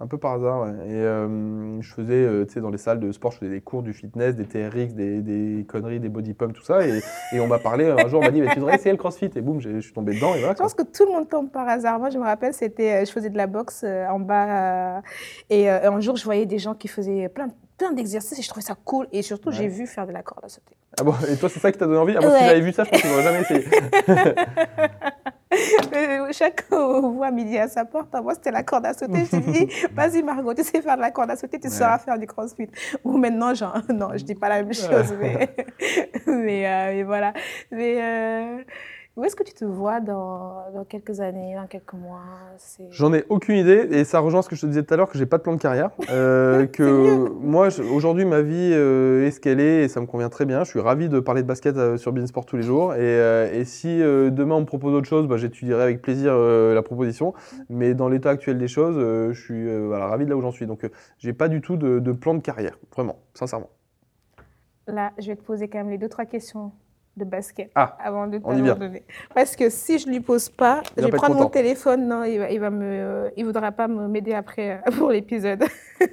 Un 0.00 0.06
peu 0.06 0.16
par 0.16 0.34
hasard, 0.34 0.62
ouais. 0.62 0.70
Et 0.86 0.94
euh, 0.94 1.80
je 1.80 1.92
faisais, 1.92 2.14
euh, 2.14 2.44
tu 2.44 2.52
sais, 2.52 2.60
dans 2.60 2.70
les 2.70 2.78
salles 2.78 3.00
de 3.00 3.10
sport, 3.10 3.32
je 3.32 3.38
faisais 3.38 3.50
des 3.50 3.60
cours 3.60 3.82
du 3.82 3.92
fitness, 3.92 4.36
des 4.36 4.44
TRX, 4.44 4.94
des, 4.94 5.20
des 5.22 5.64
conneries, 5.66 5.98
des 5.98 6.08
body 6.08 6.34
pump, 6.34 6.52
tout 6.52 6.62
ça. 6.62 6.86
Et, 6.86 7.00
et 7.32 7.40
on 7.40 7.48
m'a 7.48 7.58
parlé, 7.58 7.86
un 7.86 8.06
jour, 8.08 8.20
on 8.20 8.24
m'a 8.24 8.30
dit, 8.30 8.40
mais 8.40 8.48
tu 8.52 8.60
devrais 8.60 8.76
essayer 8.76 8.92
le 8.92 8.96
crossfit. 8.96 9.30
Et 9.34 9.40
boum, 9.40 9.60
je 9.60 9.80
suis 9.80 9.92
tombé 9.92 10.14
dedans. 10.14 10.34
Et 10.34 10.38
voilà. 10.38 10.54
Je 10.54 10.62
pense 10.62 10.74
que 10.74 10.84
tout 10.84 11.04
le 11.04 11.12
monde 11.12 11.28
tombe 11.28 11.50
par 11.50 11.68
hasard. 11.68 11.98
Moi, 11.98 12.10
je 12.10 12.18
me 12.18 12.24
rappelle, 12.24 12.54
c'était, 12.54 13.02
euh, 13.02 13.04
je 13.04 13.10
faisais 13.10 13.30
de 13.30 13.36
la 13.36 13.48
boxe 13.48 13.84
en 13.84 14.20
bas, 14.20 15.02
et 15.50 15.68
un 15.68 16.00
jour, 16.00 16.16
je 16.16 16.24
voyais 16.24 16.46
des 16.46 16.58
gens 16.58 16.74
qui 16.74 16.86
faisaient 16.86 17.28
plein, 17.28 17.48
plein 17.76 17.92
d'exercices, 17.92 18.38
et 18.38 18.42
je 18.42 18.48
trouvais 18.48 18.64
ça 18.64 18.76
cool. 18.84 19.08
Et 19.12 19.22
surtout, 19.22 19.50
j'ai 19.50 19.66
vu 19.66 19.86
faire 19.86 20.06
de 20.06 20.12
la 20.12 20.22
corde 20.22 20.44
à 20.44 20.48
sauter. 20.48 20.76
Ah 21.00 21.04
bon, 21.04 21.14
et 21.30 21.36
toi, 21.36 21.48
c'est 21.48 21.60
ça 21.60 21.72
qui 21.72 21.78
t'a 21.78 21.86
donné 21.86 21.98
envie? 21.98 22.14
Ah, 22.16 22.20
moi, 22.20 22.38
si 22.38 22.44
j'avais 22.44 22.60
vu 22.60 22.72
ça, 22.72 22.84
je 22.84 22.90
pense 22.90 23.02
que 23.02 23.08
j'aurais 23.08 23.22
jamais 23.22 23.40
essayé. 23.40 23.64
Chacun 26.32 27.00
voit 27.00 27.30
midi 27.30 27.56
à 27.58 27.68
sa 27.68 27.84
porte. 27.84 28.12
Moi, 28.22 28.34
c'était 28.34 28.50
la 28.50 28.62
corde 28.62 28.86
à 28.86 28.94
sauter. 28.94 29.24
Je 29.30 29.36
dis, 29.38 29.68
vas-y, 29.94 30.22
Margot, 30.22 30.52
tu 30.54 30.62
sais 30.62 30.82
faire 30.82 30.96
de 30.96 31.00
la 31.02 31.10
corde 31.10 31.30
à 31.30 31.36
sauter, 31.36 31.58
tu 31.58 31.68
Ouais. 31.68 31.74
sauras 31.74 31.98
faire 31.98 32.18
du 32.18 32.26
crossfit. 32.26 32.68
Ou 33.04 33.16
maintenant, 33.16 33.54
genre, 33.54 33.78
non, 33.88 34.10
je 34.14 34.24
dis 34.24 34.34
pas 34.34 34.48
la 34.48 34.62
même 34.62 34.72
chose, 34.74 35.14
mais, 35.20 35.48
mais, 36.26 36.66
euh, 36.66 36.92
mais 36.94 37.02
voilà. 37.04 37.32
Mais 37.70 37.98
euh, 38.02 38.58
où 39.18 39.24
est-ce 39.24 39.34
que 39.34 39.42
tu 39.42 39.52
te 39.52 39.64
vois 39.64 39.98
dans, 39.98 40.70
dans 40.72 40.84
quelques 40.84 41.18
années, 41.18 41.56
dans 41.56 41.66
quelques 41.66 41.94
mois 41.94 42.22
J'en 42.90 43.12
ai 43.12 43.24
aucune 43.28 43.56
idée. 43.56 43.88
Et 43.90 44.04
ça 44.04 44.20
rejoint 44.20 44.42
ce 44.42 44.48
que 44.48 44.54
je 44.54 44.60
te 44.60 44.66
disais 44.66 44.84
tout 44.84 44.94
à 44.94 44.96
l'heure, 44.96 45.08
que 45.08 45.18
j'ai 45.18 45.26
pas 45.26 45.38
de 45.38 45.42
plan 45.42 45.54
de 45.54 45.60
carrière. 45.60 45.90
Euh, 46.08 46.66
que 46.72 47.28
moi, 47.40 47.68
aujourd'hui, 47.92 48.24
ma 48.24 48.42
vie 48.42 48.70
euh, 48.72 49.26
est 49.26 49.32
ce 49.32 49.40
qu'elle 49.40 49.58
est 49.58 49.82
et 49.82 49.88
ça 49.88 50.00
me 50.00 50.06
convient 50.06 50.28
très 50.28 50.46
bien. 50.46 50.62
Je 50.62 50.70
suis 50.70 50.78
ravi 50.78 51.08
de 51.08 51.18
parler 51.18 51.42
de 51.42 51.48
basket 51.48 51.76
euh, 51.76 51.96
sur 51.96 52.12
Beansport 52.12 52.46
tous 52.46 52.56
les 52.56 52.62
jours. 52.62 52.94
Et, 52.94 53.58
et 53.58 53.64
si 53.64 53.98
demain 53.98 54.54
on 54.54 54.60
me 54.60 54.66
propose 54.66 54.94
autre 54.94 55.08
chose, 55.08 55.26
bah, 55.26 55.36
j'étudierai 55.36 55.82
avec 55.82 56.00
plaisir 56.00 56.36
la 56.38 56.82
proposition. 56.82 57.34
Mais 57.70 57.94
dans 57.94 58.08
l'état 58.08 58.30
actuel 58.30 58.56
des 58.56 58.68
choses, 58.68 58.94
je 58.96 59.40
suis 59.40 59.86
voilà, 59.86 60.06
ravi 60.06 60.26
de 60.26 60.30
là 60.30 60.36
où 60.36 60.42
j'en 60.42 60.52
suis. 60.52 60.66
Donc, 60.66 60.88
j'ai 61.18 61.32
pas 61.32 61.48
du 61.48 61.60
tout 61.60 61.76
de, 61.76 61.98
de 61.98 62.12
plan 62.12 62.34
de 62.34 62.40
carrière, 62.40 62.78
vraiment, 62.94 63.16
sincèrement. 63.34 63.70
Là, 64.86 65.10
je 65.18 65.26
vais 65.26 65.36
te 65.36 65.42
poser 65.42 65.66
quand 65.66 65.78
même 65.78 65.90
les 65.90 65.98
deux, 65.98 66.08
trois 66.08 66.24
questions 66.24 66.70
de 67.18 67.24
basket 67.24 67.70
Ah, 67.74 67.96
avant 68.00 68.26
de 68.26 68.38
t'abandonner. 68.38 69.04
Parce 69.34 69.56
que 69.56 69.68
si 69.68 69.98
je 69.98 70.08
lui 70.08 70.20
pose 70.20 70.48
pas, 70.48 70.82
Il 70.96 71.02
je 71.02 71.06
va 71.06 71.10
vais 71.10 71.16
prendre 71.16 71.36
mon 71.36 71.48
téléphone, 71.48 72.06
non, 72.06 72.24
il 72.24 72.38
va, 72.38 72.50
il 72.50 72.60
va 72.60 72.70
me, 72.70 73.30
il 73.36 73.44
voudra 73.44 73.72
pas 73.72 73.88
m'aider 73.88 74.34
après 74.34 74.80
euh, 74.86 74.90
pour 74.98 75.10
l'épisode. 75.10 75.64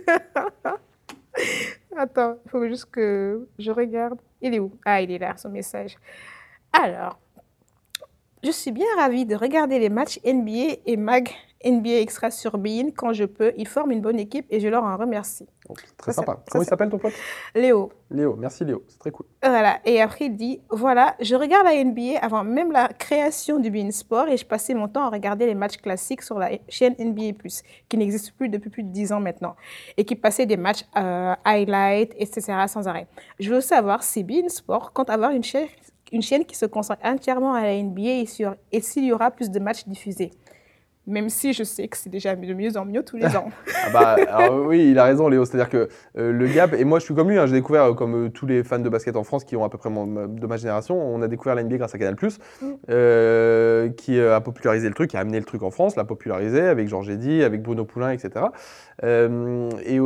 Attends, 1.98 2.38
il 2.46 2.50
faut 2.52 2.68
juste 2.68 2.86
que 2.92 3.48
je 3.58 3.72
regarde. 3.72 4.20
Il 4.42 4.54
est 4.54 4.60
où? 4.60 4.72
Ah, 4.86 5.02
il 5.02 5.12
est 5.12 5.20
là, 5.20 5.36
son 5.38 5.50
message. 5.50 5.96
Alors, 6.74 7.20
je 8.44 8.52
suis 8.52 8.72
bien 8.72 8.86
ravie 8.98 9.26
de 9.26 9.36
regarder 9.36 9.80
les 9.80 9.90
matchs 9.90 10.20
NBA 10.26 10.78
et 10.86 10.98
MAG 10.98 11.30
NBA 11.64 12.00
Extra 12.02 12.30
sur 12.32 12.58
Bein 12.58 12.90
quand 12.96 13.14
je 13.14 13.24
peux. 13.26 13.54
Ils 13.58 13.68
forment 13.68 13.92
une 13.92 14.02
bonne 14.02 14.20
équipe 14.20 14.46
et 14.50 14.60
je 14.60 14.68
leur 14.68 14.84
en 14.84 14.98
remercie. 14.98 15.48
Donc, 15.68 15.80
très 15.98 16.12
Ça, 16.12 16.18
sympa. 16.22 16.34
ça, 16.34 16.44
Comment 16.52 16.64
il 16.64 16.68
s'appelle 16.68 16.90
ton 16.90 17.00
pote 17.00 17.14
Léo, 17.56 17.92
Léo. 18.12 18.36
Merci 18.38 18.66
Léo, 18.66 18.84
c'est 18.88 19.00
très 19.00 19.10
cool. 19.10 19.26
Voilà, 19.44 19.80
et 19.84 20.00
après 20.00 20.26
il 20.26 20.36
dit 20.36 20.62
voilà, 20.70 21.16
je 21.20 21.34
regarde 21.36 21.66
la 21.66 21.84
NBA 21.84 22.20
avant 22.22 22.44
même 22.44 22.72
la 22.72 22.88
création 22.90 23.60
du 23.60 23.72
Bein 23.72 23.90
Sport 23.90 24.28
et 24.28 24.38
je 24.38 24.46
passais 24.46 24.76
mon 24.76 24.88
temps 24.88 25.06
à 25.06 25.10
regarder 25.10 25.48
les 25.48 25.56
matchs 25.56 25.78
classiques 25.78 26.22
sur 26.22 26.38
la 26.38 26.52
chaîne 26.70 26.94
NBA, 27.00 27.38
qui 27.90 27.98
n'existe 27.98 28.34
plus 28.34 28.50
depuis 28.50 28.70
plus 28.70 28.84
de 28.84 28.90
10 28.90 29.12
ans 29.14 29.20
maintenant, 29.20 29.56
et 29.98 30.06
qui 30.06 30.16
passait 30.16 30.46
des 30.46 30.58
matchs 30.58 30.84
euh, 30.98 31.34
highlights, 31.44 32.14
etc. 32.18 32.54
sans 32.68 32.88
arrêt. 32.88 33.08
Je 33.40 33.52
veux 33.52 33.62
savoir 33.62 34.04
si 34.04 34.24
Bein 34.24 34.50
Sport 34.50 34.94
compte 34.94 35.10
avoir 35.10 35.32
une 35.32 35.44
chaîne, 35.44 35.68
une 36.12 36.22
chaîne 36.22 36.46
qui 36.46 36.56
se 36.56 36.68
consacre 36.68 37.04
entièrement 37.04 37.56
à 37.56 37.64
la 37.64 37.82
NBA 37.82 38.02
et, 38.22 38.26
sur- 38.28 38.56
et 38.72 38.82
s'il 38.82 39.06
y 39.06 39.12
aura 39.12 39.32
plus 39.32 39.50
de 39.50 39.58
matchs 39.60 39.88
diffusés. 39.88 40.30
Même 41.08 41.30
si 41.30 41.54
je 41.54 41.64
sais 41.64 41.88
que 41.88 41.98
c'est 41.98 42.10
déjà 42.10 42.36
de 42.36 42.54
mieux 42.54 42.78
en 42.78 42.86
mieux 42.86 43.04
tous 43.04 43.18
les 43.18 43.36
ans. 43.36 43.50
Ah 43.88 43.92
bah, 43.94 44.16
alors 44.30 44.66
oui, 44.66 44.90
il 44.90 44.98
a 44.98 45.04
raison, 45.04 45.28
Léo. 45.28 45.46
C'est-à-dire 45.46 45.70
que 45.70 45.88
euh, 46.18 46.32
le 46.32 46.48
gap, 46.48 46.74
et 46.74 46.84
moi 46.86 46.98
je 46.98 47.06
suis 47.06 47.14
comme 47.14 47.30
lui, 47.30 47.38
hein, 47.38 47.46
j'ai 47.46 47.54
découvert, 47.54 47.84
euh, 47.84 47.94
comme 47.94 48.26
euh, 48.26 48.30
tous 48.30 48.48
les 48.48 48.64
fans 48.64 48.80
de 48.80 48.90
basket 48.90 49.16
en 49.16 49.24
France 49.24 49.44
qui 49.44 49.56
ont 49.56 49.64
à 49.64 49.70
peu 49.70 49.78
près 49.78 49.92
mon- 49.92 50.26
de 50.28 50.48
ma 50.48 50.58
génération, 50.58 51.00
on 51.00 51.22
a 51.22 51.28
découvert 51.28 51.54
la 51.54 51.62
NBA 51.64 51.78
grâce 51.78 51.94
à 51.94 52.00
Canal, 52.00 52.16
Mm. 52.16 53.92
qui 53.96 54.20
a 54.20 54.42
popularisé 54.42 54.88
le 54.88 54.96
truc, 54.96 55.12
qui 55.12 55.18
a 55.18 55.20
amené 55.20 55.38
le 55.38 55.46
truc 55.46 55.62
en 55.62 55.70
France, 55.70 55.96
l'a 55.96 56.04
popularisé 56.06 56.62
avec 56.62 56.88
Georges 56.88 57.10
Eddy, 57.10 57.44
avec 57.44 57.62
Bruno 57.62 57.86
Poulain, 57.86 58.10
etc. 58.12 58.46
Et 59.04 59.98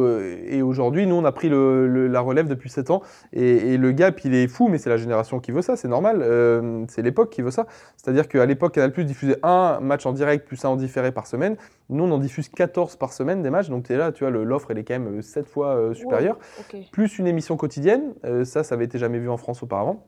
et 0.49 0.61
aujourd'hui, 0.61 1.05
nous 1.07 1.15
on 1.15 1.23
a 1.25 1.31
pris 1.31 1.47
le- 1.49 1.87
le- 1.87 2.07
la 2.07 2.19
relève 2.19 2.47
depuis 2.47 2.69
7 2.69 2.89
ans, 2.89 3.01
et, 3.31 3.73
et 3.73 3.77
le 3.77 3.91
gap 3.91 4.19
il 4.25 4.33
est 4.33 4.47
fou, 4.47 4.67
mais 4.67 4.77
c'est 4.77 4.89
la 4.89 4.97
génération 4.97 5.39
qui 5.39 5.51
veut 5.51 5.61
ça, 5.61 5.75
c'est 5.77 5.87
normal, 5.87 6.25
c'est 6.89 7.01
l'époque 7.01 7.29
qui 7.29 7.41
veut 7.41 7.51
ça. 7.51 7.65
C'est-à-dire 7.97 8.27
qu'à 8.27 8.45
l'époque, 8.45 8.73
Canal 8.73 8.91
diffusait 9.05 9.37
un 9.43 9.79
match 9.79 10.05
en 10.05 10.11
direct 10.11 10.45
plus 10.47 10.63
un 10.65 10.69
en 10.69 10.75
par 11.13 11.27
semaine. 11.27 11.57
Nous, 11.89 12.03
on 12.03 12.11
en 12.11 12.17
diffuse 12.17 12.49
14 12.49 12.95
par 12.95 13.13
semaine 13.13 13.41
des 13.41 13.49
matchs, 13.49 13.69
donc 13.69 13.85
tu 13.85 13.93
es 13.93 13.97
là, 13.97 14.11
tu 14.11 14.23
vois, 14.23 14.31
l'offre, 14.31 14.71
elle 14.71 14.77
est 14.77 14.83
quand 14.83 14.99
même 14.99 15.21
7 15.21 15.47
fois 15.47 15.75
euh, 15.75 15.93
supérieure. 15.93 16.37
Plus 16.91 17.19
une 17.19 17.27
émission 17.27 17.57
quotidienne, 17.57 18.13
euh, 18.25 18.45
ça, 18.45 18.63
ça 18.63 18.75
avait 18.75 18.85
été 18.85 18.97
jamais 18.97 19.19
vu 19.19 19.29
en 19.29 19.37
France 19.37 19.63
auparavant. 19.63 20.05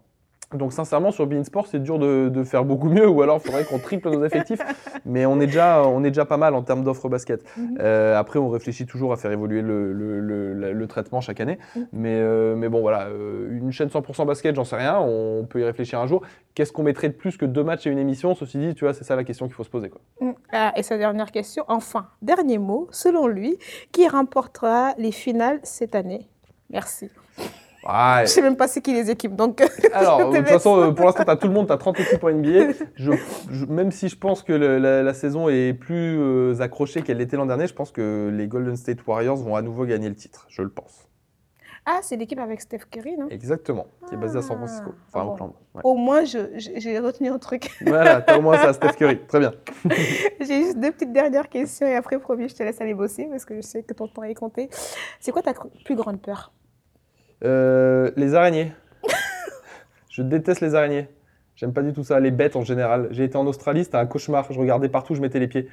Donc 0.54 0.74
sincèrement, 0.74 1.12
sur 1.12 1.28
Bein 1.28 1.44
Sport, 1.44 1.68
c'est 1.68 1.82
dur 1.82 1.98
de, 2.00 2.30
de 2.30 2.44
faire 2.44 2.66
beaucoup 2.66 2.90
mieux, 2.90 3.08
ou 3.08 3.22
alors 3.22 3.40
il 3.42 3.46
faudrait 3.48 3.64
qu'on 3.66 3.80
triple 3.80 4.10
nos 4.10 4.24
effectifs. 4.26 4.60
Mais 5.06 5.26
on 5.26 5.40
est 5.40 5.46
déjà, 5.46 5.84
on 5.86 6.04
est 6.04 6.10
déjà 6.12 6.26
pas 6.26 6.38
mal 6.38 6.54
en 6.56 6.62
termes 6.62 6.84
d'offres 6.84 7.10
basket. 7.10 7.44
Mhm. 7.58 7.78
Euh, 7.80 8.18
après, 8.18 8.40
on 8.40 8.50
réfléchit 8.50 8.86
toujours 8.86 9.14
à 9.14 9.18
faire 9.18 9.32
évoluer 9.32 9.62
le, 9.62 9.94
le- 9.94 10.20
le- 10.20 10.54
le- 10.54 10.74
le 10.74 10.88
traitement 10.88 11.22
chaque 11.22 11.40
année. 11.40 11.58
Mhm. 11.76 11.88
Mais, 11.94 12.16
euh, 12.16 12.56
mais 12.56 12.70
bon, 12.70 12.82
voilà, 12.82 13.08
euh, 13.08 13.50
une 13.52 13.72
chaîne 13.72 13.90
100% 13.90 14.26
basket, 14.26 14.56
j'en 14.56 14.64
sais 14.66 14.76
rien, 14.76 15.00
on 15.00 15.46
peut 15.50 15.62
y 15.62 15.64
réfléchir 15.64 16.00
un 16.00 16.08
jour. 16.08 16.22
Qu'est-ce 16.54 16.72
qu'on 16.74 16.84
mettrait 16.84 17.08
de 17.10 17.14
plus 17.14 17.38
que 17.38 17.46
deux 17.46 17.64
matchs 17.64 17.88
et 17.88 17.90
une 17.90 18.00
émission? 18.00 18.36
Ceci 18.36 18.58
dit, 18.58 18.76
tu 18.76 18.84
vois, 18.84 18.94
c'est 18.94 19.04
ça 19.06 19.16
la 19.16 19.24
question 19.24 19.46
qu'il 19.46 19.56
faut 19.56 19.64
se 19.64 19.70
poser. 19.70 19.90
Quoi. 19.90 20.02
Mm. 20.20 20.32
Ah, 20.52 20.74
et 20.76 20.84
sa 20.84 20.98
dernière 20.98 21.32
question, 21.32 21.64
enfin, 21.70 22.08
dernier 22.22 22.58
mot, 22.58 22.88
selon 22.92 23.28
lui, 23.28 23.58
qui 23.92 24.08
remportera 24.08 24.94
les 24.98 25.12
finales 25.12 25.60
cette 25.64 25.96
année? 25.96 26.28
Merci. 26.70 27.10
Ouais. 27.84 28.22
Je 28.22 28.28
sais 28.28 28.42
même 28.42 28.56
pas 28.58 28.68
c'est 28.68 28.82
qui 28.82 28.94
les 28.94 29.10
équipes, 29.10 29.36
donc 29.36 29.62
Alors, 29.94 30.20
Je 30.20 30.26
de 30.28 30.32
te 30.34 30.38
toute 30.38 30.48
façon, 30.50 30.80
euh, 30.80 30.92
pour 30.92 31.06
l'instant, 31.06 31.24
tu 31.24 31.30
as 31.32 31.36
tout 31.36 31.48
le 31.48 31.54
monde, 31.54 31.68
tu 31.68 31.74
as 31.74 31.78
30 31.78 32.00
équipes 32.00 32.24
en 32.24 32.30
NBA. 32.32 32.74
Je, 32.96 33.12
je- 33.50 33.66
même 33.66 33.92
si 33.92 34.08
je 34.08 34.18
pense 34.18 34.44
que 34.44 34.54
le- 34.54 34.78
la, 34.78 35.02
la 35.02 35.14
saison 35.16 35.50
est 35.50 35.74
plus 35.74 36.18
euh, 36.20 36.60
accrochée 36.62 37.02
qu'elle 37.02 37.18
l'était 37.18 37.38
l'an 37.38 37.48
dernier, 37.48 37.66
je 37.68 37.74
pense 37.74 37.92
que 37.92 38.30
les 38.32 38.48
Golden 38.48 38.76
State 38.76 39.06
Warriors 39.08 39.38
vont 39.38 39.56
à 39.56 39.62
nouveau 39.64 39.86
gagner 39.86 40.10
le 40.10 40.16
titre. 40.16 40.46
Je 40.50 40.62
le 40.62 40.70
pense. 40.70 41.08
Ah, 41.88 42.02
c'est 42.04 42.16
l'équipe 42.16 42.38
avec 42.38 42.62
Steph 42.62 42.82
Curry, 42.92 43.18
non? 43.18 43.28
Exactement, 43.32 43.88
qui 44.08 44.14
est 44.14 44.18
basée 44.18 44.38
à 44.38 44.42
San 44.44 44.52
Ah. 44.62 44.68
Francisco, 44.68 44.94
enfin 45.12 45.26
Bon. 45.26 45.32
Auckland. 45.34 45.54
ouais. 45.74 45.82
Au 45.84 45.96
moins, 45.96 46.24
j'ai 46.26 47.00
retenu 47.00 47.30
un 47.30 47.40
truc. 47.40 47.72
Voilà, 47.82 48.22
t'as 48.22 48.38
au 48.38 48.42
moins 48.44 48.58
ça, 48.60 48.74
Steph 48.74 48.94
Curry. 49.00 49.20
Très 49.28 49.40
bien. 49.40 49.52
J'ai 50.40 50.62
juste 50.62 50.80
deux 50.80 50.92
petites 50.92 51.12
dernières 51.12 51.50
questions 51.50 51.88
et 51.88 51.96
après, 51.96 52.20
promis, 52.20 52.48
je 52.48 52.56
te 52.56 52.62
laisse 52.62 52.80
aller 52.82 52.94
bosser 52.94 53.28
parce 53.32 53.46
que 53.46 53.56
je 53.56 53.62
sais 53.62 53.82
que 53.82 53.94
ton 53.96 54.08
temps 54.08 54.22
est 54.22 54.36
compté. 54.36 54.70
C'est 55.20 55.32
quoi 55.32 55.42
ta 55.42 55.54
plus 55.84 55.96
grande 55.96 56.22
peur? 56.22 56.52
Euh, 57.44 58.12
les 58.16 58.36
araignées. 58.36 58.72
je 60.10 60.22
déteste 60.22 60.62
les 60.62 60.76
araignées. 60.76 61.08
J'aime 61.56 61.74
pas 61.74 61.84
du 61.84 61.94
tout 61.94 62.04
ça, 62.04 62.20
les 62.20 62.32
bêtes 62.32 62.56
en 62.56 62.64
général. 62.64 63.08
J'ai 63.12 63.24
été 63.24 63.38
en 63.38 63.46
Australie, 63.46 63.84
c'était 63.84 63.98
un 63.98 64.08
cauchemar. 64.08 64.52
Je 64.52 64.60
regardais 64.60 64.90
partout, 64.90 65.14
je 65.14 65.22
mettais 65.22 65.38
les 65.40 65.48
pieds. 65.48 65.70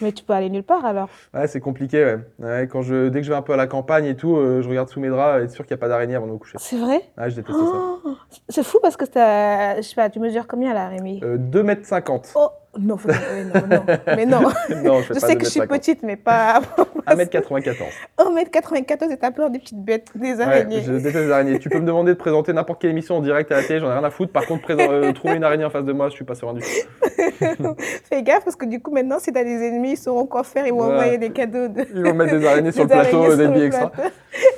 Mais 0.00 0.12
tu 0.12 0.24
peux 0.24 0.32
aller 0.32 0.48
nulle 0.48 0.62
part 0.62 0.86
alors. 0.86 1.10
Ouais, 1.34 1.46
c'est 1.46 1.60
compliqué, 1.60 2.02
ouais. 2.02 2.18
Ouais, 2.38 2.66
quand 2.66 2.80
je, 2.80 3.08
dès 3.08 3.20
que 3.20 3.26
je 3.26 3.30
vais 3.30 3.36
un 3.36 3.42
peu 3.42 3.52
à 3.52 3.56
la 3.56 3.66
campagne 3.66 4.06
et 4.06 4.16
tout, 4.16 4.36
euh, 4.36 4.62
je 4.62 4.68
regarde 4.70 4.88
sous 4.88 5.00
mes 5.00 5.10
draps, 5.10 5.44
être 5.44 5.50
sûr 5.50 5.66
qu'il 5.66 5.74
n'y 5.74 5.80
a 5.80 5.82
pas 5.82 5.88
d'araignée 5.88 6.14
avant 6.14 6.26
de 6.26 6.32
me 6.32 6.38
coucher. 6.38 6.56
C'est 6.58 6.78
vrai? 6.78 7.02
Ouais, 7.18 7.28
je 7.28 7.36
déteste 7.36 7.58
ça. 7.58 7.98
Oh, 8.04 8.14
C'est 8.48 8.62
fou 8.62 8.78
parce 8.80 8.96
que 8.96 9.04
je 9.04 9.82
sais 9.82 9.94
pas, 9.96 10.08
tu 10.08 10.18
mesures 10.18 10.46
combien 10.46 10.72
là, 10.72 10.88
Rémi? 10.88 11.20
Euh, 11.22 11.36
2m50. 11.36 12.32
Oh 12.36 12.48
non, 12.78 12.96
faut- 12.96 13.08
ouais, 13.08 13.44
non, 13.54 13.76
non, 13.76 13.84
mais 14.16 14.26
non. 14.26 14.40
non, 14.84 15.02
je 15.02 15.14
sais 15.14 15.36
que 15.36 15.44
je 15.44 15.50
suis 15.50 15.60
2m50. 15.60 15.66
petite, 15.68 16.02
mais 16.02 16.16
pas 16.16 16.60
1m94. 17.06 17.74
1m94 18.18 19.10
et 19.12 19.16
t'as 19.16 19.30
peur 19.30 19.50
des 19.50 19.58
petites 19.58 19.82
bêtes, 19.82 20.08
des 20.14 20.34
Ouais, 20.34 20.42
araignées. 20.42 20.82
je 20.82 20.92
déteste 20.92 21.16
les 21.16 21.30
araignées. 21.30 21.58
Tu 21.58 21.68
peux 21.68 21.78
me 21.80 21.86
demander 21.86 22.12
de 22.12 22.18
présenter 22.18 22.52
n'importe 22.52 22.80
quelle 22.80 22.90
émission 22.90 23.16
en 23.16 23.20
direct 23.20 23.50
à 23.52 23.56
la 23.56 23.62
télé, 23.62 23.80
j'en 23.80 23.88
ai 23.90 23.94
rien 23.94 24.04
à 24.04 24.10
foutre. 24.10 24.32
Par 24.32 24.46
contre, 24.46 24.62
présent- 24.62 24.90
euh, 24.90 25.12
trouver 25.12 25.34
une 25.34 25.44
araignée 25.44 25.64
en 25.64 25.70
face 25.70 25.84
de 25.84 25.92
moi, 25.92 26.08
je 26.08 26.14
suis 26.14 26.24
pas 26.24 26.34
serein 26.34 26.54
du 26.54 26.60
tout. 26.60 26.66
Fais 28.10 28.22
gaffe 28.22 28.44
parce 28.44 28.56
que 28.56 28.66
du 28.66 28.80
coup, 28.80 28.90
maintenant, 28.90 29.18
si 29.18 29.32
t'as 29.32 29.44
des 29.44 29.62
ennemis, 29.66 29.92
ils 29.92 29.96
sauront 29.96 30.26
quoi 30.26 30.44
faire. 30.44 30.66
Ils 30.66 30.72
vont 30.72 30.86
Ouais. 30.88 30.92
envoyer 30.94 31.18
des 31.18 31.30
cadeaux 31.30 31.68
de. 31.68 31.84
Ils 31.94 32.02
vont 32.02 32.14
mettre 32.14 32.38
des 32.38 32.46
araignées 32.46 32.72
sur 32.72 32.84
le 32.84 32.88
plateau, 32.88 33.34
des 33.36 33.48
billets 33.48 33.66
extra. 33.66 33.90
plateau. 33.90 34.10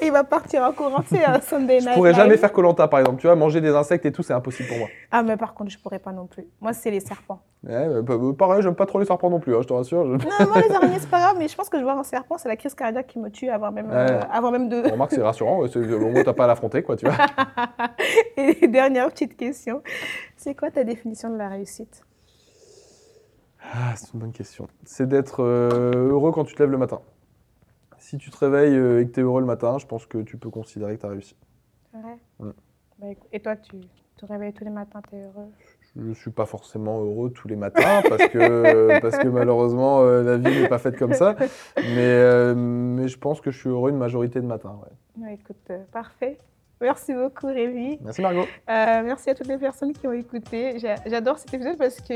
Et 0.03 0.07
il 0.07 0.13
va 0.13 0.25
partir 0.25 0.63
en 0.63 0.73
courant, 0.73 1.03
sais, 1.09 1.25
un 1.25 1.41
Sunday 1.41 1.79
night. 1.79 1.89
Je 1.91 1.95
pourrais 1.95 2.15
jamais 2.15 2.37
faire 2.37 2.53
Colanta 2.53 2.87
par 2.89 3.01
exemple. 3.01 3.21
Tu 3.21 3.27
vois, 3.27 3.37
manger 3.37 3.61
des 3.61 3.71
insectes 3.71 4.05
et 4.07 4.13
tout, 4.13 4.23
c'est 4.23 4.33
impossible 4.33 4.69
pour 4.69 4.79
moi. 4.79 4.89
Ah, 5.11 5.23
mais 5.23 5.37
par 5.37 5.55
contre, 5.55 5.71
je 5.71 5.79
pourrais 5.79 5.99
pas 5.99 6.13
non 6.13 6.27
plus. 6.27 6.45
Moi, 6.61 6.73
c'est 6.73 6.91
les 6.91 7.01
serpents. 7.01 7.41
Ouais, 7.67 7.87
bah, 8.03 8.10
bah, 8.19 8.33
pareil, 8.37 8.63
j'aime 8.63 8.75
pas 8.75 8.87
trop 8.87 8.99
les 8.99 9.05
serpents 9.07 9.31
non 9.31 9.41
plus, 9.41 9.55
hein, 9.55 9.61
je 9.63 9.69
te 9.69 9.73
rassure. 9.73 10.05
je- 10.05 10.11
Non, 10.27 10.49
moi, 10.49 10.61
les 10.69 10.75
araignées, 10.75 10.99
c'est 10.99 11.11
pas 11.11 11.21
grave, 11.21 11.37
mais 11.39 11.49
je 11.49 11.57
pense 11.57 11.69
que 11.69 11.79
je 11.79 11.83
vois 11.83 11.95
un 11.95 12.03
serpent, 12.05 12.39
c'est 12.39 12.49
la 12.49 12.57
crise 12.57 12.75
cardiaque 12.75 13.07
qui 13.09 13.19
me 13.19 13.31
tue 13.31 13.49
avant 13.49 13.71
même, 13.73 13.91
euh, 13.91 14.19
Ouais. 14.21 14.27
avant 14.31 14.51
même 14.51 14.69
de. 14.69 14.91
Remarque, 14.91 15.13
c'est 15.13 15.23
rassurant. 15.23 15.67
c'est- 15.69 15.79
Au 15.93 16.11
moins, 16.11 16.23
t'as 16.23 16.33
pas 16.33 16.45
à 16.45 16.47
l'affronter, 16.49 16.83
quoi, 16.83 16.97
tu 16.97 17.07
vois. 17.07 17.15
Et 18.37 18.69
dernière 18.69 19.09
petite 19.11 19.37
question. 19.37 19.83
C'est 20.37 20.55
quoi 20.55 20.71
ta 20.71 20.85
définition 20.85 21.31
de 21.31 21.37
la 21.37 21.49
réussite? 21.49 22.03
Ah, 23.73 23.95
c'est 23.97 24.13
une 24.15 24.21
bonne 24.21 24.33
question. 24.33 24.67
C'est 24.85 25.07
d'être 25.09 25.43
euh, 25.43 26.09
heureux 26.11 26.33
quand 26.33 26.45
tu 26.45 26.55
te 26.55 26.63
lèves 26.63 26.71
le 26.73 26.79
matin. 26.79 27.01
Si 27.99 28.17
tu 28.19 28.31
te 28.31 28.37
réveilles 28.39 28.75
euh, 28.77 29.01
et 29.03 29.07
que 29.07 29.13
tu 29.13 29.21
es 29.21 29.23
heureux 29.23 29.41
le 29.41 29.47
matin, 29.47 29.79
je 29.79 29.87
pense 29.87 30.07
que 30.07 30.19
tu 30.19 30.39
peux 30.39 30.51
considérer 30.51 30.97
que 30.97 31.01
tu 31.03 31.07
as 31.07 31.11
réussi. 31.11 31.37
C'est 31.93 32.01
vrai 32.01 32.17
Ouais. 32.41 32.53
Bah, 32.99 33.07
écoute, 33.11 33.29
Et 33.33 33.41
toi, 33.41 33.57
tu 33.57 33.77
te 34.17 34.27
réveilles 34.27 34.53
tous 34.55 34.65
les 34.65 34.71
matins, 34.71 35.01
t'es 35.11 35.17
heureux? 35.23 35.49
Je 35.97 36.03
ne 36.03 36.15
suis 36.15 36.31
pas 36.31 36.47
forcément 36.47 37.01
heureux 37.03 37.31
tous 37.31 37.49
les 37.49 37.57
matins 37.57 38.01
parce 38.09 38.29
que, 38.29 38.99
parce 39.01 39.19
que 39.19 39.27
malheureusement, 39.29 40.03
euh, 40.03 40.23
la 40.23 40.37
vie 40.37 40.61
n'est 40.63 40.69
pas 40.69 40.79
faite 40.79 40.97
comme 40.97 41.15
ça. 41.15 41.35
Mais, 41.77 41.85
euh, 41.99 42.55
mais 42.55 43.09
je 43.09 43.19
pense 43.19 43.41
que 43.41 43.51
je 43.51 43.59
suis 43.59 43.69
heureux 43.71 43.91
une 43.91 43.97
majorité 43.99 44.41
de 44.41 44.47
matins. 44.47 44.79
ouais. 44.85 45.25
Ouais, 45.27 45.35
Écoute, 45.35 45.57
euh, 45.71 45.79
parfait. 45.93 46.39
Merci 46.81 47.13
beaucoup, 47.13 47.49
Rémi. 47.49 47.99
Merci 48.03 48.23
Margot. 48.23 48.47
Merci 48.69 49.29
à 49.31 49.35
toutes 49.35 49.49
les 49.49 49.59
personnes 49.59 49.93
qui 49.93 50.07
ont 50.07 50.13
écouté. 50.13 50.79
J'a- 50.79 50.95
J'adore 51.05 51.39
cet 51.39 51.53
épisode 51.53 51.77
parce 51.77 52.01
que 52.01 52.15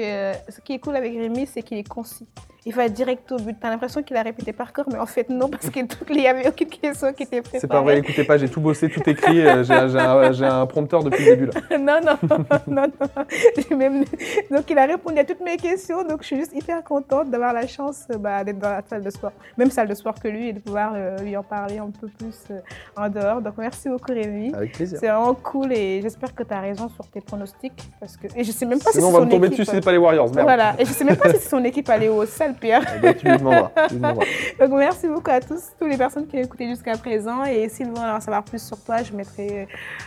ce 0.49 0.61
qui 0.63 0.73
est 0.75 0.79
cool 0.79 0.97
avec 0.97 1.13
Rémi, 1.13 1.45
c'est 1.47 1.63
qu'il 1.63 1.77
est 1.77 1.87
concis. 1.89 2.27
Il 2.67 2.73
va 2.75 2.89
direct 2.89 3.31
au 3.31 3.37
but. 3.37 3.57
T'as 3.61 3.69
l'impression 3.69 4.03
qu'il 4.03 4.17
a 4.17 4.23
répété 4.23 4.55
par 4.55 4.73
cœur, 4.73 4.87
mais 4.91 4.99
en 4.99 5.05
fait, 5.05 5.29
non, 5.29 5.49
parce 5.49 5.69
qu'il 5.69 5.87
n'y 6.17 6.27
avait 6.27 6.49
aucune 6.49 6.69
question 6.69 7.13
qui 7.13 7.25
était 7.25 7.43
préparée. 7.43 7.61
C'est 7.61 7.69
pas 7.69 7.83
vrai, 7.83 7.99
écoutez 7.99 8.25
pas, 8.25 8.39
j'ai 8.39 8.49
tout 8.49 8.61
bossé, 8.61 8.89
tout 8.89 9.03
écrit. 9.09 9.47
euh, 9.47 10.33
J'ai 10.33 10.47
un, 10.47 10.65
prompteur 10.67 11.05
depuis 11.05 11.25
le 11.25 11.37
début 11.37 11.47
là. 11.47 11.79
non, 11.79 12.01
non, 12.03 12.19
non, 12.67 12.87
non. 12.99 13.77
Même... 13.77 14.05
Donc, 14.51 14.71
il 14.71 14.79
a 14.79 14.87
répondu 14.87 15.19
à 15.19 15.25
toutes 15.25 15.43
mes 15.43 15.59
questions. 15.59 16.05
Donc, 16.05 16.23
je 16.23 16.29
suis 16.29 16.37
juste 16.37 16.55
hyper 16.55 16.83
contente 16.83 17.31
d'avoir 17.31 17.53
la 17.53 17.67
chance 17.67 18.05
euh, 18.11 18.17
bah, 18.17 18.43
d'être 18.45 18.59
dans 18.59 18.71
la 18.71 18.83
salle 18.89 19.03
de 19.03 19.11
sport, 19.11 19.33
même 19.59 19.71
salle 19.71 19.89
de 19.89 19.95
sport 19.95 20.15
que 20.19 20.29
lui, 20.29 20.49
et 20.49 20.53
de 20.55 20.61
pouvoir 20.61 20.93
euh, 20.95 21.19
lui 21.19 21.37
en 21.37 21.43
parler 21.43 21.79
un 21.79 21.91
peu 21.91 22.09
plus 22.09 22.45
euh, 22.51 22.61
en 22.97 23.11
dehors. 23.11 23.43
Donc, 23.43 23.55
merci 23.59 23.91
beaucoup, 23.91 24.13
Rémi. 24.13 24.55
Avec 24.55 24.73
plaisir. 24.73 24.99
C'est 24.99 25.09
vraiment 25.09 25.35
cool 25.35 25.73
et 25.73 26.01
j'espère 26.01 26.35
que 26.35 26.43
tu 26.43 26.55
as 26.55 26.61
raison 26.61 26.89
sur 26.89 27.07
tes 27.09 27.21
pronostics. 27.21 27.91
Parce 28.01 28.17
que... 28.17 28.27
Et 28.35 28.43
je 28.43 28.53
sais 28.53 28.65
même 28.65 28.81
pas 28.81 28.91
Sinon, 28.91 29.11
si 29.11 29.15
on 29.15 29.19
va 29.19 29.25
me 29.27 29.31
tomber 29.31 29.49
équipe... 29.49 29.59
dessus 29.59 29.71
si 29.71 29.77
c'est 29.77 29.85
pas 29.85 29.93
les 29.93 29.99
Warriors. 29.99 30.33
Merde. 30.35 30.47
Voilà, 30.47 30.75
et 30.79 30.87
je 30.87 30.93
sais 30.93 31.05
même 31.05 31.17
pas 31.17 31.29
si 31.31 31.41
c'est 31.41 31.51
son 31.51 31.63
équipe 31.63 31.91
allée 31.91 32.09
au 32.09 32.25
Pierre. 32.55 32.83
Eh 32.97 33.01
ben, 33.01 33.15
tu 33.15 33.27
lui 33.27 33.37
demanderas. 33.39 33.71
tu 33.89 33.95
lui 33.95 34.01
demanderas. 34.01 34.25
Donc 34.61 34.71
merci 34.71 35.09
beaucoup 35.09 35.31
à 35.31 35.41
tous, 35.41 35.63
toutes 35.79 35.89
les 35.89 35.97
personnes 35.97 36.27
qui 36.27 36.37
ont 36.37 36.41
écouté 36.43 36.69
jusqu'à 36.69 36.97
présent. 36.97 37.45
Et 37.45 37.69
s'ils 37.69 37.87
veulent 37.89 37.99
en 37.99 38.21
savoir 38.21 38.43
plus 38.45 38.63
sur 38.63 38.79
toi, 38.83 39.03
je 39.03 39.13
mettrai, 39.13 39.67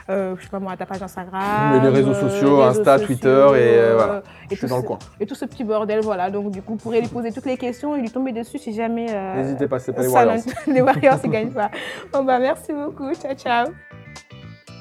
euh, 0.09 0.35
je 0.37 0.43
sais 0.43 0.49
pas 0.49 0.59
moi, 0.59 0.75
ta 0.77 0.85
page 0.85 1.01
Instagram. 1.03 1.41
Mais 1.73 1.79
les 1.81 1.89
réseaux 1.89 2.11
euh, 2.11 2.29
sociaux, 2.29 2.57
réseaux 2.57 2.79
Insta, 2.79 2.93
sociaux, 2.97 3.07
Twitter, 3.07 3.29
et, 3.29 3.77
euh, 3.77 3.95
voilà. 3.97 4.17
et 4.19 4.21
Je 4.51 4.55
suis 4.55 4.61
tout 4.61 4.67
dans 4.67 4.77
le 4.77 4.81
ce- 4.81 4.87
coin. 4.87 4.99
Et 5.19 5.25
tout 5.25 5.35
ce 5.35 5.45
petit 5.45 5.63
bordel, 5.63 6.01
voilà. 6.01 6.29
Donc 6.29 6.51
du 6.51 6.61
coup, 6.61 6.73
vous 6.73 6.77
pourrez 6.79 7.01
lui 7.01 7.07
poser 7.07 7.31
toutes 7.31 7.45
les 7.45 7.57
questions 7.57 7.95
et 7.95 8.01
lui 8.01 8.09
tomber 8.11 8.31
dessus 8.31 8.57
si 8.57 8.73
jamais. 8.73 9.07
euh, 9.09 9.35
N'hésitez 9.35 9.67
pas, 9.67 9.79
c'est 9.79 9.93
pas 9.93 10.01
les 10.01 10.07
Warriors. 10.07 10.43
les 10.67 10.81
Warriors, 10.81 11.19
ils 11.23 11.29
gagnent 11.29 11.51
pas. 11.51 11.69
Bon 12.13 12.23
bah 12.23 12.39
merci 12.39 12.73
beaucoup, 12.73 13.13
ciao 13.15 13.33
ciao. 13.33 13.67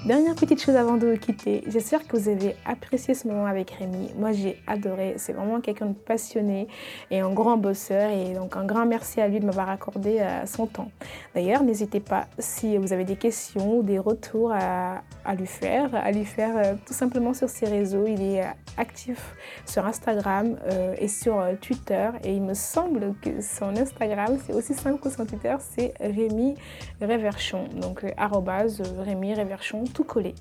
Dernière 0.07 0.37
petite 0.37 0.63
chose 0.63 0.77
avant 0.77 0.99
de 0.99 1.09
vous 1.09 1.17
quitter, 1.17 1.65
j'espère 1.67 2.07
que 2.07 2.17
vous 2.17 2.29
avez 2.29 2.55
apprécié 2.65 3.13
ce 3.13 3.27
moment 3.27 3.47
avec 3.47 3.73
Rémi. 3.73 4.13
Moi 4.17 4.31
j'ai 4.31 4.63
adoré, 4.69 5.15
c'est 5.17 5.33
vraiment 5.33 5.61
quelqu'un 5.61 5.87
de 5.87 5.95
passionné 5.95 6.69
et 7.11 7.19
un 7.19 7.31
grand 7.31 7.57
bosseur 7.57 8.13
et 8.13 8.33
donc 8.33 8.57
un 8.57 8.65
grand 8.65 8.87
merci 8.87 9.21
à 9.21 9.27
lui 9.27 9.41
de 9.41 9.47
m'avoir 9.47 9.69
accordé 9.69 10.21
euh, 10.21 10.47
son 10.47 10.69
temps. 10.69 10.93
D'ailleurs, 11.35 11.65
n'hésitez 11.65 11.99
pas 11.99 12.29
si 12.39 12.77
vous 12.77 12.93
avez 12.93 13.03
des 13.03 13.17
questions 13.17 13.79
ou 13.79 13.83
des 13.83 13.99
retours 13.99 14.53
à, 14.53 15.03
lui 15.37 15.49
faire, 15.49 15.93
à 15.93 16.13
lui 16.13 16.25
faire 16.25 16.57
euh, 16.57 16.75
tout 16.87 16.95
simplement 16.95 17.35
sur 17.35 17.49
ses 17.49 17.67
réseaux. 17.67 18.07
Il 18.07 18.23
est 18.23 18.45
euh, 18.45 18.51
actif 18.77 19.35
sur 19.65 19.87
Instagram 19.87 20.57
et 20.99 21.09
sur 21.09 21.43
Twitter 21.63 22.11
et 22.23 22.35
il 22.35 22.43
me 22.43 22.53
semble 22.53 23.15
que 23.23 23.41
son 23.41 23.75
Instagram 23.75 24.39
c'est 24.47 24.53
aussi 24.53 24.75
simple 24.75 25.01
que 25.01 25.09
son 25.09 25.25
Twitter, 25.25 25.57
c'est 25.59 25.95
Rémi 25.99 26.55
Réverchon. 27.01 27.65
Donc 27.81 28.05
arrobase, 28.19 28.83
Rémi 28.99 29.33
Réverchon 29.33 29.85
collé. 30.05 30.35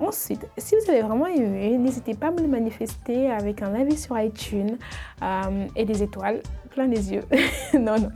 Ensuite, 0.00 0.48
si 0.58 0.74
vous 0.74 0.90
avez 0.90 1.02
vraiment 1.02 1.26
aimé, 1.26 1.76
n'hésitez 1.78 2.14
pas 2.14 2.28
à 2.28 2.30
me 2.30 2.40
le 2.40 2.48
manifester 2.48 3.30
avec 3.30 3.62
un 3.62 3.74
avis 3.74 3.96
sur 3.96 4.18
iTunes 4.18 4.78
euh, 5.22 5.66
et 5.76 5.84
des 5.84 6.02
étoiles 6.02 6.40
plein 6.70 6.86
les 6.86 7.12
yeux. 7.12 7.22
non, 7.74 7.98
non. 7.98 8.10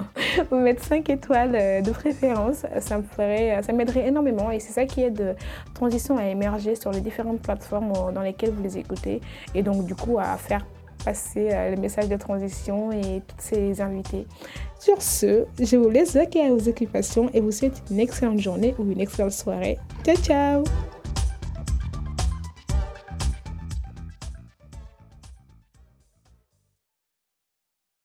Vous 0.51 0.57
mettre 0.57 0.83
5 0.83 1.09
étoiles 1.11 1.55
euh, 1.55 1.81
de 1.83 1.91
préférence, 1.91 2.65
ça 2.81 2.97
me 2.97 3.03
ferait, 3.03 3.61
ça 3.63 3.73
m'aiderait 3.73 4.09
énormément 4.09 4.51
et 4.51 4.61
c'est 4.61 4.73
ça 4.73 4.87
qui 4.87 5.03
aide 5.03 5.21
euh, 5.21 5.35
Transition 5.75 6.17
à 6.17 6.25
émerger 6.25 6.75
sur 6.75 6.91
les 6.91 7.01
différentes 7.01 7.43
plateformes 7.43 7.93
dans 8.15 8.23
lesquelles 8.23 8.51
vous 8.51 8.63
les 8.63 8.79
écoutez 8.79 9.21
et 9.55 9.63
donc 9.63 9.85
du 9.85 9.95
coup 9.95 10.19
à 10.19 10.37
faire 10.39 10.65
passer 11.07 11.49
euh, 11.53 11.71
les 11.71 11.77
messages 11.77 12.09
de 12.09 12.17
transition 12.17 12.91
et 12.91 13.23
toutes 13.27 13.41
ces 13.41 13.81
invités. 13.81 14.27
Sur 14.79 15.01
ce, 15.01 15.45
je 15.59 15.77
vous 15.77 15.89
laisse 15.89 16.17
à 16.17 16.25
vos 16.51 16.69
occupations 16.69 17.31
et 17.33 17.41
vous 17.41 17.53
souhaite 17.53 17.83
une 17.91 18.01
excellente 18.01 18.41
journée 18.41 18.75
ou 18.79 18.91
une 18.91 19.01
excellente 19.01 19.33
soirée. 19.33 19.79
Ciao 20.05 20.17
ciao 20.17 20.96